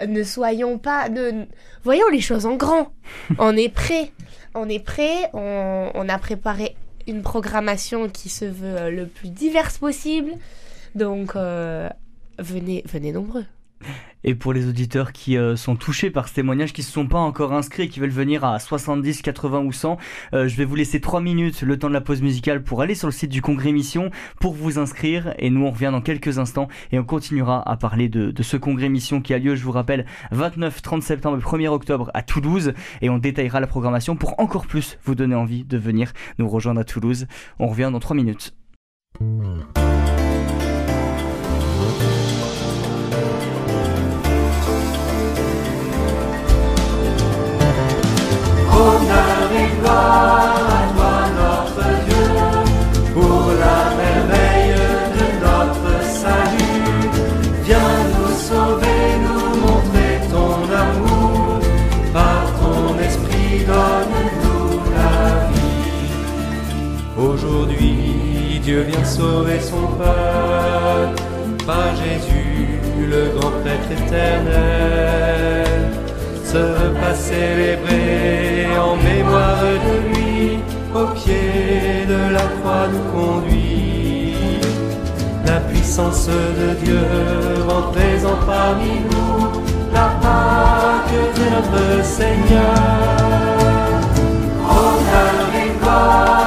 euh, 0.00 0.06
ne 0.06 0.22
soyons 0.22 0.78
pas... 0.78 1.08
Ne, 1.08 1.46
voyons 1.84 2.08
les 2.08 2.20
choses 2.20 2.46
en 2.46 2.56
grand. 2.56 2.92
On 3.38 3.56
est 3.56 3.68
prêt. 3.68 4.12
On 4.54 4.68
est 4.68 4.84
prêt. 4.84 5.30
On, 5.32 5.90
on 5.94 6.08
a 6.08 6.18
préparé 6.18 6.76
une 7.06 7.22
programmation 7.22 8.08
qui 8.08 8.28
se 8.28 8.44
veut 8.44 8.76
euh, 8.76 8.90
le 8.90 9.06
plus 9.06 9.28
diverse 9.28 9.78
possible. 9.78 10.32
Donc 10.94 11.36
euh, 11.36 11.88
venez, 12.38 12.82
venez 12.86 13.12
nombreux. 13.12 13.44
Et 14.26 14.34
pour 14.34 14.52
les 14.52 14.68
auditeurs 14.68 15.12
qui 15.12 15.38
euh, 15.38 15.54
sont 15.54 15.76
touchés 15.76 16.10
par 16.10 16.28
ce 16.28 16.34
témoignage, 16.34 16.72
qui 16.72 16.80
ne 16.80 16.84
se 16.86 16.92
sont 16.92 17.06
pas 17.06 17.18
encore 17.18 17.52
inscrits 17.52 17.84
et 17.84 17.88
qui 17.88 18.00
veulent 18.00 18.10
venir 18.10 18.44
à 18.44 18.58
70, 18.58 19.22
80 19.22 19.60
ou 19.60 19.72
100, 19.72 19.96
euh, 20.34 20.48
je 20.48 20.56
vais 20.56 20.64
vous 20.64 20.74
laisser 20.74 21.00
3 21.00 21.20
minutes, 21.20 21.62
le 21.62 21.78
temps 21.78 21.88
de 21.88 21.94
la 21.94 22.00
pause 22.00 22.22
musicale, 22.22 22.64
pour 22.64 22.82
aller 22.82 22.96
sur 22.96 23.06
le 23.06 23.12
site 23.12 23.30
du 23.30 23.40
Congrès 23.40 23.70
Mission, 23.70 24.10
pour 24.40 24.52
vous 24.52 24.80
inscrire. 24.80 25.32
Et 25.38 25.48
nous, 25.48 25.64
on 25.64 25.70
revient 25.70 25.90
dans 25.92 26.00
quelques 26.00 26.38
instants 26.38 26.66
et 26.90 26.98
on 26.98 27.04
continuera 27.04 27.62
à 27.70 27.76
parler 27.76 28.08
de, 28.08 28.34
ce 28.42 28.56
Congrès 28.56 28.88
Mission 28.88 29.20
qui 29.20 29.32
a 29.32 29.38
lieu, 29.38 29.54
je 29.54 29.62
vous 29.62 29.72
rappelle, 29.72 30.06
29, 30.32 30.82
30 30.82 31.02
septembre 31.04 31.38
et 31.38 31.40
1er 31.40 31.68
octobre 31.68 32.10
à 32.12 32.22
Toulouse. 32.22 32.74
Et 33.02 33.08
on 33.08 33.18
détaillera 33.18 33.60
la 33.60 33.68
programmation 33.68 34.16
pour 34.16 34.40
encore 34.40 34.66
plus 34.66 34.98
vous 35.04 35.14
donner 35.14 35.36
envie 35.36 35.64
de 35.64 35.78
venir 35.78 36.12
nous 36.38 36.48
rejoindre 36.48 36.80
à 36.80 36.84
Toulouse. 36.84 37.28
On 37.60 37.68
revient 37.68 37.90
dans 37.92 38.00
3 38.00 38.16
minutes. 38.16 38.54
Honneur 48.78 49.48
et 49.62 49.70
gloire 49.80 50.66
à 50.68 50.82
toi 50.94 51.14
notre 51.38 51.86
Dieu, 52.04 52.26
pour 53.14 53.44
la 53.64 53.78
merveille 54.02 54.76
de 55.16 55.26
notre 55.44 55.94
salut. 56.22 57.08
Viens 57.64 57.96
nous 58.14 58.34
sauver, 58.48 59.02
nous 59.24 59.48
montrer 59.64 60.14
ton 60.34 60.52
amour, 60.84 61.60
par 62.12 62.44
ton 62.60 62.80
esprit 63.08 63.54
donne-nous 63.70 64.70
la 64.94 65.14
vie. 65.50 66.06
Aujourd'hui, 67.16 68.60
Dieu 68.62 68.80
vient 68.82 69.06
sauver 69.06 69.58
son 69.60 69.86
peuple, 70.02 71.22
par 71.66 71.88
Jésus, 71.96 72.78
le 73.08 73.22
grand 73.38 73.52
prêtre 73.62 73.90
éternel 73.90 74.75
ce 76.52 76.58
repas 76.58 77.14
célébré 77.14 78.66
en 78.78 78.96
mémoire 78.96 79.64
de 79.88 79.96
lui, 80.08 80.58
au 80.94 81.06
pied 81.18 82.06
de 82.12 82.32
la 82.32 82.46
croix 82.56 82.86
nous 82.92 83.06
conduit. 83.16 84.34
La 85.44 85.60
puissance 85.70 86.28
de 86.28 86.68
Dieu 86.84 87.04
rend 87.68 87.90
présent 87.92 88.38
parmi 88.46 89.00
nous, 89.10 89.62
la 89.92 90.08
Pâque 90.22 91.18
de 91.38 91.44
notre 91.54 92.04
Seigneur. 92.04 93.16
Gloire 95.86 96.45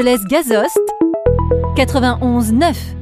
à 0.00 0.02
Argelès-Gazost, 0.02 0.80
91 1.76 2.52
9. 2.52 2.94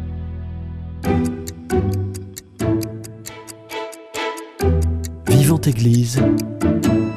Vivante 5.29 5.69
Église, 5.69 6.21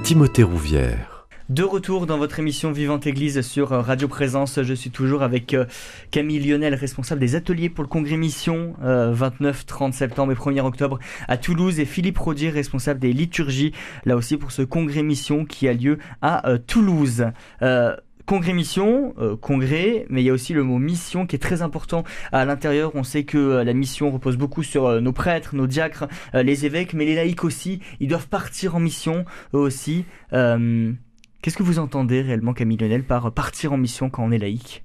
Timothée 0.04 0.44
Rouvière. 0.44 1.26
De 1.50 1.63
retour 1.63 2.06
dans 2.06 2.17
votre 2.17 2.39
émission 2.39 2.72
Vivante 2.72 3.08
Église 3.08 3.41
sur 3.41 3.74
euh, 3.74 3.82
Radio 3.82 4.08
Présence, 4.08 4.62
je 4.62 4.74
suis 4.74 4.91
toujours 4.91 5.24
avec 5.24 5.54
euh, 5.54 5.65
Camille 6.12 6.39
Lionel, 6.39 6.76
responsable 6.76 7.20
des 7.20 7.36
ateliers 7.36 7.70
pour 7.70 7.84
le 7.84 7.89
congrès 7.89 8.17
Mission, 8.17 8.76
euh, 8.84 9.12
29, 9.12 9.65
30 9.65 9.94
septembre 9.94 10.32
et 10.32 10.36
1er 10.36 10.62
octobre 10.62 11.00
à 11.28 11.38
Toulouse, 11.38 11.80
et 11.80 11.86
Philippe 11.86 12.20
Rodier, 12.20 12.52
responsable 12.52 13.00
des 13.00 13.12
liturgies, 13.13 13.74
là 14.06 14.15
aussi 14.15 14.38
pour 14.38 14.52
ce 14.52 14.62
congrès 14.62 15.04
Mission 15.04 15.44
qui 15.44 15.67
a 15.67 15.74
lieu 15.74 15.98
à 16.22 16.48
euh, 16.48 16.58
Toulouse. 16.58 17.26
Euh, 17.63 17.98
Congrès 18.26 18.54
mission, 18.54 19.14
euh, 19.20 19.36
congrès, 19.36 20.06
mais 20.10 20.22
il 20.22 20.26
y 20.26 20.30
a 20.30 20.34
aussi 20.34 20.54
le 20.54 20.64
mot 20.64 20.78
mission 20.78 21.26
qui 21.26 21.36
est 21.36 21.40
très 21.40 21.62
important 21.62 22.04
à 22.32 22.46
l'intérieur. 22.46 22.92
On 22.96 23.04
sait 23.04 23.24
que 23.24 23.38
euh, 23.38 23.64
la 23.64 23.74
mission 23.74 24.12
repose 24.12 24.38
beaucoup 24.38 24.64
sur 24.64 24.86
euh, 24.86 25.00
nos 25.00 25.14
prêtres, 25.14 25.56
nos 25.56 25.68
diacres, 25.68 26.08
les 26.34 26.66
évêques, 26.66 26.94
mais 26.94 27.06
les 27.06 27.16
laïcs 27.16 27.44
aussi. 27.44 27.80
Ils 28.00 28.08
doivent 28.08 28.28
partir 28.28 28.76
en 28.76 28.80
mission 28.80 29.26
eux 29.54 29.60
aussi. 29.60 30.06
Qu'est-ce 30.32 31.58
que 31.58 31.64
vous 31.64 31.80
entendez 31.80 32.22
réellement, 32.22 32.54
Camille 32.54 32.78
Lionel, 32.78 33.04
par 33.04 33.32
partir 33.32 33.74
en 33.74 33.78
mission 33.78 34.10
quand 34.10 34.24
on 34.24 34.32
est 34.32 34.38
laïque? 34.38 34.84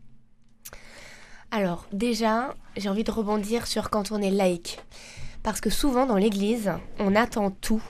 Alors, 1.51 1.87
déjà, 1.93 2.55
j'ai 2.77 2.89
envie 2.89 3.05
de 3.05 3.11
rebondir 3.11 3.67
sur 3.67 3.91
quand 3.91 4.11
on 4.11 4.21
est 4.21 4.31
laïque. 4.31 4.79
Parce 5.43 5.61
que 5.61 5.71
souvent, 5.71 6.07
dans 6.07 6.17
l'Église, 6.17 6.73
on 6.99 7.15
attend 7.15 7.51
tout 7.51 7.83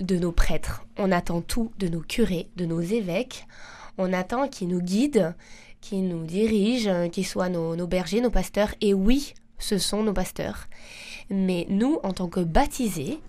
de 0.00 0.16
nos 0.16 0.32
prêtres. 0.32 0.84
On 0.98 1.12
attend 1.12 1.40
tout 1.40 1.72
de 1.78 1.88
nos 1.88 2.00
curés, 2.00 2.48
de 2.56 2.66
nos 2.66 2.80
évêques. 2.80 3.46
On 3.98 4.12
attend 4.12 4.48
qu'ils 4.48 4.68
nous 4.68 4.80
guident, 4.80 5.34
qu'ils 5.80 6.08
nous 6.08 6.24
dirigent, 6.24 7.08
qu'ils 7.10 7.26
soient 7.26 7.48
nos, 7.48 7.86
bergers, 7.86 8.20
nos 8.20 8.30
pasteurs. 8.30 8.74
Et 8.80 8.94
oui, 8.94 9.34
ce 9.58 9.78
sont 9.78 10.02
nos 10.02 10.12
pasteurs. 10.12 10.66
Mais 11.30 11.66
nous, 11.68 11.98
en 12.02 12.12
tant 12.12 12.28
que 12.28 12.40
baptisés, 12.40 13.20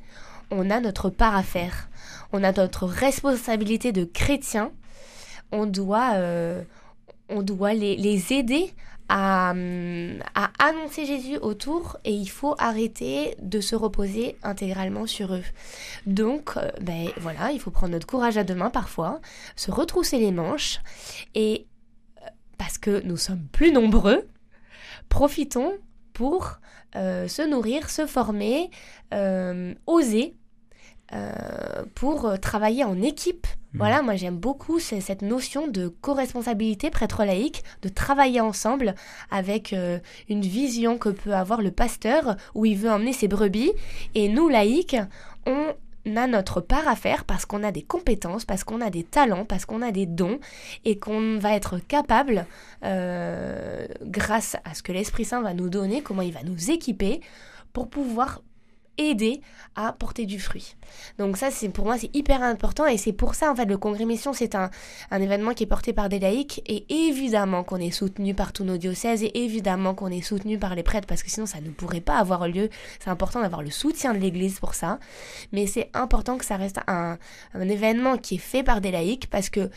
on 0.49 0.69
a 0.69 0.79
notre 0.79 1.09
part 1.09 1.35
à 1.35 1.43
faire. 1.43 1.89
On 2.33 2.43
a 2.43 2.51
notre 2.51 2.85
responsabilité 2.85 3.91
de 3.91 4.05
chrétiens. 4.05 4.71
On 5.51 5.65
doit, 5.65 6.13
euh, 6.15 6.61
on 7.29 7.41
doit 7.41 7.73
les 7.73 8.33
aider 8.33 8.73
à, 9.11 9.51
hum, 9.51 10.19
à 10.35 10.51
annoncer 10.59 11.05
Jésus 11.05 11.37
autour 11.37 11.97
et 12.05 12.13
il 12.13 12.29
faut 12.29 12.55
arrêter 12.59 13.35
de 13.41 13.59
se 13.61 13.75
reposer 13.75 14.37
intégralement 14.43 15.05
sur 15.05 15.33
eux. 15.35 15.43
Donc, 16.05 16.55
euh, 16.57 16.71
ben 16.81 17.09
voilà, 17.19 17.51
il 17.51 17.59
faut 17.59 17.71
prendre 17.71 17.91
notre 17.93 18.07
courage 18.07 18.37
à 18.37 18.43
deux 18.43 18.55
mains 18.55 18.69
parfois, 18.71 19.19
se 19.57 19.71
retrousser 19.71 20.19
les 20.19 20.31
manches 20.31 20.79
et 21.35 21.67
euh, 22.21 22.29
parce 22.57 22.77
que 22.77 23.01
nous 23.03 23.17
sommes 23.17 23.45
plus 23.51 23.71
nombreux, 23.71 24.27
profitons 25.09 25.73
pour 26.13 26.59
euh, 26.95 27.27
se 27.27 27.41
nourrir, 27.41 27.89
se 27.89 28.05
former, 28.05 28.69
euh, 29.13 29.73
oser. 29.87 30.35
euh, 31.13 31.83
pour 31.95 32.25
euh, 32.25 32.37
travailler 32.37 32.83
en 32.85 33.01
équipe. 33.01 33.47
Mhm. 33.73 33.77
Voilà, 33.79 34.01
moi 34.01 34.15
j'aime 34.15 34.37
beaucoup 34.37 34.79
ce- 34.79 34.99
cette 34.99 35.21
notion 35.21 35.67
de 35.67 35.87
co-responsabilité 35.87 36.89
prêtre 36.89 37.23
laïque, 37.23 37.63
de 37.81 37.89
travailler 37.89 38.41
ensemble 38.41 38.95
avec 39.29 39.73
euh, 39.73 39.99
une 40.29 40.41
vision 40.41 40.97
que 40.97 41.09
peut 41.09 41.33
avoir 41.33 41.61
le 41.61 41.71
pasteur 41.71 42.35
où 42.53 42.65
il 42.65 42.77
veut 42.77 42.91
emmener 42.91 43.13
ses 43.13 43.27
brebis. 43.27 43.71
Et 44.15 44.27
nous, 44.27 44.49
laïcs, 44.49 44.97
on 45.45 45.67
a 46.17 46.25
notre 46.27 46.61
part 46.61 46.87
à 46.87 46.95
faire 46.95 47.25
parce 47.25 47.45
qu'on 47.45 47.63
a 47.63 47.71
des 47.71 47.83
compétences, 47.83 48.43
parce 48.43 48.63
qu'on 48.63 48.81
a 48.81 48.89
des 48.89 49.03
talents, 49.03 49.45
parce 49.45 49.65
qu'on 49.65 49.81
a 49.83 49.91
des 49.91 50.07
dons 50.07 50.39
et 50.83 50.97
qu'on 50.97 51.37
va 51.37 51.53
être 51.53 51.77
capable, 51.77 52.45
euh, 52.83 53.87
grâce 54.01 54.55
à 54.65 54.73
ce 54.73 54.81
que 54.83 54.91
l'Esprit 54.91 55.25
Saint 55.25 55.41
va 55.41 55.53
nous 55.53 55.69
donner, 55.69 56.01
comment 56.01 56.23
il 56.23 56.33
va 56.33 56.43
nous 56.43 56.71
équiper 56.71 57.21
pour 57.71 57.87
pouvoir 57.87 58.41
aider 59.09 59.41
à 59.75 59.93
porter 59.93 60.25
du 60.25 60.39
fruit. 60.39 60.75
Donc 61.17 61.37
ça, 61.37 61.51
c'est 61.51 61.69
pour 61.69 61.85
moi, 61.85 61.97
c'est 61.97 62.13
hyper 62.15 62.43
important 62.43 62.85
et 62.85 62.97
c'est 62.97 63.13
pour 63.13 63.35
ça, 63.35 63.51
en 63.51 63.55
fait, 63.55 63.65
le 63.65 63.77
Congrès 63.77 64.05
Mission, 64.05 64.33
c'est 64.33 64.55
un, 64.55 64.69
un 65.11 65.21
événement 65.21 65.53
qui 65.53 65.63
est 65.63 65.67
porté 65.67 65.93
par 65.93 66.09
des 66.09 66.19
laïcs 66.19 66.61
et 66.65 66.85
évidemment 67.07 67.63
qu'on 67.63 67.77
est 67.77 67.91
soutenu 67.91 68.33
par 68.33 68.53
tous 68.53 68.63
nos 68.63 68.77
diocèses 68.77 69.23
et 69.23 69.43
évidemment 69.43 69.95
qu'on 69.95 70.09
est 70.09 70.21
soutenu 70.21 70.57
par 70.57 70.75
les 70.75 70.83
prêtres 70.83 71.07
parce 71.07 71.23
que 71.23 71.31
sinon, 71.31 71.45
ça 71.45 71.61
ne 71.61 71.69
pourrait 71.69 72.01
pas 72.01 72.17
avoir 72.17 72.47
lieu. 72.47 72.69
C'est 72.99 73.09
important 73.09 73.41
d'avoir 73.41 73.61
le 73.61 73.71
soutien 73.71 74.13
de 74.13 74.19
l'Église 74.19 74.59
pour 74.59 74.73
ça. 74.73 74.99
Mais 75.51 75.67
c'est 75.67 75.89
important 75.93 76.37
que 76.37 76.45
ça 76.45 76.57
reste 76.57 76.79
un, 76.87 77.17
un 77.53 77.69
événement 77.69 78.17
qui 78.17 78.35
est 78.35 78.39
fait 78.39 78.63
par 78.63 78.81
des 78.81 78.91
laïcs 78.91 79.29
parce 79.29 79.49
que 79.49 79.69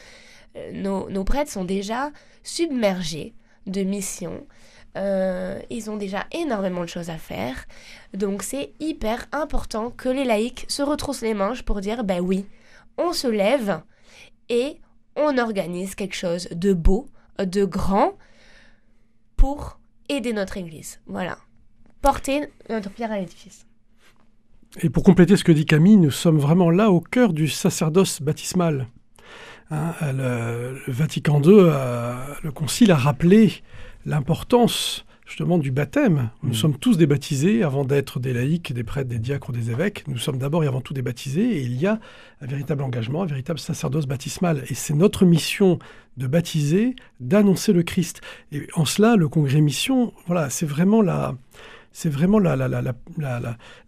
euh, 0.57 0.73
nos, 0.73 1.09
nos 1.11 1.25
prêtres 1.25 1.51
sont 1.51 1.65
déjà 1.65 2.11
submergés 2.43 3.35
de 3.67 3.83
missions. 3.83 4.47
Euh, 4.97 5.59
ils 5.71 5.91
ont 5.91 5.97
déjà 5.97 6.25
énormément 6.33 6.83
de 6.83 6.89
choses 6.89 7.11
à 7.11 7.19
faire. 7.19 7.65
Donc 8.13 8.43
c'est 8.43 8.73
hyper 8.81 9.27
important 9.33 9.91
que 9.91 10.09
les 10.09 10.25
laïcs 10.25 10.67
se 10.69 10.83
retroussent 10.83 11.23
les 11.23 11.35
manches 11.35 11.63
pour 11.63 11.81
dire 11.81 12.05
ben 12.05 12.21
oui, 12.21 12.47
on 12.97 13.13
se 13.13 13.27
lève 13.27 13.81
et 14.49 14.77
on 15.17 15.37
organise 15.39 15.95
quelque 15.95 16.15
chose 16.17 16.49
de 16.53 16.73
beau, 16.73 17.07
de 17.39 17.65
grand 17.65 18.13
pour 19.37 19.79
aider 20.09 20.33
notre 20.33 20.57
Église. 20.57 21.01
Voilà. 21.07 21.39
Porter 22.03 22.49
notre 22.69 22.91
pierre 22.91 23.13
à 23.13 23.19
l'édifice. 23.19 23.67
Et 24.81 24.91
pour 24.91 25.03
compléter 25.05 25.37
ce 25.37 25.45
que 25.45 25.53
dit 25.53 25.67
Camille, 25.67 25.97
nous 25.97 26.11
sommes 26.11 26.39
vraiment 26.39 26.71
là 26.71 26.91
au 26.91 27.01
cœur 27.01 27.33
du 27.33 27.49
sacerdoce 27.49 28.21
baptismal. 28.21 28.89
Hein, 29.71 29.93
le, 30.13 30.79
Vatican 30.89 31.41
II, 31.41 31.69
a- 31.71 32.37
le 32.43 32.53
Concile 32.53 32.91
a 32.93 32.97
rappelé 32.97 33.63
l'importance 34.07 35.05
justement 35.27 35.57
du 35.57 35.71
baptême. 35.71 36.29
Nous 36.43 36.51
Mhm. 36.51 36.55
sommes 36.55 36.77
tous 36.79 36.99
des 36.99 37.07
baptisés 37.07 37.63
avant 37.63 37.85
d'être 37.87 38.21
des 38.21 38.35
laïcs, 38.35 38.75
des 38.75 38.85
prêtres, 38.85 39.09
des 39.09 39.19
diacres 39.19 39.49
ou 39.49 39.53
des 39.53 39.71
évêques. 39.71 40.05
Nous 40.07 40.19
sommes 40.19 40.37
d'abord 40.37 40.63
et 40.65 40.67
avant 40.67 40.83
tout 40.83 40.93
des 40.93 41.01
baptisés 41.01 41.57
et 41.59 41.63
il 41.63 41.81
y 41.81 41.87
a 41.87 41.99
un 42.43 42.47
véritable 42.47 42.83
engagement, 42.83 43.23
un 43.23 43.27
véritable 43.27 43.59
sacerdoce 43.59 44.07
baptismal. 44.07 44.65
Et 44.69 44.75
c'est 44.75 44.93
notre 44.93 45.25
mission 45.25 45.79
de 46.19 46.27
baptiser, 46.27 46.95
d'annoncer 47.21 47.73
le 47.73 47.83
Christ. 47.83 48.21
Et 48.53 48.67
en 48.75 48.85
cela, 48.85 49.17
le 49.17 49.29
congrès 49.29 49.63
mission, 49.63 50.13
voilà, 50.27 50.51
c'est 50.51 50.67
vraiment 50.67 51.01
la, 51.01 51.35
c'est 51.91 52.11
vraiment 52.11 52.39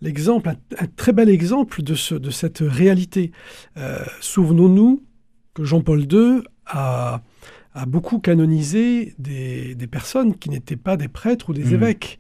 l'exemple, 0.00 0.48
un, 0.48 0.56
un 0.78 0.86
très 0.96 1.12
bel 1.12 1.28
exemple 1.28 1.82
de, 1.82 1.94
ce, 1.94 2.14
de 2.14 2.30
cette 2.30 2.58
réalité. 2.60 3.30
Euh, 3.76 3.98
Souvenons-nous 4.20 5.02
que 5.54 5.64
Jean-Paul 5.64 6.10
II 6.10 6.42
a, 6.66 7.22
a 7.78 7.84
beaucoup 7.84 8.18
canonisé 8.20 9.14
des, 9.18 9.74
des 9.74 9.86
personnes 9.86 10.34
qui 10.34 10.48
n'étaient 10.48 10.76
pas 10.76 10.96
des 10.96 11.08
prêtres 11.08 11.50
ou 11.50 11.52
des 11.52 11.64
Mhm. 11.64 11.74
évêques. 11.74 12.18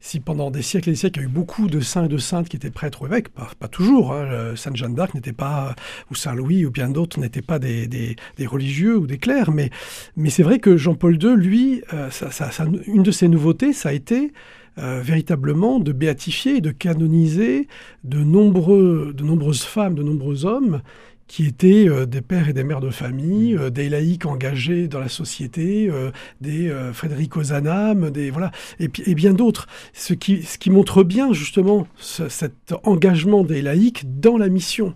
Si 0.00 0.18
pendant 0.18 0.50
des 0.50 0.62
siècles 0.62 0.88
et 0.88 0.92
des 0.92 0.96
siècles, 0.98 1.18
il 1.20 1.22
y 1.22 1.26
a 1.26 1.28
eu 1.28 1.32
beaucoup 1.32 1.66
de 1.66 1.80
saints 1.80 2.06
et 2.06 2.08
de 2.08 2.16
saintes 2.18 2.48
qui 2.48 2.56
étaient 2.56 2.70
prêtres 2.70 3.02
ou 3.02 3.06
évêques, 3.06 3.28
pas, 3.28 3.50
pas 3.58 3.68
toujours, 3.68 4.12
hein, 4.14 4.54
Sainte 4.56 4.76
Jeanne 4.76 4.94
d'Arc 4.94 5.14
n'était 5.14 5.32
pas, 5.34 5.74
ou 6.10 6.14
Saint 6.14 6.34
Louis 6.34 6.64
ou 6.64 6.70
bien 6.70 6.88
d'autres 6.88 7.20
n'étaient 7.20 7.42
pas 7.42 7.58
des, 7.58 7.86
des- 7.86 8.16
des 8.38 8.46
religieux 8.46 8.96
ou 8.96 9.06
des 9.06 9.18
clercs, 9.18 9.50
mais, 9.52 9.68
mais 10.16 10.30
c'est 10.30 10.42
vrai 10.42 10.58
que 10.58 10.76
Jean-Paul 10.78 11.22
II, 11.22 11.36
lui, 11.36 11.82
euh, 11.92 12.08
ça- 12.10 12.30
ça- 12.30 12.50
ça- 12.50 12.66
une 12.86 13.02
de 13.02 13.10
ses 13.10 13.28
nouveautés, 13.28 13.72
ça 13.74 13.90
a 13.90 13.92
été 13.92 14.32
euh, 14.76 15.00
véritablement 15.04 15.78
de 15.78 15.92
béatifier 15.92 16.56
et 16.56 16.60
de 16.60 16.72
canoniser 16.72 17.68
de, 18.02 18.18
nombreux, 18.24 19.12
de 19.16 19.22
nombreuses 19.22 19.62
femmes, 19.62 19.94
de 19.94 20.02
nombreux 20.02 20.46
hommes 20.46 20.82
qui 21.26 21.46
étaient 21.46 21.88
euh, 21.88 22.06
des 22.06 22.20
pères 22.20 22.48
et 22.48 22.52
des 22.52 22.64
mères 22.64 22.80
de 22.80 22.90
famille, 22.90 23.56
euh, 23.56 23.70
des 23.70 23.88
laïcs 23.88 24.26
engagés 24.26 24.88
dans 24.88 25.00
la 25.00 25.08
société, 25.08 25.88
euh, 25.90 26.10
des 26.40 26.70
Frédéric 26.92 27.36
Ozanam, 27.36 28.10
des 28.10 28.30
voilà, 28.30 28.50
et, 28.78 28.88
bien 29.14 29.32
d'autres. 29.32 29.66
Ce 29.92 30.12
qui, 30.14 30.42
ce 30.42 30.58
qui 30.58 30.70
montre 30.70 31.02
bien 31.02 31.32
justement 31.32 31.86
ce- 31.96 32.28
cet 32.28 32.74
engagement 32.84 33.42
des 33.44 33.62
laïcs 33.62 34.02
dans 34.20 34.36
la 34.36 34.48
mission 34.48 34.94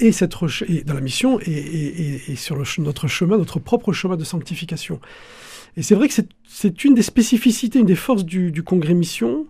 et 0.00 0.10
cette 0.10 0.34
reche- 0.34 0.64
et 0.68 0.82
dans 0.82 0.94
la 0.94 1.00
mission 1.00 1.38
et, 1.40 1.44
et- 1.52 2.02
et- 2.14 2.32
et 2.32 2.36
sur 2.36 2.56
le 2.56 2.64
notre 2.82 3.06
chemin, 3.06 3.38
notre 3.38 3.60
propre 3.60 3.92
chemin 3.92 4.16
de 4.16 4.24
sanctification. 4.24 5.00
Et 5.76 5.82
c'est 5.82 5.94
vrai 5.94 6.08
que 6.08 6.14
c'est- 6.14 6.28
c'est 6.48 6.84
une 6.84 6.94
des 6.94 7.02
spécificités, 7.02 7.78
une 7.78 7.86
des 7.86 7.94
forces 7.94 8.24
du, 8.24 8.50
du 8.50 8.62
congrès 8.62 8.94
mission. 8.94 9.46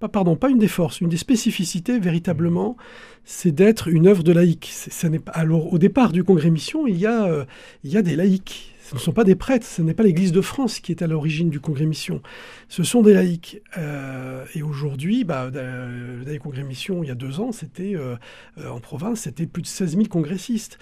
Pas, 0.00 0.08
pardon, 0.08 0.36
pas 0.36 0.48
une 0.48 0.58
des 0.58 0.68
forces, 0.68 1.00
une 1.00 1.08
des 1.08 1.16
spécificités 1.16 1.98
véritablement, 1.98 2.76
c'est 3.24 3.50
d'être 3.50 3.88
une 3.88 4.06
œuvre 4.06 4.22
de. 4.22 4.32
C'est- 4.62 4.92
ça 4.92 5.08
n'est 5.08 5.18
pas- 5.18 5.32
alors, 5.32 5.72
au 5.72 5.78
départ 5.78 6.12
du 6.12 6.22
congrès 6.22 6.50
mission, 6.50 6.86
il 6.86 6.98
y, 6.98 7.06
a, 7.06 7.24
euh, 7.24 7.44
il 7.82 7.90
y 7.90 7.96
a 7.96 8.02
des 8.02 8.14
laïcs. 8.14 8.74
Ce 8.88 8.94
ne 8.94 9.00
sont 9.00 9.12
pas 9.12 9.24
des 9.24 9.34
prêtres, 9.34 9.66
ce 9.66 9.82
n'est 9.82 9.92
pas 9.92 10.02
l'Église 10.02 10.32
de 10.32 10.40
France 10.40 10.80
qui 10.80 10.92
est 10.92 11.02
à 11.02 11.06
l'origine 11.06 11.50
du 11.50 11.60
congrès 11.60 11.84
mission. 11.84 12.22
Ce 12.68 12.82
sont 12.82 13.02
des 13.02 13.12
laïcs. 13.12 13.60
Euh, 13.76 14.46
et 14.54 14.62
aujourd'hui, 14.62 15.24
bah, 15.24 15.50
euh, 15.54 16.16
le 16.20 16.24
dernier 16.24 16.38
congrès 16.38 16.62
mission, 16.62 17.02
il 17.04 17.08
y 17.08 17.10
a 17.10 17.14
deux 17.14 17.38
ans, 17.38 17.52
c'était 17.52 17.94
euh, 17.94 18.16
euh, 18.56 18.70
en 18.70 18.80
province, 18.80 19.20
c'était 19.20 19.46
plus 19.46 19.60
de 19.60 19.66
16 19.66 19.90
000 19.96 20.04
congressistes. 20.06 20.78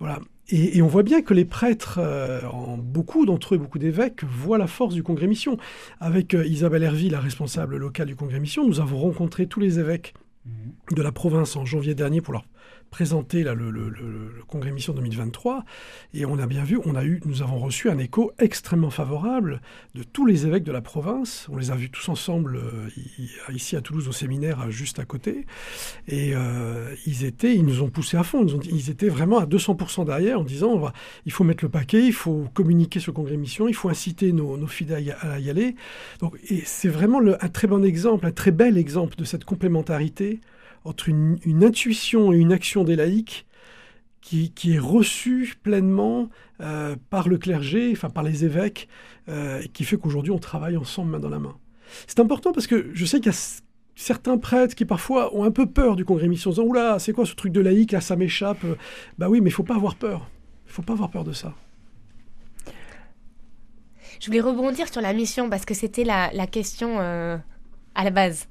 Voilà. 0.00 0.18
Et, 0.48 0.78
et 0.78 0.82
on 0.82 0.88
voit 0.88 1.04
bien 1.04 1.22
que 1.22 1.32
les 1.32 1.44
prêtres, 1.44 2.00
euh, 2.02 2.42
en 2.48 2.76
beaucoup 2.76 3.24
d'entre 3.24 3.54
eux, 3.54 3.58
beaucoup 3.58 3.78
d'évêques, 3.78 4.24
voient 4.24 4.58
la 4.58 4.66
force 4.66 4.94
du 4.94 5.04
congrès 5.04 5.28
mission. 5.28 5.56
Avec 6.00 6.34
euh, 6.34 6.44
Isabelle 6.44 6.82
Hervy, 6.82 7.08
la 7.08 7.20
responsable 7.20 7.76
locale 7.76 8.08
du 8.08 8.16
congrès 8.16 8.40
mission, 8.40 8.66
nous 8.66 8.80
avons 8.80 8.98
rencontré 8.98 9.46
tous 9.46 9.60
les 9.60 9.78
évêques 9.78 10.14
de 10.90 11.02
la 11.02 11.12
province 11.12 11.56
en 11.56 11.64
janvier 11.64 11.94
dernier 11.94 12.20
pour 12.20 12.32
leur 12.32 12.44
présenter 12.94 13.42
là, 13.42 13.54
le, 13.54 13.92
congrès 14.46 14.70
mission 14.70 14.92
2023 14.92 15.64
et 16.14 16.24
on 16.26 16.38
a 16.38 16.46
bien 16.46 16.62
vu, 16.62 16.78
on 16.84 16.94
a 16.94 17.02
eu, 17.04 17.20
nous 17.24 17.42
avons 17.42 17.58
reçu 17.58 17.90
un 17.90 17.98
écho 17.98 18.30
extrêmement 18.38 18.90
favorable 18.90 19.60
de 19.96 20.04
tous 20.04 20.26
les 20.26 20.46
évêques 20.46 20.62
de 20.62 20.70
la 20.70 20.80
province. 20.80 21.48
On 21.50 21.56
les 21.56 21.72
a 21.72 21.74
vus 21.74 21.90
tous 21.90 22.08
ensemble 22.08 22.54
euh, 22.54 22.88
ici 23.52 23.74
à 23.74 23.80
Toulouse 23.80 24.06
au 24.06 24.12
séminaire 24.12 24.70
juste 24.70 25.00
à 25.00 25.04
côté 25.04 25.44
et 26.06 26.36
euh, 26.36 26.94
ils 27.04 27.24
étaient, 27.24 27.56
ils 27.56 27.64
nous 27.64 27.82
ont 27.82 27.88
poussé 27.88 28.16
à 28.16 28.22
fond. 28.22 28.46
Ils, 28.46 28.90
étaient 28.90 29.08
vraiment 29.08 29.38
à 29.38 29.46
200% 29.46 30.04
derrière 30.04 30.38
en 30.38 30.44
disant 30.44 30.68
on 30.68 30.78
va- 30.78 30.92
il 31.26 31.32
faut 31.32 31.42
mettre 31.42 31.64
le 31.64 31.70
paquet, 31.70 32.06
il 32.06 32.12
faut 32.12 32.46
communiquer 32.54 33.00
ce 33.00 33.10
congrès 33.10 33.36
mission, 33.36 33.66
il 33.66 33.74
faut 33.74 33.88
inciter 33.88 34.30
nos, 34.30 34.68
fidèles 34.68 35.16
à 35.20 35.40
y- 35.40 35.50
aller. 35.50 35.74
Donc, 36.20 36.38
et 36.48 36.62
c'est 36.64 36.88
vraiment 36.88 37.20
un 37.40 37.48
très 37.48 37.66
bon 37.66 37.84
exemple, 37.84 38.24
un 38.24 38.30
très 38.30 38.52
bel 38.52 38.78
exemple 38.78 39.16
de 39.16 39.24
cette 39.24 39.44
complémentarité 39.44 40.38
entre 40.84 41.08
une, 41.08 41.64
intuition 41.64 42.32
et 42.32 42.36
une 42.36 42.52
action 42.52 42.84
des 42.84 42.96
laïcs 42.96 43.46
qui, 44.20 44.52
est 44.66 44.78
reçue 44.78 45.54
pleinement 45.62 46.30
euh, 46.60 46.96
par 47.10 47.28
le 47.28 47.36
clergé, 47.36 47.90
enfin 47.92 48.08
par 48.08 48.22
les 48.22 48.44
évêques, 48.44 48.88
euh, 49.28 49.60
et 49.60 49.68
qui 49.68 49.84
fait 49.84 49.96
qu'aujourd'hui 49.96 50.32
on 50.32 50.38
travaille 50.38 50.76
ensemble 50.76 51.10
main 51.10 51.18
dans 51.18 51.28
la 51.28 51.38
main. 51.38 51.56
C'est 52.06 52.20
important 52.20 52.52
parce 52.52 52.66
que 52.66 52.90
je 52.94 53.04
sais 53.04 53.18
qu'il 53.18 53.32
y 53.32 53.34
a 53.34 53.60
certains 53.94 54.38
prêtres 54.38 54.74
qui 54.74 54.84
parfois 54.86 55.34
ont 55.36 55.44
un 55.44 55.50
peu 55.50 55.66
peur 55.66 55.96
du 55.96 56.04
congrès 56.04 56.28
mission, 56.28 56.50
en 56.50 56.54
disant 56.54 56.64
Oula, 56.64 56.98
c'est 56.98 57.12
quoi 57.12 57.26
ce 57.26 57.34
truc 57.34 57.52
de 57.52 57.60
laïque, 57.60 57.92
là 57.92 58.00
ça 58.00 58.16
m'échappe. 58.16 58.64
Bah 59.18 59.28
oui, 59.28 59.40
mais 59.40 59.50
il 59.50 59.52
faut 59.52 59.62
pas 59.62 59.76
avoir 59.76 59.94
peur. 59.94 60.28
Il 60.66 60.72
faut 60.72 60.82
pas 60.82 60.94
avoir 60.94 61.10
peur 61.10 61.24
de 61.24 61.32
ça. 61.32 61.54
Je 64.20 64.26
voulais 64.26 64.40
rebondir 64.40 64.90
sur 64.90 65.00
la 65.00 65.12
mission 65.12 65.50
parce 65.50 65.64
que 65.64 65.74
c'était 65.74 66.04
la, 66.04 66.30
question 66.46 66.98
euh, 67.00 67.36
à 67.94 68.04
la 68.04 68.10
base. 68.10 68.48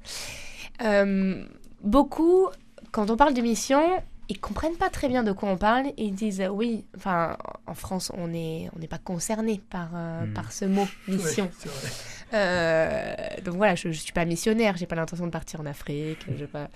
Euh, 0.82 1.44
beaucoup, 1.84 2.48
quand 2.90 3.10
on 3.10 3.16
parle 3.16 3.34
de 3.34 3.40
mission, 3.42 3.82
ils 4.28 4.40
comprennent 4.40 4.76
pas 4.76 4.88
très 4.88 5.08
bien 5.08 5.22
de 5.22 5.32
quoi 5.32 5.50
on 5.50 5.56
parle. 5.56 5.86
Ils 5.98 6.14
disent 6.14 6.40
euh, 6.40 6.48
oui, 6.48 6.84
enfin 6.96 7.36
en 7.66 7.74
France 7.74 8.10
on 8.16 8.28
n'est 8.28 8.70
on 8.74 8.78
n'est 8.78 8.88
pas 8.88 8.98
concerné 8.98 9.60
par 9.70 9.90
euh, 9.94 10.24
Mm. 10.24 10.32
par 10.32 10.50
ce 10.52 10.64
mot 10.64 10.86
mission. 11.08 11.44
Ouais, 11.44 11.50
c'est 11.58 11.68
vrai. 11.68 11.88
Euh, 12.32 13.14
donc 13.44 13.54
voilà, 13.56 13.74
je, 13.74 13.90
je 13.92 13.98
suis 14.00 14.12
pas 14.12 14.24
missionnaire, 14.24 14.76
j'ai 14.76 14.86
pas 14.86 14.96
l'intention 14.96 15.26
de 15.26 15.30
partir 15.30 15.60
en 15.60 15.66
Afrique. 15.66 16.26
Je 16.38 16.46
pas... 16.46 16.68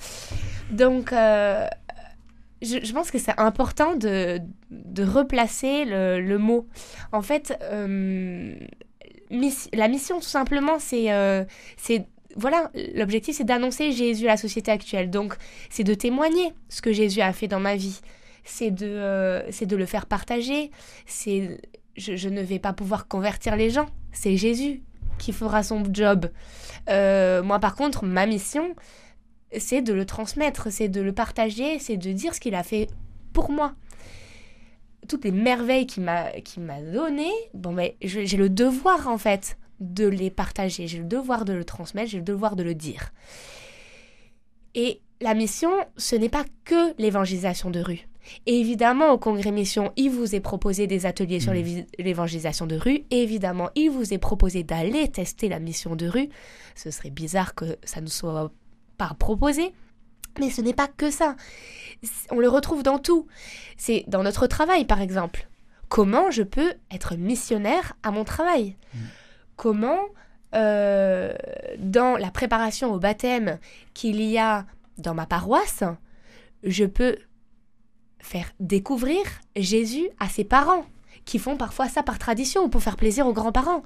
Donc 0.70 1.10
je, 1.10 2.78
je 2.84 2.92
pense 2.92 3.10
que 3.10 3.18
c'est 3.18 3.38
important 3.40 3.94
de, 3.96 4.40
de 4.70 5.04
replacer 5.04 5.84
le, 5.84 6.20
le 6.20 6.38
mot. 6.38 6.66
En 7.12 7.22
fait, 7.22 7.56
la 9.30 9.88
mission 9.88 10.16
tout 10.20 10.26
simplement, 10.28 10.78
c'est 10.78 11.06
c'est 11.76 12.06
voilà, 12.38 12.70
l'objectif 12.94 13.36
c'est 13.36 13.44
d'annoncer 13.44 13.92
Jésus 13.92 14.26
à 14.26 14.32
la 14.32 14.36
société 14.36 14.70
actuelle. 14.70 15.10
Donc 15.10 15.36
c'est 15.70 15.84
de 15.84 15.94
témoigner 15.94 16.52
ce 16.68 16.80
que 16.80 16.92
Jésus 16.92 17.20
a 17.20 17.32
fait 17.32 17.48
dans 17.48 17.60
ma 17.60 17.76
vie. 17.76 18.00
C'est 18.44 18.70
de, 18.70 18.86
euh, 18.86 19.50
c'est 19.50 19.66
de 19.66 19.76
le 19.76 19.84
faire 19.84 20.06
partager. 20.06 20.70
C'est 21.06 21.60
je, 21.96 22.28
ne 22.28 22.40
vais 22.40 22.58
pas 22.58 22.72
pouvoir 22.72 23.08
convertir 23.08 23.56
les 23.56 23.70
gens. 23.70 23.86
C'est 24.12 24.36
Jésus 24.36 24.82
qui 25.18 25.32
fera 25.32 25.62
son 25.62 25.82
job. 25.92 26.30
Euh, 26.88 27.42
moi, 27.42 27.58
par 27.58 27.74
contre, 27.74 28.04
ma 28.04 28.24
mission, 28.24 28.74
c'est 29.58 29.82
de 29.82 29.92
le 29.92 30.06
transmettre, 30.06 30.70
c'est 30.70 30.88
de 30.88 31.00
le 31.00 31.12
partager, 31.12 31.78
c'est 31.80 31.96
de 31.96 32.12
dire 32.12 32.34
ce 32.34 32.40
qu'il 32.40 32.54
a 32.54 32.62
fait 32.62 32.86
pour 33.32 33.50
moi. 33.50 33.74
Toutes 35.08 35.24
les 35.24 35.32
merveilles 35.32 35.86
qu'il 35.86 36.04
m'a 36.04 36.30
qu'il 36.42 36.62
m'a 36.62 36.80
données, 36.80 37.32
bon, 37.54 37.76
je- 38.02 38.24
j'ai 38.24 38.36
le 38.36 38.48
devoir, 38.48 39.08
en 39.08 39.18
fait, 39.18 39.58
de 39.80 40.06
les 40.06 40.30
partager. 40.30 40.86
J'ai 40.88 40.98
le 40.98 41.04
devoir 41.04 41.44
de 41.44 41.52
le 41.52 41.64
transmettre, 41.64 42.10
j'ai 42.10 42.18
le 42.18 42.24
devoir 42.24 42.56
de 42.56 42.62
le 42.62 42.74
dire. 42.74 43.10
Et 44.74 45.00
la 45.20 45.34
mission, 45.34 45.70
ce 45.96 46.16
n'est 46.16 46.28
pas 46.28 46.44
que 46.64 46.94
l'évangélisation 47.00 47.70
de 47.70 47.80
rue. 47.80 48.06
Évidemment, 48.46 49.12
au 49.12 49.18
congrès 49.18 49.50
mission, 49.50 49.92
il 49.96 50.10
vous 50.10 50.34
est 50.34 50.40
proposé 50.40 50.86
des 50.86 51.06
ateliers 51.06 51.40
sur 51.40 51.52
l'évi- 51.52 51.86
l'évangélisation 51.98 52.66
de 52.66 52.76
rue. 52.76 53.04
Évidemment, 53.10 53.70
il 53.74 53.88
vous 53.90 54.12
est 54.12 54.18
proposé 54.18 54.62
d'aller 54.62 55.08
tester 55.10 55.48
la 55.48 55.58
mission 55.58 55.96
de 55.96 56.06
rue. 56.06 56.28
Ce 56.74 56.90
serait 56.90 57.10
bizarre 57.10 57.54
que 57.54 57.78
ça 57.84 58.00
ne 58.02 58.06
soit 58.06 58.52
pas 58.98 59.14
proposé. 59.18 59.72
Mais 60.38 60.50
ce 60.50 60.60
n'est 60.60 60.74
pas 60.74 60.88
que 60.88 61.10
ça. 61.10 61.36
On 62.30 62.38
le 62.38 62.48
retrouve 62.48 62.82
dans 62.82 62.98
tout. 62.98 63.26
C'est 63.76 64.04
dans 64.08 64.22
notre 64.22 64.46
travail, 64.46 64.84
par 64.84 65.00
exemple. 65.00 65.48
Comment 65.88 66.30
je 66.30 66.42
peux 66.42 66.74
être 66.92 67.16
missionnaire 67.16 67.94
à 68.02 68.10
mon 68.10 68.24
travail? 68.24 68.76
Comment, 69.58 69.98
euh, 70.54 71.34
dans 71.78 72.16
la 72.16 72.30
préparation 72.30 72.94
au 72.94 73.00
baptême 73.00 73.58
qu'il 73.92 74.22
y 74.22 74.38
a 74.38 74.64
dans 74.98 75.14
ma 75.14 75.26
paroisse, 75.26 75.82
je 76.62 76.84
peux 76.84 77.18
faire 78.20 78.52
découvrir 78.60 79.20
Jésus 79.56 80.08
à 80.20 80.28
ses 80.28 80.44
parents, 80.44 80.86
qui 81.28 81.38
font 81.38 81.58
parfois 81.58 81.88
ça 81.88 82.02
par 82.02 82.18
tradition 82.18 82.64
ou 82.64 82.68
pour 82.68 82.82
faire 82.82 82.96
plaisir 82.96 83.26
aux 83.26 83.34
grands-parents. 83.34 83.82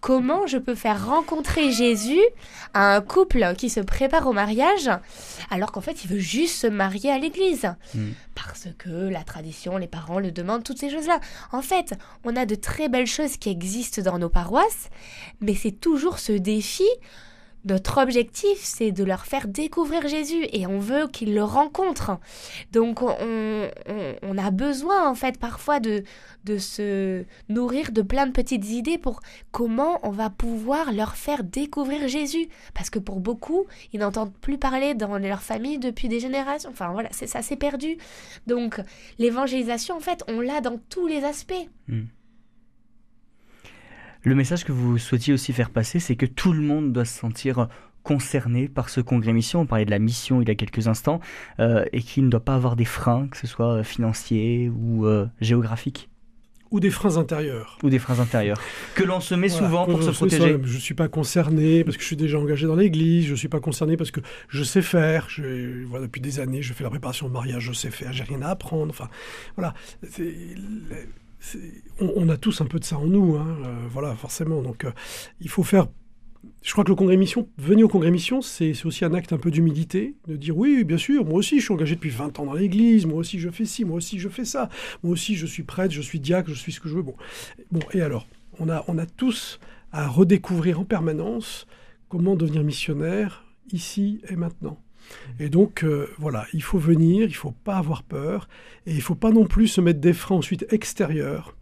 Comment 0.00 0.48
je 0.48 0.58
peux 0.58 0.74
faire 0.74 1.06
rencontrer 1.06 1.70
Jésus 1.70 2.20
à 2.74 2.96
un 2.96 3.00
couple 3.00 3.54
qui 3.56 3.70
se 3.70 3.78
prépare 3.78 4.26
au 4.26 4.32
mariage, 4.32 4.90
alors 5.50 5.70
qu'en 5.70 5.80
fait 5.80 6.04
il 6.04 6.10
veut 6.10 6.18
juste 6.18 6.56
se 6.56 6.66
marier 6.66 7.12
à 7.12 7.18
l'église? 7.18 7.72
Mm. 7.94 8.08
Parce 8.34 8.66
que 8.76 9.08
la 9.08 9.22
tradition, 9.22 9.76
les 9.76 9.86
parents 9.86 10.18
le 10.18 10.32
demandent, 10.32 10.64
toutes 10.64 10.78
ces 10.78 10.90
choses-là. 10.90 11.20
En 11.52 11.62
fait, 11.62 11.94
on 12.24 12.34
a 12.34 12.44
de 12.44 12.56
très 12.56 12.88
belles 12.88 13.06
choses 13.06 13.36
qui 13.36 13.50
existent 13.50 14.02
dans 14.02 14.18
nos 14.18 14.28
paroisses, 14.28 14.88
mais 15.40 15.54
c'est 15.54 15.70
toujours 15.70 16.18
ce 16.18 16.32
défi 16.32 16.88
notre 17.64 18.02
objectif, 18.02 18.58
c'est 18.62 18.90
de 18.92 19.04
leur 19.04 19.26
faire 19.26 19.46
découvrir 19.48 20.08
Jésus 20.08 20.46
et 20.52 20.66
on 20.66 20.78
veut 20.78 21.06
qu'ils 21.08 21.34
le 21.34 21.44
rencontrent. 21.44 22.18
Donc 22.72 23.02
on, 23.02 23.14
on- 24.22 24.38
a 24.38 24.50
besoin 24.50 25.06
en 25.08 25.14
fait 25.14 25.38
parfois 25.38 25.80
de, 25.80 26.02
de 26.44 26.56
se 26.56 27.24
nourrir 27.50 27.92
de 27.92 28.00
plein 28.02 28.26
de 28.26 28.32
petites 28.32 28.70
idées 28.70 28.96
pour 28.96 29.20
comment 29.50 30.00
on 30.02 30.10
va 30.10 30.30
pouvoir 30.30 30.92
leur 30.92 31.14
faire 31.16 31.44
découvrir 31.44 32.08
Jésus. 32.08 32.48
Parce 32.72 32.88
que 32.88 32.98
pour 32.98 33.20
beaucoup, 33.20 33.66
ils 33.92 34.00
n'entendent 34.00 34.32
plus 34.40 34.56
parler 34.56 34.94
dans 34.94 35.18
leur 35.18 35.42
famille 35.42 35.78
depuis 35.78 36.08
des 36.08 36.20
générations. 36.20 36.70
Enfin 36.70 36.92
voilà, 36.92 37.10
c'est 37.12 37.26
ça, 37.26 37.42
c'est 37.42 37.56
perdu. 37.56 37.98
Donc 38.46 38.80
l'évangélisation, 39.18 39.96
en 39.96 40.00
fait, 40.00 40.24
on 40.28 40.40
l'a 40.40 40.60
dans 40.62 40.78
tous 40.88 41.06
les 41.06 41.22
aspects. 41.24 41.68
Le 44.22 44.34
message 44.34 44.64
que 44.64 44.72
vous 44.72 44.98
souhaitiez 44.98 45.32
aussi 45.32 45.54
faire 45.54 45.70
passer, 45.70 45.98
c'est 45.98 46.16
que 46.16 46.26
tout 46.26 46.52
le 46.52 46.60
monde 46.60 46.92
doit 46.92 47.06
se 47.06 47.18
sentir 47.18 47.68
concerné 48.02 48.68
par 48.68 48.90
ce 48.90 49.00
congrès 49.00 49.32
mission. 49.32 49.60
On 49.60 49.66
parlait 49.66 49.86
de 49.86 49.90
la 49.90 49.98
mission 49.98 50.42
il 50.42 50.48
y 50.48 50.50
a 50.50 50.54
quelques 50.54 50.88
instants, 50.88 51.20
euh, 51.58 51.84
et 51.92 52.02
qu'il 52.02 52.24
ne 52.24 52.28
doit 52.28 52.44
pas 52.44 52.54
avoir 52.54 52.76
des 52.76 52.84
freins, 52.84 53.28
que 53.28 53.36
ce 53.38 53.46
soit 53.46 53.76
euh, 53.76 53.82
financiers 53.82 54.70
ou 54.70 55.06
euh, 55.06 55.26
géographiques, 55.40 56.10
Ou 56.70 56.80
des 56.80 56.90
freins 56.90 57.16
intérieurs. 57.16 57.78
ou 57.82 57.88
des 57.88 57.98
freins 57.98 58.20
intérieurs, 58.20 58.60
que 58.94 59.04
l'on 59.04 59.20
se 59.20 59.34
met 59.34 59.48
Voilà, 59.48 59.66
souvent 59.66 59.86
pour 59.86 60.02
se 60.02 60.10
protéger. 60.10 60.58
Je 60.62 60.74
ne 60.74 60.80
suis 60.80 60.94
pas 60.94 61.08
concerné 61.08 61.82
parce 61.82 61.96
que 61.96 62.02
je 62.02 62.06
suis 62.06 62.16
déjà 62.16 62.38
engagé 62.38 62.66
dans 62.66 62.76
l'église, 62.76 63.24
je 63.24 63.32
ne 63.32 63.36
suis 63.36 63.48
pas 63.48 63.60
concerné 63.60 63.96
parce 63.96 64.10
que 64.10 64.20
je 64.48 64.62
sais 64.62 64.82
faire. 64.82 65.28
Je, 65.30 65.84
voilà, 65.86 66.06
depuis 66.06 66.20
des 66.20 66.40
années, 66.40 66.60
je 66.60 66.74
fais 66.74 66.84
la 66.84 66.90
préparation 66.90 67.26
de 67.26 67.32
mariage, 67.32 67.62
je 67.64 67.72
sais 67.72 67.90
faire, 67.90 68.12
j'ai 68.12 68.24
rien 68.24 68.42
à 68.42 68.48
apprendre. 68.48 68.90
Enfin, 68.90 69.08
voilà. 69.56 69.72
On, 72.00 72.28
a 72.28 72.36
tous 72.36 72.60
un 72.60 72.66
peu 72.66 72.78
de 72.78 72.84
ça 72.84 72.98
en 72.98 73.06
nous, 73.06 73.36
hein, 73.36 73.56
euh, 73.64 73.86
voilà, 73.90 74.14
forcément. 74.14 74.62
Donc, 74.62 74.84
euh, 74.84 74.92
il 75.40 75.48
faut 75.48 75.62
faire. 75.62 75.88
Je 76.62 76.72
crois 76.72 76.84
que 76.84 76.90
le 76.90 76.94
congrès 76.94 77.16
mission, 77.16 77.48
venir 77.58 77.86
au 77.86 77.88
congrès 77.88 78.10
mission, 78.10 78.40
c'est 78.40 78.72
c'est 78.72 78.86
aussi 78.86 79.04
un 79.04 79.12
acte 79.12 79.32
un 79.32 79.38
peu 79.38 79.50
d'humilité, 79.50 80.16
de 80.26 80.36
dire 80.36 80.56
oui, 80.56 80.84
bien 80.84 80.96
sûr, 80.96 81.24
moi 81.24 81.34
aussi 81.34 81.58
je 81.58 81.64
suis 81.64 81.74
engagé 81.74 81.96
depuis 81.96 82.08
20 82.08 82.38
ans 82.38 82.46
dans 82.46 82.54
l'église, 82.54 83.04
moi 83.04 83.18
aussi 83.18 83.38
je 83.38 83.50
fais 83.50 83.66
ci, 83.66 83.84
moi 83.84 83.96
aussi 83.96 84.18
je 84.18 84.28
fais 84.30 84.46
ça, 84.46 84.70
moi 85.02 85.12
aussi 85.12 85.36
je 85.36 85.44
suis 85.44 85.64
prêtre, 85.64 85.92
je 85.92 86.00
suis 86.00 86.18
diacre, 86.18 86.48
je 86.48 86.54
suis 86.54 86.72
ce 86.72 86.80
que 86.80 86.88
je 86.88 86.96
veux. 86.96 87.02
Bon, 87.02 87.14
bon 87.70 87.80
et 87.92 88.00
alors 88.00 88.26
on 88.58 88.70
a, 88.70 88.84
on 88.88 88.96
a 88.96 89.04
tous 89.04 89.60
à 89.92 90.08
redécouvrir 90.08 90.80
en 90.80 90.84
permanence 90.84 91.66
comment 92.08 92.36
devenir 92.36 92.64
missionnaire 92.64 93.44
ici 93.72 94.20
et 94.28 94.36
maintenant. 94.36 94.78
Et 95.38 95.48
donc, 95.48 95.84
euh, 95.84 96.08
voilà, 96.18 96.46
il 96.52 96.62
faut 96.62 96.78
venir, 96.78 97.26
il 97.26 97.34
faut 97.34 97.54
pas 97.64 97.76
avoir 97.76 98.02
peur, 98.02 98.48
et 98.86 98.92
il 98.92 99.02
faut 99.02 99.14
pas 99.14 99.30
non 99.30 99.46
plus 99.46 99.68
se 99.68 99.80
mettre 99.80 100.00
des 100.00 100.12
freins 100.12 100.36
ensuite 100.36 100.66
extérieurs. 100.72 101.56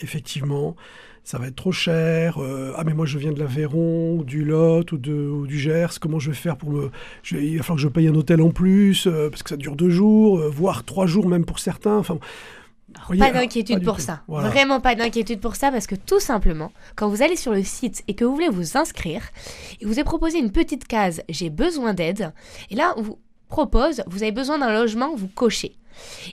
Effectivement, 0.00 0.76
ça 1.24 1.38
va 1.38 1.48
être 1.48 1.56
trop 1.56 1.72
cher. 1.72 2.38
euh, 2.38 2.72
ah, 2.76 2.84
mais 2.84 2.94
moi, 2.94 3.06
je 3.06 3.18
viens 3.18 3.32
de 3.32 3.38
l'Aveyron, 3.38 4.22
du 4.22 4.44
Lot, 4.44 4.92
ou, 4.92 4.98
du 4.98 5.58
Gers. 5.58 6.00
Comment 6.00 6.18
je 6.18 6.30
vais 6.30 6.36
faire 6.36 6.56
pour 6.56 6.70
me. 6.70 6.90
il 7.30 7.58
va 7.58 7.62
falloir 7.62 7.76
que 7.76 7.82
je 7.82 7.88
paye 7.88 8.08
un 8.08 8.14
hôtel 8.14 8.40
en 8.40 8.50
plus, 8.50 9.06
euh, 9.06 9.28
parce 9.28 9.42
que 9.42 9.50
ça 9.50 9.56
dure 9.56 9.76
deux 9.76 9.90
jours, 9.90 10.38
voire 10.50 10.84
trois 10.84 11.06
jours 11.06 11.28
même 11.28 11.44
pour 11.44 11.58
certains. 11.58 11.98
Enfin, 11.98 12.18
voyez, 13.06 13.20
pas 13.20 13.26
alors, 13.26 13.42
d'inquiétude 13.42 13.84
pour 13.84 14.00
ça. 14.00 14.22
Voilà. 14.28 14.48
Vraiment 14.48 14.80
pas 14.80 14.94
d'inquiétude 14.94 15.40
pour 15.40 15.56
ça 15.56 15.70
parce 15.70 15.86
que 15.86 15.94
tout 15.94 16.20
simplement, 16.20 16.72
quand 16.96 17.08
vous 17.08 17.22
allez 17.22 17.36
sur 17.36 17.52
le 17.52 17.62
site 17.62 18.02
et 18.08 18.14
que 18.14 18.24
vous 18.24 18.34
voulez 18.34 18.48
vous 18.48 18.76
inscrire, 18.76 19.22
il 19.80 19.86
vous 19.86 19.98
est 19.98 20.04
proposé 20.04 20.38
une 20.38 20.52
petite 20.52 20.86
case 20.86 21.22
J'ai 21.28 21.50
besoin 21.50 21.94
d'aide. 21.94 22.32
Et 22.70 22.74
là, 22.74 22.94
on 22.96 23.02
vous 23.02 23.18
propose 23.48 24.02
Vous 24.06 24.22
avez 24.22 24.32
besoin 24.32 24.58
d'un 24.58 24.72
logement, 24.72 25.14
vous 25.14 25.28
cochez. 25.28 25.76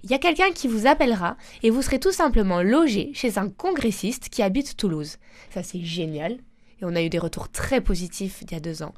Il 0.04 0.10
y 0.10 0.14
a 0.14 0.20
quelqu'un 0.20 0.52
qui 0.52 0.68
vous 0.68 0.88
appellera 0.88 1.36
et 1.64 1.70
vous 1.70 1.82
serez 1.82 2.00
tout 2.00 2.12
simplement 2.12 2.62
logé 2.62 3.12
chez 3.14 3.38
un 3.38 3.50
congressiste 3.50 4.30
qui 4.30 4.42
habite 4.42 4.78
Toulouse. 4.78 5.18
Ça, 5.50 5.64
c'est 5.64 5.82
génial. 5.82 6.34
Et 6.80 6.86
on 6.86 6.96
a 6.96 7.02
eu 7.02 7.10
des 7.10 7.20
retours 7.20 7.50
très 7.50 7.82
positifs 7.82 8.40
il 8.42 8.52
y 8.52 8.56
a 8.56 8.60
deux 8.60 8.84
ans. 8.84 8.94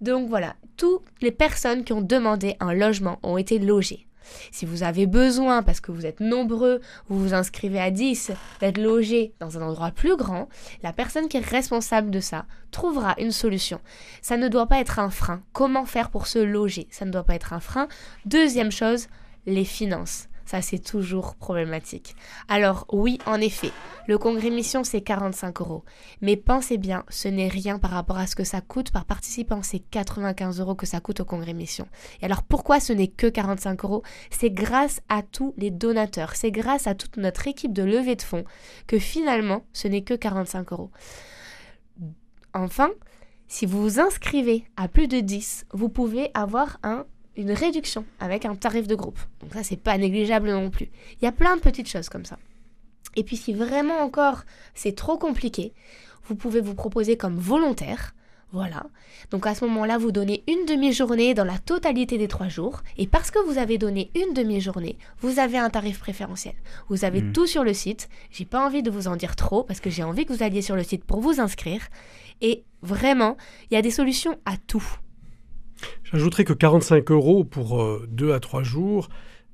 Donc 0.00 0.28
voilà, 0.28 0.56
toutes 0.76 1.02
les 1.22 1.30
personnes 1.30 1.84
qui 1.84 1.92
ont 1.92 2.02
demandé 2.02 2.56
un 2.60 2.74
logement 2.74 3.18
ont 3.22 3.38
été 3.38 3.58
logées. 3.58 4.05
Si 4.50 4.66
vous 4.66 4.82
avez 4.82 5.06
besoin, 5.06 5.62
parce 5.62 5.80
que 5.80 5.92
vous 5.92 6.06
êtes 6.06 6.20
nombreux, 6.20 6.80
vous 7.08 7.20
vous 7.20 7.34
inscrivez 7.34 7.80
à 7.80 7.90
10, 7.90 8.32
d'être 8.60 8.78
logé 8.78 9.34
dans 9.40 9.58
un 9.58 9.62
endroit 9.62 9.90
plus 9.90 10.16
grand, 10.16 10.48
la 10.82 10.92
personne 10.92 11.28
qui 11.28 11.36
est 11.36 11.46
responsable 11.46 12.10
de 12.10 12.20
ça 12.20 12.46
trouvera 12.70 13.14
une 13.18 13.32
solution. 13.32 13.80
Ça 14.22 14.36
ne 14.36 14.48
doit 14.48 14.66
pas 14.66 14.80
être 14.80 14.98
un 14.98 15.10
frein. 15.10 15.42
Comment 15.52 15.86
faire 15.86 16.10
pour 16.10 16.26
se 16.26 16.38
loger? 16.38 16.88
Ça 16.90 17.04
ne 17.04 17.10
doit 17.10 17.24
pas 17.24 17.34
être 17.34 17.52
un 17.52 17.60
frein. 17.60 17.88
Deuxième 18.24 18.72
chose, 18.72 19.08
les 19.46 19.64
finances. 19.64 20.28
Ça, 20.46 20.62
c'est 20.62 20.78
toujours 20.78 21.34
problématique. 21.34 22.14
Alors, 22.48 22.86
oui, 22.92 23.18
en 23.26 23.40
effet, 23.40 23.72
le 24.06 24.16
congrès 24.16 24.50
mission, 24.50 24.84
c'est 24.84 25.00
45 25.00 25.60
euros. 25.60 25.84
Mais 26.20 26.36
pensez 26.36 26.78
bien, 26.78 27.04
ce 27.08 27.26
n'est 27.26 27.48
rien 27.48 27.78
par 27.78 27.90
rapport 27.90 28.16
à 28.16 28.26
ce 28.26 28.36
que 28.36 28.44
ça 28.44 28.60
coûte 28.60 28.92
par 28.92 29.04
participant. 29.04 29.62
C'est 29.62 29.80
95 29.80 30.60
euros 30.60 30.76
que 30.76 30.86
ça 30.86 31.00
coûte 31.00 31.20
au 31.20 31.24
congrès 31.24 31.52
mission. 31.52 31.88
Et 32.22 32.26
alors, 32.26 32.44
pourquoi 32.44 32.78
ce 32.78 32.92
n'est 32.92 33.08
que 33.08 33.26
45 33.26 33.84
euros? 33.84 34.02
C'est 34.30 34.50
grâce 34.50 35.00
à 35.08 35.22
tous 35.22 35.52
les 35.56 35.72
donateurs. 35.72 36.36
C'est 36.36 36.52
grâce 36.52 36.86
à 36.86 36.94
toute 36.94 37.16
notre 37.16 37.48
équipe 37.48 37.72
de 37.72 37.82
levée 37.82 38.16
de 38.16 38.22
fonds 38.22 38.44
que 38.86 38.98
finalement, 38.98 39.64
ce 39.72 39.88
n'est 39.88 40.02
que 40.02 40.14
45 40.14 40.72
euros. 40.72 40.90
Enfin, 42.54 42.90
si 43.48 43.66
vous 43.66 43.82
vous 43.82 44.00
inscrivez 44.00 44.64
à 44.76 44.88
plus 44.88 45.08
de 45.08 45.20
10, 45.20 45.66
vous 45.72 45.88
pouvez 45.88 46.30
avoir 46.34 46.78
un 46.82 47.04
une 47.36 47.52
réduction 47.52 48.04
avec 48.20 48.44
un 48.44 48.54
tarif 48.54 48.86
de 48.86 48.94
groupe. 48.94 49.18
Donc 49.40 49.54
ça, 49.54 49.62
c'est 49.62 49.76
pas 49.76 49.98
négligeable 49.98 50.50
non 50.50 50.70
plus. 50.70 50.88
Il 51.20 51.24
y 51.24 51.28
a 51.28 51.32
plein 51.32 51.56
de 51.56 51.60
petites 51.60 51.88
choses 51.88 52.08
comme 52.08 52.24
ça. 52.24 52.38
Et 53.16 53.24
puis 53.24 53.36
si 53.36 53.54
vraiment 53.54 53.98
encore 54.00 54.44
c'est 54.74 54.94
trop 54.94 55.16
compliqué, 55.18 55.72
vous 56.24 56.34
pouvez 56.34 56.60
vous 56.60 56.74
proposer 56.74 57.16
comme 57.16 57.38
volontaire. 57.38 58.14
Voilà. 58.52 58.86
Donc 59.30 59.46
à 59.46 59.54
ce 59.54 59.64
moment-là, 59.64 59.98
vous 59.98 60.12
donnez 60.12 60.44
une 60.46 60.66
demi-journée 60.66 61.34
dans 61.34 61.44
la 61.44 61.58
totalité 61.58 62.16
des 62.16 62.28
trois 62.28 62.48
jours. 62.48 62.82
Et 62.96 63.06
parce 63.06 63.30
que 63.30 63.38
vous 63.40 63.58
avez 63.58 63.76
donné 63.76 64.10
une 64.14 64.34
demi-journée, 64.34 64.96
vous 65.20 65.40
avez 65.40 65.58
un 65.58 65.68
tarif 65.68 65.98
préférentiel. 65.98 66.54
Vous 66.88 67.04
avez 67.04 67.22
Mm. 67.22 67.32
tout 67.32 67.46
sur 67.46 67.64
le 67.64 67.74
site. 67.74 68.08
J'ai 68.30 68.44
pas 68.44 68.64
envie 68.64 68.82
de 68.82 68.90
vous 68.90 69.08
en 69.08 69.16
dire 69.16 69.34
trop 69.34 69.62
parce 69.64 69.80
que 69.80 69.90
j'ai 69.90 70.04
envie 70.04 70.26
que 70.26 70.32
vous 70.32 70.42
alliez 70.42 70.62
sur 70.62 70.76
le 70.76 70.84
site 70.84 71.04
pour 71.04 71.20
vous 71.20 71.40
inscrire. 71.40 71.82
Et 72.40 72.64
vraiment, 72.82 73.36
il 73.70 73.74
y 73.74 73.76
a 73.76 73.82
des 73.82 73.90
solutions 73.90 74.38
à 74.44 74.56
tout. 74.66 74.84
J'ajouterais 76.04 76.44
que 76.44 76.52
45 76.52 77.10
euros 77.10 77.44
pour 77.44 77.82
euh, 77.82 78.06
deux 78.10 78.32
à 78.32 78.40
trois 78.40 78.62
jours, 78.62 79.08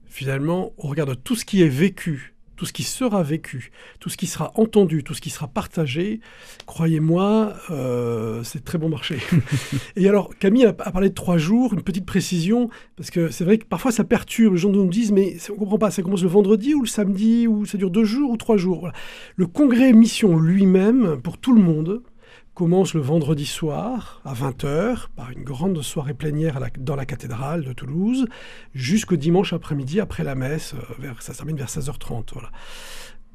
finalement, 0.07 0.73
on 0.79 0.89
regarde 0.89 1.17
tout 1.23 1.35
ce 1.35 1.45
qui 1.45 1.63
est 1.63 1.69
vécu, 1.69 2.35
tout 2.57 2.67
ce 2.67 2.73
qui 2.73 2.85
sera 2.85 3.23
vécu, 3.23 3.73
tout 3.99 4.09
ce 4.09 4.17
qui 4.17 4.27
sera 4.27 4.53
entendu, 4.55 5.03
tout 5.03 5.15
ce 5.15 5.21
qui 5.21 5.31
sera 5.31 5.49
partagé. 5.49 6.21
Croyez-moi, 6.67 7.55
euh, 7.71 8.45
c'est 8.45 8.63
très 8.63 8.79
bon 8.79 8.89
marché. 8.89 9.17
Et 9.97 10.09
alors, 10.09 10.31
Camille 10.39 10.67
a, 10.67 10.73
parlé 10.73 11.09
de 11.09 11.15
trois 11.15 11.39
jours, 11.39 11.73
une 11.73 11.83
petite 11.83 12.07
précision, 12.07 12.69
parce 12.97 13.11
que 13.11 13.31
c'est 13.31 13.45
vrai 13.45 13.59
que 13.59 13.65
parfois 13.65 13.91
ça 13.91 14.05
perturbe. 14.05 14.55
Les 14.55 14.61
gens 14.61 14.71
nous 14.71 14.87
disent, 14.87 15.11
mais 15.11 15.37
on 15.51 15.57
comprend 15.57 15.79
pas, 15.79 15.91
ça 15.91 16.03
commence 16.03 16.23
le 16.23 16.29
vendredi 16.29 16.75
ou 16.75 16.83
le 16.83 16.89
samedi, 16.89 17.49
ou 17.49 17.65
ça 17.65 17.79
dure 17.79 17.91
deux 17.91 18.05
jours 18.05 18.31
ou 18.31 18.37
trois 18.37 18.57
jours. 18.57 18.81
Voilà. 18.81 18.95
Le 19.35 19.47
congrès 19.47 19.93
mission 19.93 20.39
lui-même, 20.39 21.21
pour 21.21 21.39
tout 21.39 21.55
le 21.55 21.63
monde, 21.63 22.03
commence 22.55 22.93
le 22.95 23.01
vendredi 23.01 23.47
soir 23.47 24.21
à 24.25 24.35
20h 24.35 25.09
par 25.17 25.31
une 25.31 25.43
grande 25.43 25.81
soirée 25.83 26.13
plénière 26.15 26.61
la- 26.61 26.69
dans 26.79 26.97
la 26.97 27.07
cathédrale 27.07 27.65
de 27.65 27.73
Toulouse 27.73 28.27
jusqu'au 28.75 29.17
dimanche 29.17 29.53
après-midi 29.53 30.01
après 30.01 30.23
la 30.23 30.35
messe, 30.35 30.75
euh, 30.75 30.95
vers, 30.99 31.23
ça 31.23 31.33
se 31.33 31.39
termine 31.39 31.57
vers 31.57 31.71
16h30. 31.71 32.33
Voilà. 32.35 32.51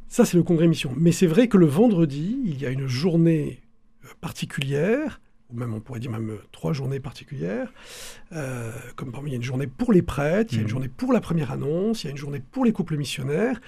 Ça, 0.08 0.24
c'est 0.24 0.38
le 0.38 0.44
congrès 0.44 0.68
mission. 0.68 0.94
Mais 0.96 1.12
c'est 1.12 1.28
vrai 1.28 1.48
que 1.48 1.58
le 1.58 1.66
vendredi, 1.66 2.40
il 2.46 2.62
y 2.62 2.66
a 2.66 2.70
une 2.70 2.88
journée 2.88 3.62
euh, 4.06 4.10
particulière, 4.22 5.20
ou 5.50 5.58
même 5.58 5.74
on 5.74 5.80
pourrait 5.80 6.00
dire 6.00 6.12
même 6.12 6.30
euh, 6.30 6.38
trois 6.52 6.74
journées 6.74 7.00
particulières, 7.00 7.74
euh, 8.34 8.72
comme 8.96 9.12
parmi 9.12 9.32
il 9.32 9.34
y 9.34 9.36
a 9.36 9.38
une 9.38 9.44
journée 9.44 9.68
pour 9.68 9.92
les 9.94 10.02
prêtres, 10.04 10.54
il 10.54 10.58
y 10.58 10.60
a 10.60 10.62
une 10.62 10.66
Mhm. 10.68 10.72
journée 10.72 10.88
pour 10.90 11.12
la 11.12 11.22
première 11.22 11.52
annonce, 11.52 12.04
il 12.04 12.08
y 12.08 12.10
a 12.10 12.12
une 12.12 12.18
journée 12.18 12.42
pour 12.52 12.66
les 12.66 12.72
couples 12.72 12.98
missionnaires, 12.98 13.60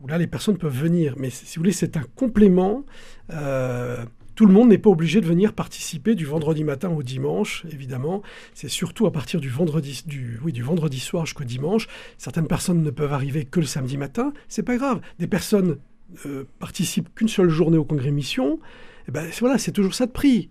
où 0.00 0.06
là 0.06 0.18
les 0.18 0.26
personnes 0.26 0.58
peuvent 0.58 0.76
venir. 0.78 1.14
Mais 1.16 1.30
si 1.30 1.56
vous 1.56 1.60
voulez, 1.60 1.72
c'est 1.72 1.96
un 1.96 2.04
complément. 2.14 2.84
euh, 3.30 4.04
tout 4.38 4.46
le 4.46 4.52
monde 4.52 4.68
n'est 4.68 4.78
pas 4.78 4.90
obligé 4.90 5.20
de 5.20 5.26
venir 5.26 5.52
participer 5.52 6.14
du 6.14 6.24
vendredi 6.24 6.62
matin 6.62 6.90
au 6.90 7.02
dimanche, 7.02 7.66
évidemment. 7.72 8.22
C'est 8.54 8.68
surtout 8.68 9.04
à 9.06 9.10
partir 9.10 9.40
du 9.40 9.48
vendredi, 9.48 10.04
du, 10.06 10.38
oui, 10.44 10.52
du 10.52 10.62
vendredi 10.62 11.00
soir 11.00 11.26
jusqu'au 11.26 11.42
dimanche. 11.42 11.88
Certaines 12.18 12.46
personnes 12.46 12.84
ne 12.84 12.90
peuvent 12.92 13.12
arriver 13.12 13.46
que 13.46 13.58
le 13.58 13.66
samedi 13.66 13.96
matin. 13.96 14.32
C'est 14.46 14.62
pas 14.62 14.76
grave. 14.76 15.00
Des 15.18 15.26
personnes 15.26 15.78
euh, 16.24 16.44
participent 16.60 17.12
qu'une 17.16 17.26
seule 17.26 17.48
journée 17.48 17.78
au 17.78 17.84
congrès 17.84 18.12
mission. 18.12 18.60
Eh 19.08 19.10
ben, 19.10 19.26
voilà, 19.40 19.56
c'est 19.56 19.72
toujours 19.72 19.94
ça 19.94 20.04
de 20.04 20.10
prix. 20.12 20.50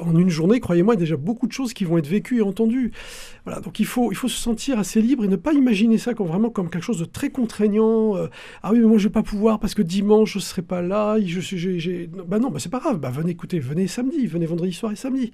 En 0.00 0.16
une 0.16 0.30
journée, 0.30 0.60
croyez-moi, 0.60 0.94
il 0.94 0.96
y 0.96 1.00
a 1.00 1.04
déjà 1.04 1.18
beaucoup 1.18 1.46
de 1.46 1.52
choses 1.52 1.74
qui 1.74 1.84
vont 1.84 1.98
être 1.98 2.06
vécues 2.06 2.38
et 2.38 2.42
entendues. 2.42 2.90
Voilà, 3.44 3.60
donc 3.60 3.80
il 3.80 3.84
faut, 3.84 4.10
il 4.10 4.14
faut 4.14 4.28
se 4.28 4.40
sentir 4.40 4.78
assez 4.78 5.02
libre 5.02 5.24
et 5.24 5.28
ne 5.28 5.36
pas 5.36 5.52
imaginer 5.52 5.98
ça 5.98 6.14
comme 6.14 6.26
vraiment 6.26 6.48
comme 6.48 6.70
quelque 6.70 6.82
chose 6.82 6.98
de 6.98 7.04
très 7.04 7.28
contraignant. 7.28 8.16
euh, 8.16 8.28
ah 8.62 8.72
oui, 8.72 8.78
mais 8.78 8.86
moi 8.86 8.96
je 8.96 9.08
vais 9.08 9.12
pas 9.12 9.22
pouvoir 9.22 9.60
parce 9.60 9.74
que 9.74 9.82
dimanche 9.82 10.32
je 10.32 10.38
serai 10.38 10.62
pas 10.62 10.80
là. 10.80 11.18
Je, 11.20 12.06
non, 12.16 12.24
Bah 12.26 12.38
non, 12.38 12.48
bah 12.50 12.58
c'est 12.60 12.70
pas 12.70 12.80
grave. 12.80 12.98
Bah 12.98 13.10
venez 13.10 13.32
écouter, 13.32 13.58
venez 13.58 13.86
samedi, 13.86 14.26
venez 14.26 14.46
vendredi 14.46 14.72
soir 14.72 14.90
et 14.90 14.96
samedi. 14.96 15.30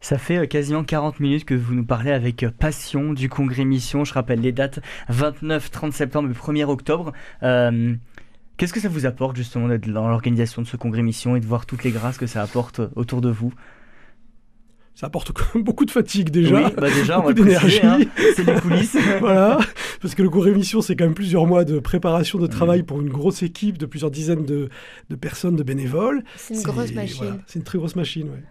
Ça 0.00 0.16
fait 0.16 0.38
euh, 0.38 0.46
quasiment 0.46 0.82
40 0.82 1.20
minutes 1.20 1.44
que 1.44 1.54
vous 1.54 1.74
nous 1.74 1.84
parlez 1.84 2.10
avec 2.10 2.42
euh, 2.42 2.50
passion 2.50 3.12
du 3.12 3.28
congrès 3.28 3.66
mission. 3.66 4.04
Je 4.04 4.14
rappelle 4.14 4.40
les 4.40 4.52
dates 4.52 4.80
29, 5.10 5.70
30 5.70 5.92
septembre 5.92 6.30
et 6.30 6.32
1er 6.32 6.64
octobre. 6.64 7.12
Qu'est-ce 8.56 8.72
que 8.72 8.80
ça 8.80 8.88
vous 8.88 9.04
apporte 9.06 9.36
justement 9.36 9.68
d'être 9.68 9.88
dans 9.90 10.08
l'organisation 10.08 10.62
de 10.62 10.66
ce 10.66 10.76
congrès 10.76 11.02
mission 11.02 11.34
et 11.36 11.40
de 11.40 11.46
voir 11.46 11.66
toutes 11.66 11.82
les 11.84 11.90
grâces 11.90 12.18
que 12.18 12.26
ça 12.26 12.42
apporte 12.42 12.80
euh, 12.80 12.88
autour 12.94 13.20
de 13.20 13.28
vous? 13.30 13.52
Ça 14.94 15.08
apporte 15.08 15.32
beaucoup 15.56 15.84
de 15.84 15.90
fatigue 15.90 16.30
déjà. 16.30 16.54
Oui, 16.66 16.72
bah 16.76 16.88
déjà, 16.88 17.18
on 17.18 17.24
va 17.24 17.32
beaucoup 17.32 17.48
préciser, 17.48 17.80
d'énergie. 17.80 18.06
hein. 18.06 18.10
C'est 18.36 18.44
les 18.44 18.60
coulisses. 18.60 18.96
voilà, 19.20 19.58
parce 20.00 20.14
que 20.14 20.22
le 20.22 20.30
congrès 20.30 20.52
mission, 20.52 20.82
c'est 20.82 20.94
quand 20.94 21.02
même 21.04 21.14
plusieurs 21.14 21.46
mois 21.46 21.64
de 21.64 21.80
préparation 21.80 22.38
de 22.38 22.46
travail 22.46 22.84
pour 22.84 23.00
une 23.00 23.08
grosse 23.10 23.42
équipe 23.42 23.76
de 23.76 23.86
plusieurs 23.86 24.12
dizaines 24.12 24.44
de, 24.44 24.68
de 25.10 25.16
personnes, 25.16 25.56
de 25.56 25.64
bénévoles. 25.64 26.22
C'est 26.36 26.54
une 26.54 26.62
grosse 26.62 26.92
machine. 26.92 27.16
voilà, 27.16 27.38
c'est 27.48 27.58
une 27.58 27.64
très 27.64 27.78
grosse 27.78 27.96
machine, 27.96 28.28
ouais. 28.28 28.44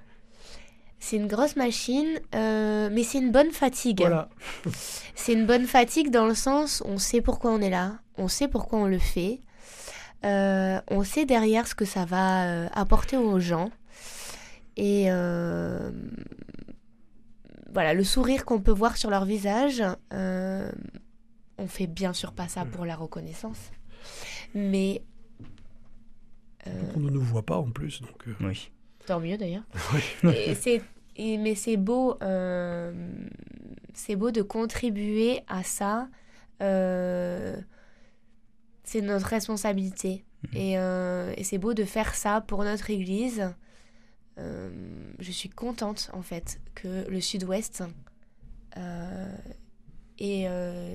C'est 0.99 1.15
une 1.17 1.27
grosse 1.27 1.55
machine, 1.57 2.07
euh, 2.35 2.89
mais 2.91 3.03
c'est 3.03 3.19
une 3.19 3.31
bonne 3.31 3.51
fatigue. 3.51 3.99
Voilà. 3.99 4.29
C'est 5.15 5.33
une 5.33 5.45
bonne 5.45 5.65
fatigue 5.65 6.11
dans 6.11 6.25
le 6.27 6.33
sens, 6.33 6.81
on 6.85 6.97
sait 6.97 7.21
pourquoi 7.21 7.51
on 7.51 7.59
est 7.61 7.69
là, 7.69 7.99
on 8.17 8.27
sait 8.29 8.47
pourquoi 8.49 8.79
on 8.79 8.85
le 8.87 8.99
fait, 8.99 9.39
euh, 10.25 10.79
on 10.89 11.03
sait 11.03 11.25
derrière 11.25 11.67
ce 11.67 11.75
que 11.75 11.85
ça 11.85 12.05
va 12.05 12.45
euh, 12.47 12.67
apporter 12.73 13.17
aux 13.17 13.39
gens. 13.39 13.69
Et 14.77 15.05
euh, 15.11 15.91
voilà, 17.71 17.93
le 17.93 18.03
sourire 18.03 18.45
qu'on 18.45 18.59
peut 18.61 18.71
voir 18.71 18.97
sur 18.97 19.09
leur 19.09 19.25
visage, 19.25 19.83
euh, 20.13 20.71
on 21.57 21.67
fait 21.67 21.87
bien 21.87 22.13
sûr 22.13 22.33
pas 22.33 22.47
ça 22.47 22.65
pour 22.65 22.85
la 22.85 22.95
reconnaissance. 22.95 23.71
Mais 24.55 25.01
euh, 26.67 26.71
On 26.95 26.99
ne 26.99 27.09
nous 27.09 27.21
voit 27.21 27.45
pas 27.45 27.57
en 27.57 27.69
plus, 27.71 28.01
donc. 28.01 28.27
euh, 28.27 28.33
Oui. 28.41 28.71
tant 29.05 29.19
mieux 29.19 29.37
d'ailleurs. 29.37 29.63
oui. 30.23 30.33
Et 30.35 30.55
c'est 30.55 30.81
et- 31.15 31.37
mais 31.37 31.53
c'est 31.55 31.77
beau 31.77 32.17
euh, 32.23 32.91
c'est 33.93 34.15
beau 34.15 34.31
de 34.31 34.41
contribuer 34.41 35.41
à 35.47 35.61
ça 35.63 36.07
euh, 36.61 37.55
c'est 38.83 39.01
notre 39.01 39.27
responsabilité. 39.27 40.23
Et, 40.53 40.77
euh, 40.77 41.33
et 41.37 41.43
c'est 41.45 41.57
beau 41.57 41.73
de 41.73 41.85
faire 41.85 42.15
ça 42.15 42.41
pour 42.41 42.63
notre 42.63 42.89
église. 42.89 43.53
Euh, 44.37 44.69
je 45.19 45.31
suis 45.31 45.49
contente 45.49 46.09
en 46.13 46.21
fait 46.21 46.59
que 46.75 47.07
le 47.09 47.21
sud-ouest 47.21 47.83
euh, 48.77 49.35
ait, 50.19 50.41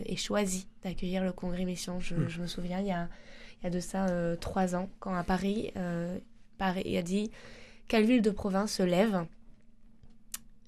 ait 0.07 0.17
choisi 0.17 0.69
d'accueillir 0.83 1.25
le 1.25 1.33
congrès 1.33 1.65
mission. 1.65 1.99
Je, 2.01 2.15
Mm. 2.15 2.29
je 2.29 2.41
me 2.43 2.47
souviens 2.47 2.81
il 2.81 2.87
y 2.89 2.93
a, 2.93 3.09
il 3.61 3.65
y 3.65 3.67
a 3.69 3.71
de 3.71 3.81
ça 3.81 4.07
trois 4.41 4.75
ans 4.75 4.89
quand 5.01 5.15
à 5.15 5.25
Paris 5.25 5.73
Paris 6.59 6.99
a 6.99 7.03
dit 7.03 7.31
quelle 7.87 8.05
ville 8.05 8.23
de 8.23 8.31
province 8.31 8.73
se 8.75 8.83
lève? 8.83 9.25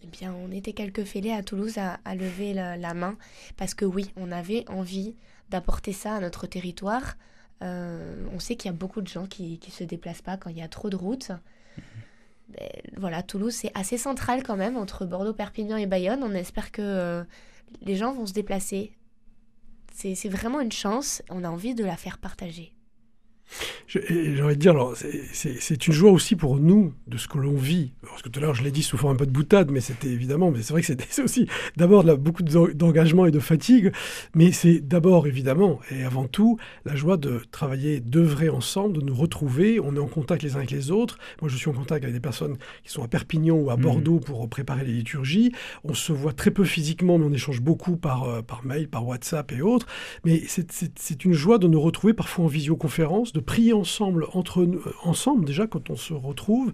Eh 0.02 0.06
bien, 0.06 0.32
on 0.32 0.50
était 0.50 0.72
quelques 0.72 1.04
fêlés 1.04 1.32
à 1.32 1.42
Toulouse 1.42 1.78
à, 1.78 2.00
à 2.04 2.14
lever 2.14 2.54
la, 2.54 2.76
la 2.76 2.94
main 2.94 3.16
parce 3.56 3.74
que 3.74 3.84
oui, 3.84 4.12
on 4.16 4.32
avait 4.32 4.68
envie 4.68 5.14
d'apporter 5.50 5.92
ça 5.92 6.14
à 6.14 6.20
notre 6.20 6.46
territoire. 6.46 7.16
Euh, 7.62 8.24
on 8.32 8.38
sait 8.38 8.56
qu'il 8.56 8.70
y 8.70 8.74
a 8.74 8.76
beaucoup 8.76 9.02
de 9.02 9.08
gens 9.08 9.26
qui 9.26 9.60
ne 9.64 9.70
se 9.70 9.84
déplacent 9.84 10.22
pas 10.22 10.36
quand 10.36 10.48
il 10.50 10.56
y 10.56 10.62
a 10.62 10.68
trop 10.68 10.88
de 10.88 10.96
routes. 10.96 11.32
Mais 12.48 12.82
voilà, 12.96 13.22
Toulouse, 13.22 13.54
c'est 13.54 13.72
assez 13.74 13.98
central 13.98 14.42
quand 14.42 14.56
même 14.56 14.76
entre 14.76 15.04
Bordeaux, 15.04 15.34
Perpignan 15.34 15.76
et 15.76 15.86
Bayonne. 15.86 16.22
On 16.22 16.32
espère 16.32 16.72
que 16.72 16.82
euh, 16.82 17.24
les 17.82 17.96
gens 17.96 18.12
vont 18.12 18.26
se 18.26 18.32
déplacer. 18.32 18.92
C'est 19.92 20.14
c'est 20.14 20.28
vraiment 20.28 20.60
une 20.60 20.72
chance. 20.72 21.22
On 21.30 21.44
a 21.44 21.48
envie 21.50 21.74
de 21.74 21.84
la 21.84 21.96
faire 21.96 22.18
partager. 22.18 22.72
Et 23.94 24.36
J'ai 24.36 24.42
envie 24.42 24.54
de 24.54 24.60
dire, 24.60 24.70
alors, 24.72 24.94
c'est- 24.96 25.86
une 25.86 25.92
joie 25.92 26.10
aussi 26.12 26.36
pour 26.36 26.58
nous 26.58 26.92
de 27.08 27.16
ce 27.16 27.26
que 27.26 27.38
l'on 27.38 27.56
vit. 27.56 27.92
Parce 28.02 28.22
que 28.22 28.28
tout 28.28 28.38
à 28.38 28.42
l'heure, 28.42 28.54
je 28.54 28.62
l'ai 28.62 28.70
dit 28.70 28.82
sous 28.82 28.96
forme 28.96 29.14
un 29.14 29.16
peu 29.16 29.26
de 29.26 29.30
boutade, 29.32 29.70
mais 29.70 29.80
c'était 29.80 30.08
évidemment, 30.08 30.50
mais 30.50 30.62
c'est 30.62 30.72
vrai 30.72 30.80
que 30.82 30.86
c'était- 30.86 31.06
c'est 31.10 31.22
aussi 31.22 31.46
d'abord 31.76 32.04
beaucoup 32.18 32.42
d'en- 32.42 32.68
d'engagement 32.68 33.26
et 33.26 33.30
de 33.30 33.40
fatigue, 33.40 33.92
mais 34.34 34.52
c'est 34.52 34.80
d'abord 34.80 35.26
évidemment 35.26 35.80
et 35.90 36.04
avant 36.04 36.26
tout 36.26 36.58
la 36.84 36.94
joie 36.94 37.16
de 37.16 37.40
travailler, 37.50 38.00
d'œuvrer 38.00 38.48
ensemble, 38.48 38.98
de 38.98 39.00
nous 39.02 39.14
retrouver. 39.14 39.80
On 39.80 39.96
est 39.96 40.00
en 40.00 40.06
contact 40.06 40.42
les 40.42 40.54
uns 40.54 40.58
avec 40.58 40.70
les 40.70 40.90
autres. 40.90 41.18
Moi, 41.40 41.48
je 41.50 41.56
suis 41.56 41.68
en 41.68 41.72
contact 41.72 42.04
avec 42.04 42.14
des 42.14 42.20
personnes 42.20 42.56
qui 42.84 42.90
sont 42.92 43.02
à 43.02 43.08
Perpignan 43.08 43.56
ou 43.56 43.70
à 43.70 43.76
Mhm. 43.76 43.82
Bordeaux 43.82 44.20
pour 44.20 44.48
préparer 44.48 44.84
les 44.84 44.92
liturgies. 44.92 45.52
On 45.84 45.94
se 45.94 46.12
voit 46.12 46.32
très 46.32 46.50
peu 46.50 46.64
physiquement, 46.64 47.18
mais 47.18 47.24
on 47.24 47.32
échange 47.32 47.60
beaucoup 47.60 47.96
par, 47.96 48.24
euh, 48.24 48.42
par 48.42 48.64
mail, 48.64 48.88
par 48.88 49.06
WhatsApp 49.06 49.50
et 49.52 49.62
autres. 49.62 49.86
Mais 50.24 50.42
c'est 50.46 51.24
une 51.24 51.32
joie 51.32 51.58
de 51.58 51.66
nous 51.66 51.80
retrouver 51.80 52.14
parfois 52.14 52.44
en 52.44 52.48
visioconférence, 52.48 53.32
de 53.32 53.39
prier 53.40 53.72
ensemble, 53.72 54.26
entre 54.32 54.64
nous, 54.64 54.78
euh, 54.78 54.92
ensemble 55.02 55.44
déjà 55.44 55.66
quand 55.66 55.90
on 55.90 55.96
se 55.96 56.12
retrouve, 56.14 56.72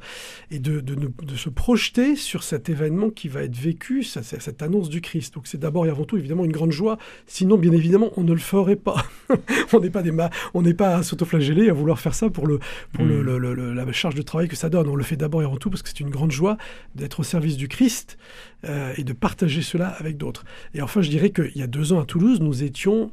et 0.51 0.59
de, 0.59 0.81
de, 0.81 0.97
se 1.37 1.49
projeter 1.49 2.17
sur 2.17 2.43
cet 2.43 2.69
événement 2.69 3.11
qui 3.11 3.29
va 3.29 3.43
être 3.43 3.57
vécu, 3.57 4.03
ça- 4.03 4.23
c'est- 4.23 4.41
cette 4.41 4.63
annonce 4.63 4.89
du 4.89 5.01
Christ. 5.01 5.35
Donc 5.35 5.47
c'est 5.47 5.59
d'abord 5.59 5.87
et 5.87 5.91
avant 5.91 6.05
tout 6.05 6.17
évidemment 6.17 6.45
une 6.45 6.53
grande 6.53 6.73
joie. 6.73 6.99
Sinon, 7.27 7.57
bien 7.59 7.73
évidemment, 7.73 8.11
on 8.17 8.23
ne 8.25 8.33
le 8.33 8.39
ferait 8.39 8.77
pas. 8.77 8.97
on 9.73 9.81
n'est 9.81 9.91
pas 9.91 10.03
des 10.03 10.13
ma- 10.13 10.31
on 10.55 10.63
n'est 10.63 10.75
pas 10.75 10.97
à 10.97 11.03
s'autoflageller, 11.03 11.69
à 11.69 11.73
vouloir 11.73 11.99
faire 11.99 12.15
ça 12.15 12.31
pour 12.31 12.47
le 12.47 12.59
pour 12.93 13.05
le- 13.05 13.23
Mm. 13.23 13.27
le- 13.27 13.39
le- 13.39 13.55
le- 13.55 13.73
la 13.75 13.93
charge 13.93 14.15
de 14.15 14.23
travail 14.23 14.49
que 14.49 14.57
ça 14.57 14.69
donne. 14.69 14.89
On 14.89 14.97
le 14.97 15.05
fait 15.05 15.17
d'abord 15.17 15.43
et 15.43 15.45
avant 15.45 15.57
tout 15.57 15.71
parce 15.71 15.83
que 15.83 15.89
c'est 15.89 16.01
une 16.01 16.11
grande 16.11 16.33
joie 16.33 16.57
d'être 16.95 17.21
au 17.21 17.23
service 17.23 17.57
du 17.57 17.69
Christ 17.69 18.19
euh, 18.65 18.93
et 18.97 19.05
de 19.05 19.13
partager 19.13 19.63
cela 19.63 19.89
avec 19.89 20.17
d'autres. 20.17 20.45
Et 20.75 20.83
enfin, 20.83 21.01
je 21.03 21.11
dirais 21.11 21.31
qu'il 21.31 21.53
y 21.57 21.63
a 21.63 21.67
deux 21.67 21.93
ans 21.93 22.01
à 22.01 22.05
Toulouse, 22.05 22.41
nous 22.41 22.63
étions 22.63 23.13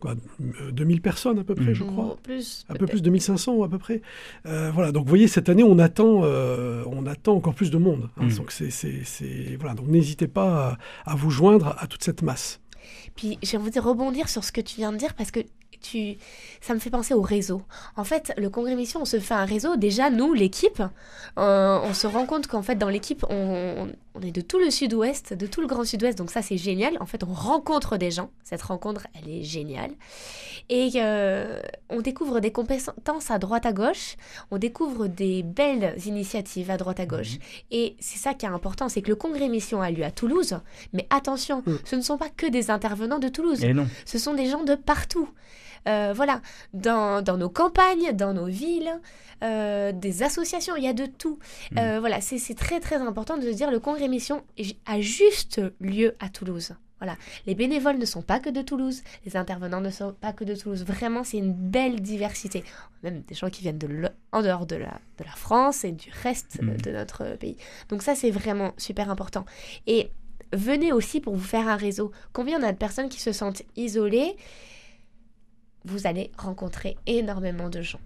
quoi, 0.00 0.14
euh, 0.40 0.72
2000 0.72 1.00
personnes 1.00 1.38
à 1.38 1.44
peu 1.44 1.54
près, 1.54 1.74
je 1.74 1.84
crois. 1.84 2.14
Ou 2.14 2.16
plus. 2.16 2.64
Un 2.68 2.74
peu 2.74 2.86
plus 2.86 3.00
de 3.00 3.04
2500 3.04 3.62
à 3.62 3.68
peu 3.68 3.78
près. 3.78 4.02
Euh, 4.46 4.70
voilà, 4.74 4.90
donc 4.90 5.04
vous 5.04 5.08
voyez, 5.08 5.28
cette 5.28 5.48
année, 5.48 5.62
on 5.62 5.78
attend, 5.78 6.22
euh, 6.24 6.82
on 6.86 7.06
attend 7.06 7.34
encore 7.36 7.54
plus 7.54 7.70
de 7.70 7.78
monde. 7.78 8.08
hein. 8.16 8.24
Mm. 8.26 8.34
Donc, 8.36 8.50
c'est, 8.50 8.70
c'est- 8.70 9.04
c'est- 9.04 9.56
voilà, 9.60 9.74
donc 9.74 9.86
n'hésitez 9.86 10.26
pas 10.26 10.78
à, 11.04 11.12
à 11.12 11.14
vous 11.14 11.30
joindre 11.30 11.76
à 11.78 11.86
toute 11.86 12.02
cette 12.02 12.22
masse. 12.22 12.60
Puis 13.14 13.38
j'ai 13.42 13.56
envie 13.56 13.70
de 13.70 13.80
rebondir 13.80 14.28
sur 14.28 14.42
ce 14.42 14.50
que 14.52 14.60
tu 14.60 14.76
viens 14.76 14.92
de 14.92 14.96
dire 14.96 15.14
parce 15.14 15.30
que 15.30 15.40
tu, 15.80 16.16
ça 16.60 16.74
me 16.74 16.78
fait 16.78 16.90
penser 16.90 17.14
au 17.14 17.22
réseau. 17.22 17.62
En 17.96 18.04
fait, 18.04 18.32
le 18.36 18.50
congrès 18.50 18.74
mission, 18.76 19.00
on 19.02 19.04
se 19.04 19.18
fait 19.20 19.34
un 19.34 19.44
réseau. 19.44 19.76
Déjà, 19.76 20.10
nous, 20.10 20.32
l'équipe, 20.34 20.82
euh, 21.38 21.78
on 21.82 21.94
se 21.94 22.06
rend 22.06 22.26
compte 22.26 22.46
qu'en 22.46 22.62
fait, 22.62 22.76
dans 22.76 22.88
l'équipe, 22.88 23.24
on, 23.30 23.88
on 24.14 24.20
est 24.20 24.32
de 24.32 24.40
tout 24.40 24.58
le 24.58 24.70
sud-ouest, 24.70 25.32
de 25.32 25.46
tout 25.46 25.60
le 25.60 25.66
grand 25.66 25.84
sud-ouest. 25.84 26.18
Donc 26.18 26.30
ça, 26.30 26.42
c'est 26.42 26.58
génial. 26.58 26.96
En 27.00 27.06
fait, 27.06 27.22
on 27.24 27.32
rencontre 27.32 27.96
des 27.96 28.10
gens. 28.10 28.30
Cette 28.44 28.62
rencontre, 28.62 29.06
elle 29.14 29.30
est 29.32 29.42
géniale. 29.42 29.92
Et 30.68 30.90
euh, 30.96 31.60
on 31.88 32.00
découvre 32.00 32.40
des 32.40 32.52
compétences 32.52 33.30
à 33.30 33.38
droite 33.38 33.66
à 33.66 33.72
gauche. 33.72 34.16
On 34.50 34.58
découvre 34.58 35.06
des 35.06 35.42
belles 35.42 35.94
initiatives 36.06 36.70
à 36.70 36.76
droite 36.76 37.00
à 37.00 37.06
gauche. 37.06 37.38
Et 37.70 37.96
c'est 38.00 38.18
ça 38.18 38.34
qui 38.34 38.46
est 38.46 38.50
important, 38.50 38.88
c'est 38.88 39.02
que 39.02 39.08
le 39.08 39.16
congrès 39.16 39.48
mission 39.48 39.82
a 39.82 39.90
lieu 39.90 40.04
à 40.04 40.10
Toulouse. 40.10 40.58
Mais 40.92 41.06
attention, 41.10 41.62
Mm. 41.66 41.72
ce 41.84 41.96
ne 41.96 42.00
sont 42.02 42.16
pas 42.18 42.28
que 42.28 42.46
des 42.46 42.70
intervenants 42.70 43.18
de 43.18 43.28
Toulouse. 43.28 43.62
Et 43.64 43.72
non. 43.74 43.86
Ce 44.04 44.18
sont 44.18 44.34
des 44.34 44.46
gens 44.46 44.62
de 44.64 44.74
partout. 44.74 45.28
Euh, 45.88 46.12
voilà, 46.14 46.40
dans, 46.74 47.22
dans 47.22 47.36
nos 47.36 47.48
campagnes, 47.48 48.12
dans 48.12 48.34
nos 48.34 48.46
villes, 48.46 48.92
euh, 49.42 49.92
des 49.92 50.22
associations, 50.22 50.76
il 50.76 50.84
y 50.84 50.88
a 50.88 50.92
de 50.92 51.06
tout. 51.06 51.38
Mm. 51.72 51.78
Euh, 51.78 52.00
voilà, 52.00 52.20
c'est 52.20 52.54
très 52.54 52.80
très 52.80 52.96
important 52.96 53.36
de 53.38 53.42
se 53.50 53.56
dire 53.56 53.70
le 53.70 53.80
congrès 53.80 54.08
mission 54.08 54.42
a 54.86 55.00
juste 55.00 55.60
lieu 55.80 56.14
à 56.20 56.28
Toulouse. 56.28 56.74
Voilà. 56.98 57.16
Les 57.46 57.54
bénévoles 57.54 57.96
ne 57.96 58.04
sont 58.04 58.20
pas 58.20 58.40
que 58.40 58.50
de 58.50 58.60
Toulouse, 58.60 59.02
les 59.24 59.34
intervenants 59.38 59.80
ne 59.80 59.88
sont 59.88 60.12
pas 60.12 60.34
que 60.34 60.44
de 60.44 60.54
Toulouse. 60.54 60.84
Vraiment, 60.84 61.24
c'est 61.24 61.38
une 61.38 61.54
belle 61.54 62.02
diversité. 62.02 62.62
Même 63.02 63.22
des 63.22 63.34
gens 63.34 63.48
qui 63.48 63.62
viennent 63.62 63.78
de 63.78 63.86
le- 63.86 64.10
en 64.32 64.42
dehors 64.42 64.66
de 64.66 64.76
la, 64.76 64.98
de 65.18 65.24
la 65.24 65.30
France 65.30 65.82
et 65.84 65.92
du 65.92 66.10
reste 66.22 66.60
Mhm. 66.60 66.76
de 66.82 66.90
notre 66.90 67.36
pays. 67.38 67.56
Donc 67.88 68.02
ça, 68.02 68.14
c'est 68.14 68.30
vraiment 68.30 68.74
super 68.76 69.10
important. 69.10 69.46
Et 69.86 70.10
venez 70.52 70.92
aussi 70.92 71.20
pour 71.22 71.34
vous 71.34 71.42
faire 71.42 71.68
un 71.68 71.76
réseau. 71.76 72.12
Combien 72.34 72.60
on 72.60 72.62
a 72.62 72.72
de 72.72 72.76
personnes 72.76 73.08
qui 73.08 73.20
se 73.20 73.32
sentent 73.32 73.62
isolées 73.76 74.36
Vous 75.84 76.06
allez 76.06 76.30
rencontrer 76.36 76.96
énormément 77.06 77.68
de 77.68 77.82
gens. 77.82 78.00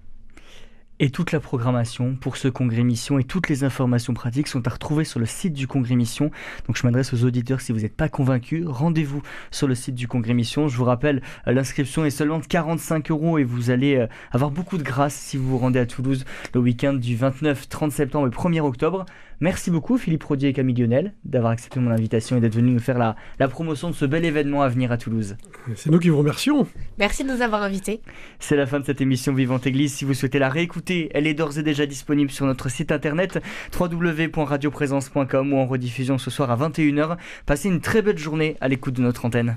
Et 1.00 1.10
toute 1.10 1.32
la 1.32 1.40
programmation 1.40 2.14
pour 2.14 2.36
ce 2.36 2.46
congrès 2.46 2.84
mission 2.84 3.18
et 3.18 3.24
toutes 3.24 3.48
les 3.48 3.64
informations 3.64 4.14
pratiques 4.14 4.46
sont 4.46 4.64
à 4.68 4.70
retrouver 4.70 5.02
sur 5.02 5.18
le 5.18 5.26
site 5.26 5.52
du 5.52 5.66
congrès 5.66 5.96
mission. 5.96 6.30
Donc 6.68 6.76
je 6.76 6.86
m'adresse 6.86 7.12
aux 7.12 7.24
auditeurs 7.24 7.60
si 7.60 7.72
vous 7.72 7.80
n'êtes 7.80 7.96
pas 7.96 8.08
convaincus, 8.08 8.64
rendez-vous 8.64 9.20
sur 9.50 9.66
le 9.66 9.74
site 9.74 9.96
du 9.96 10.06
congrès 10.06 10.34
mission. 10.34 10.68
Je 10.68 10.76
vous 10.76 10.84
rappelle, 10.84 11.20
euh, 11.48 11.52
l'inscription 11.52 12.04
est 12.04 12.10
seulement 12.10 12.38
de 12.38 12.46
45 12.46 13.10
euros 13.10 13.38
et 13.38 13.44
vous 13.44 13.70
allez 13.70 13.96
euh, 13.96 14.06
avoir 14.30 14.52
beaucoup 14.52 14.78
de 14.78 14.84
grâce 14.84 15.16
si 15.16 15.36
vous 15.36 15.48
vous 15.48 15.58
rendez 15.58 15.80
à 15.80 15.86
Toulouse 15.86 16.24
le 16.54 16.60
week-end 16.60 16.92
du 16.92 17.16
29, 17.16 17.68
30 17.68 17.90
septembre 17.90 18.28
et 18.28 18.30
1er 18.30 18.60
octobre. 18.60 19.04
Merci 19.40 19.70
beaucoup 19.70 19.98
Philippe 19.98 20.24
Rodier 20.24 20.50
et 20.50 20.52
Camille 20.52 20.74
Lionel 20.74 21.14
d'avoir 21.24 21.52
accepté 21.52 21.80
mon 21.80 21.90
invitation 21.90 22.36
et 22.36 22.40
d'être 22.40 22.54
venu 22.54 22.72
nous 22.72 22.80
faire 22.80 22.98
la, 22.98 23.16
la 23.38 23.48
promotion 23.48 23.90
de 23.90 23.94
ce 23.94 24.04
bel 24.04 24.24
événement 24.24 24.62
à 24.62 24.68
venir 24.68 24.92
à 24.92 24.96
Toulouse. 24.96 25.36
C'est 25.74 25.90
nous 25.90 25.98
qui 25.98 26.08
vous 26.08 26.18
remercions. 26.18 26.66
Merci 26.98 27.24
de 27.24 27.32
nous 27.32 27.42
avoir 27.42 27.62
invités. 27.62 28.00
C'est 28.38 28.56
la 28.56 28.66
fin 28.66 28.80
de 28.80 28.84
cette 28.84 29.00
émission 29.00 29.32
Vivante 29.34 29.66
Église. 29.66 29.94
Si 29.94 30.04
vous 30.04 30.14
souhaitez 30.14 30.38
la 30.38 30.48
réécouter, 30.48 31.10
elle 31.14 31.26
est 31.26 31.34
d'ores 31.34 31.58
et 31.58 31.62
déjà 31.62 31.86
disponible 31.86 32.30
sur 32.30 32.46
notre 32.46 32.68
site 32.68 32.92
internet 32.92 33.42
www.radioprésence.com 33.78 35.52
ou 35.52 35.56
en 35.56 35.66
rediffusion 35.66 36.18
ce 36.18 36.30
soir 36.30 36.50
à 36.50 36.56
21h. 36.56 37.16
Passez 37.46 37.68
une 37.68 37.80
très 37.80 38.02
belle 38.02 38.18
journée 38.18 38.56
à 38.60 38.68
l'écoute 38.68 38.94
de 38.94 39.02
notre 39.02 39.24
antenne. 39.24 39.56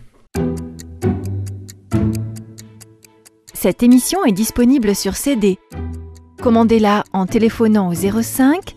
Cette 3.54 3.82
émission 3.82 4.24
est 4.24 4.32
disponible 4.32 4.96
sur 4.96 5.16
CD. 5.16 5.58
Commandez-la 6.42 7.04
en 7.12 7.26
téléphonant 7.26 7.90
au 7.90 7.94
05 7.94 8.77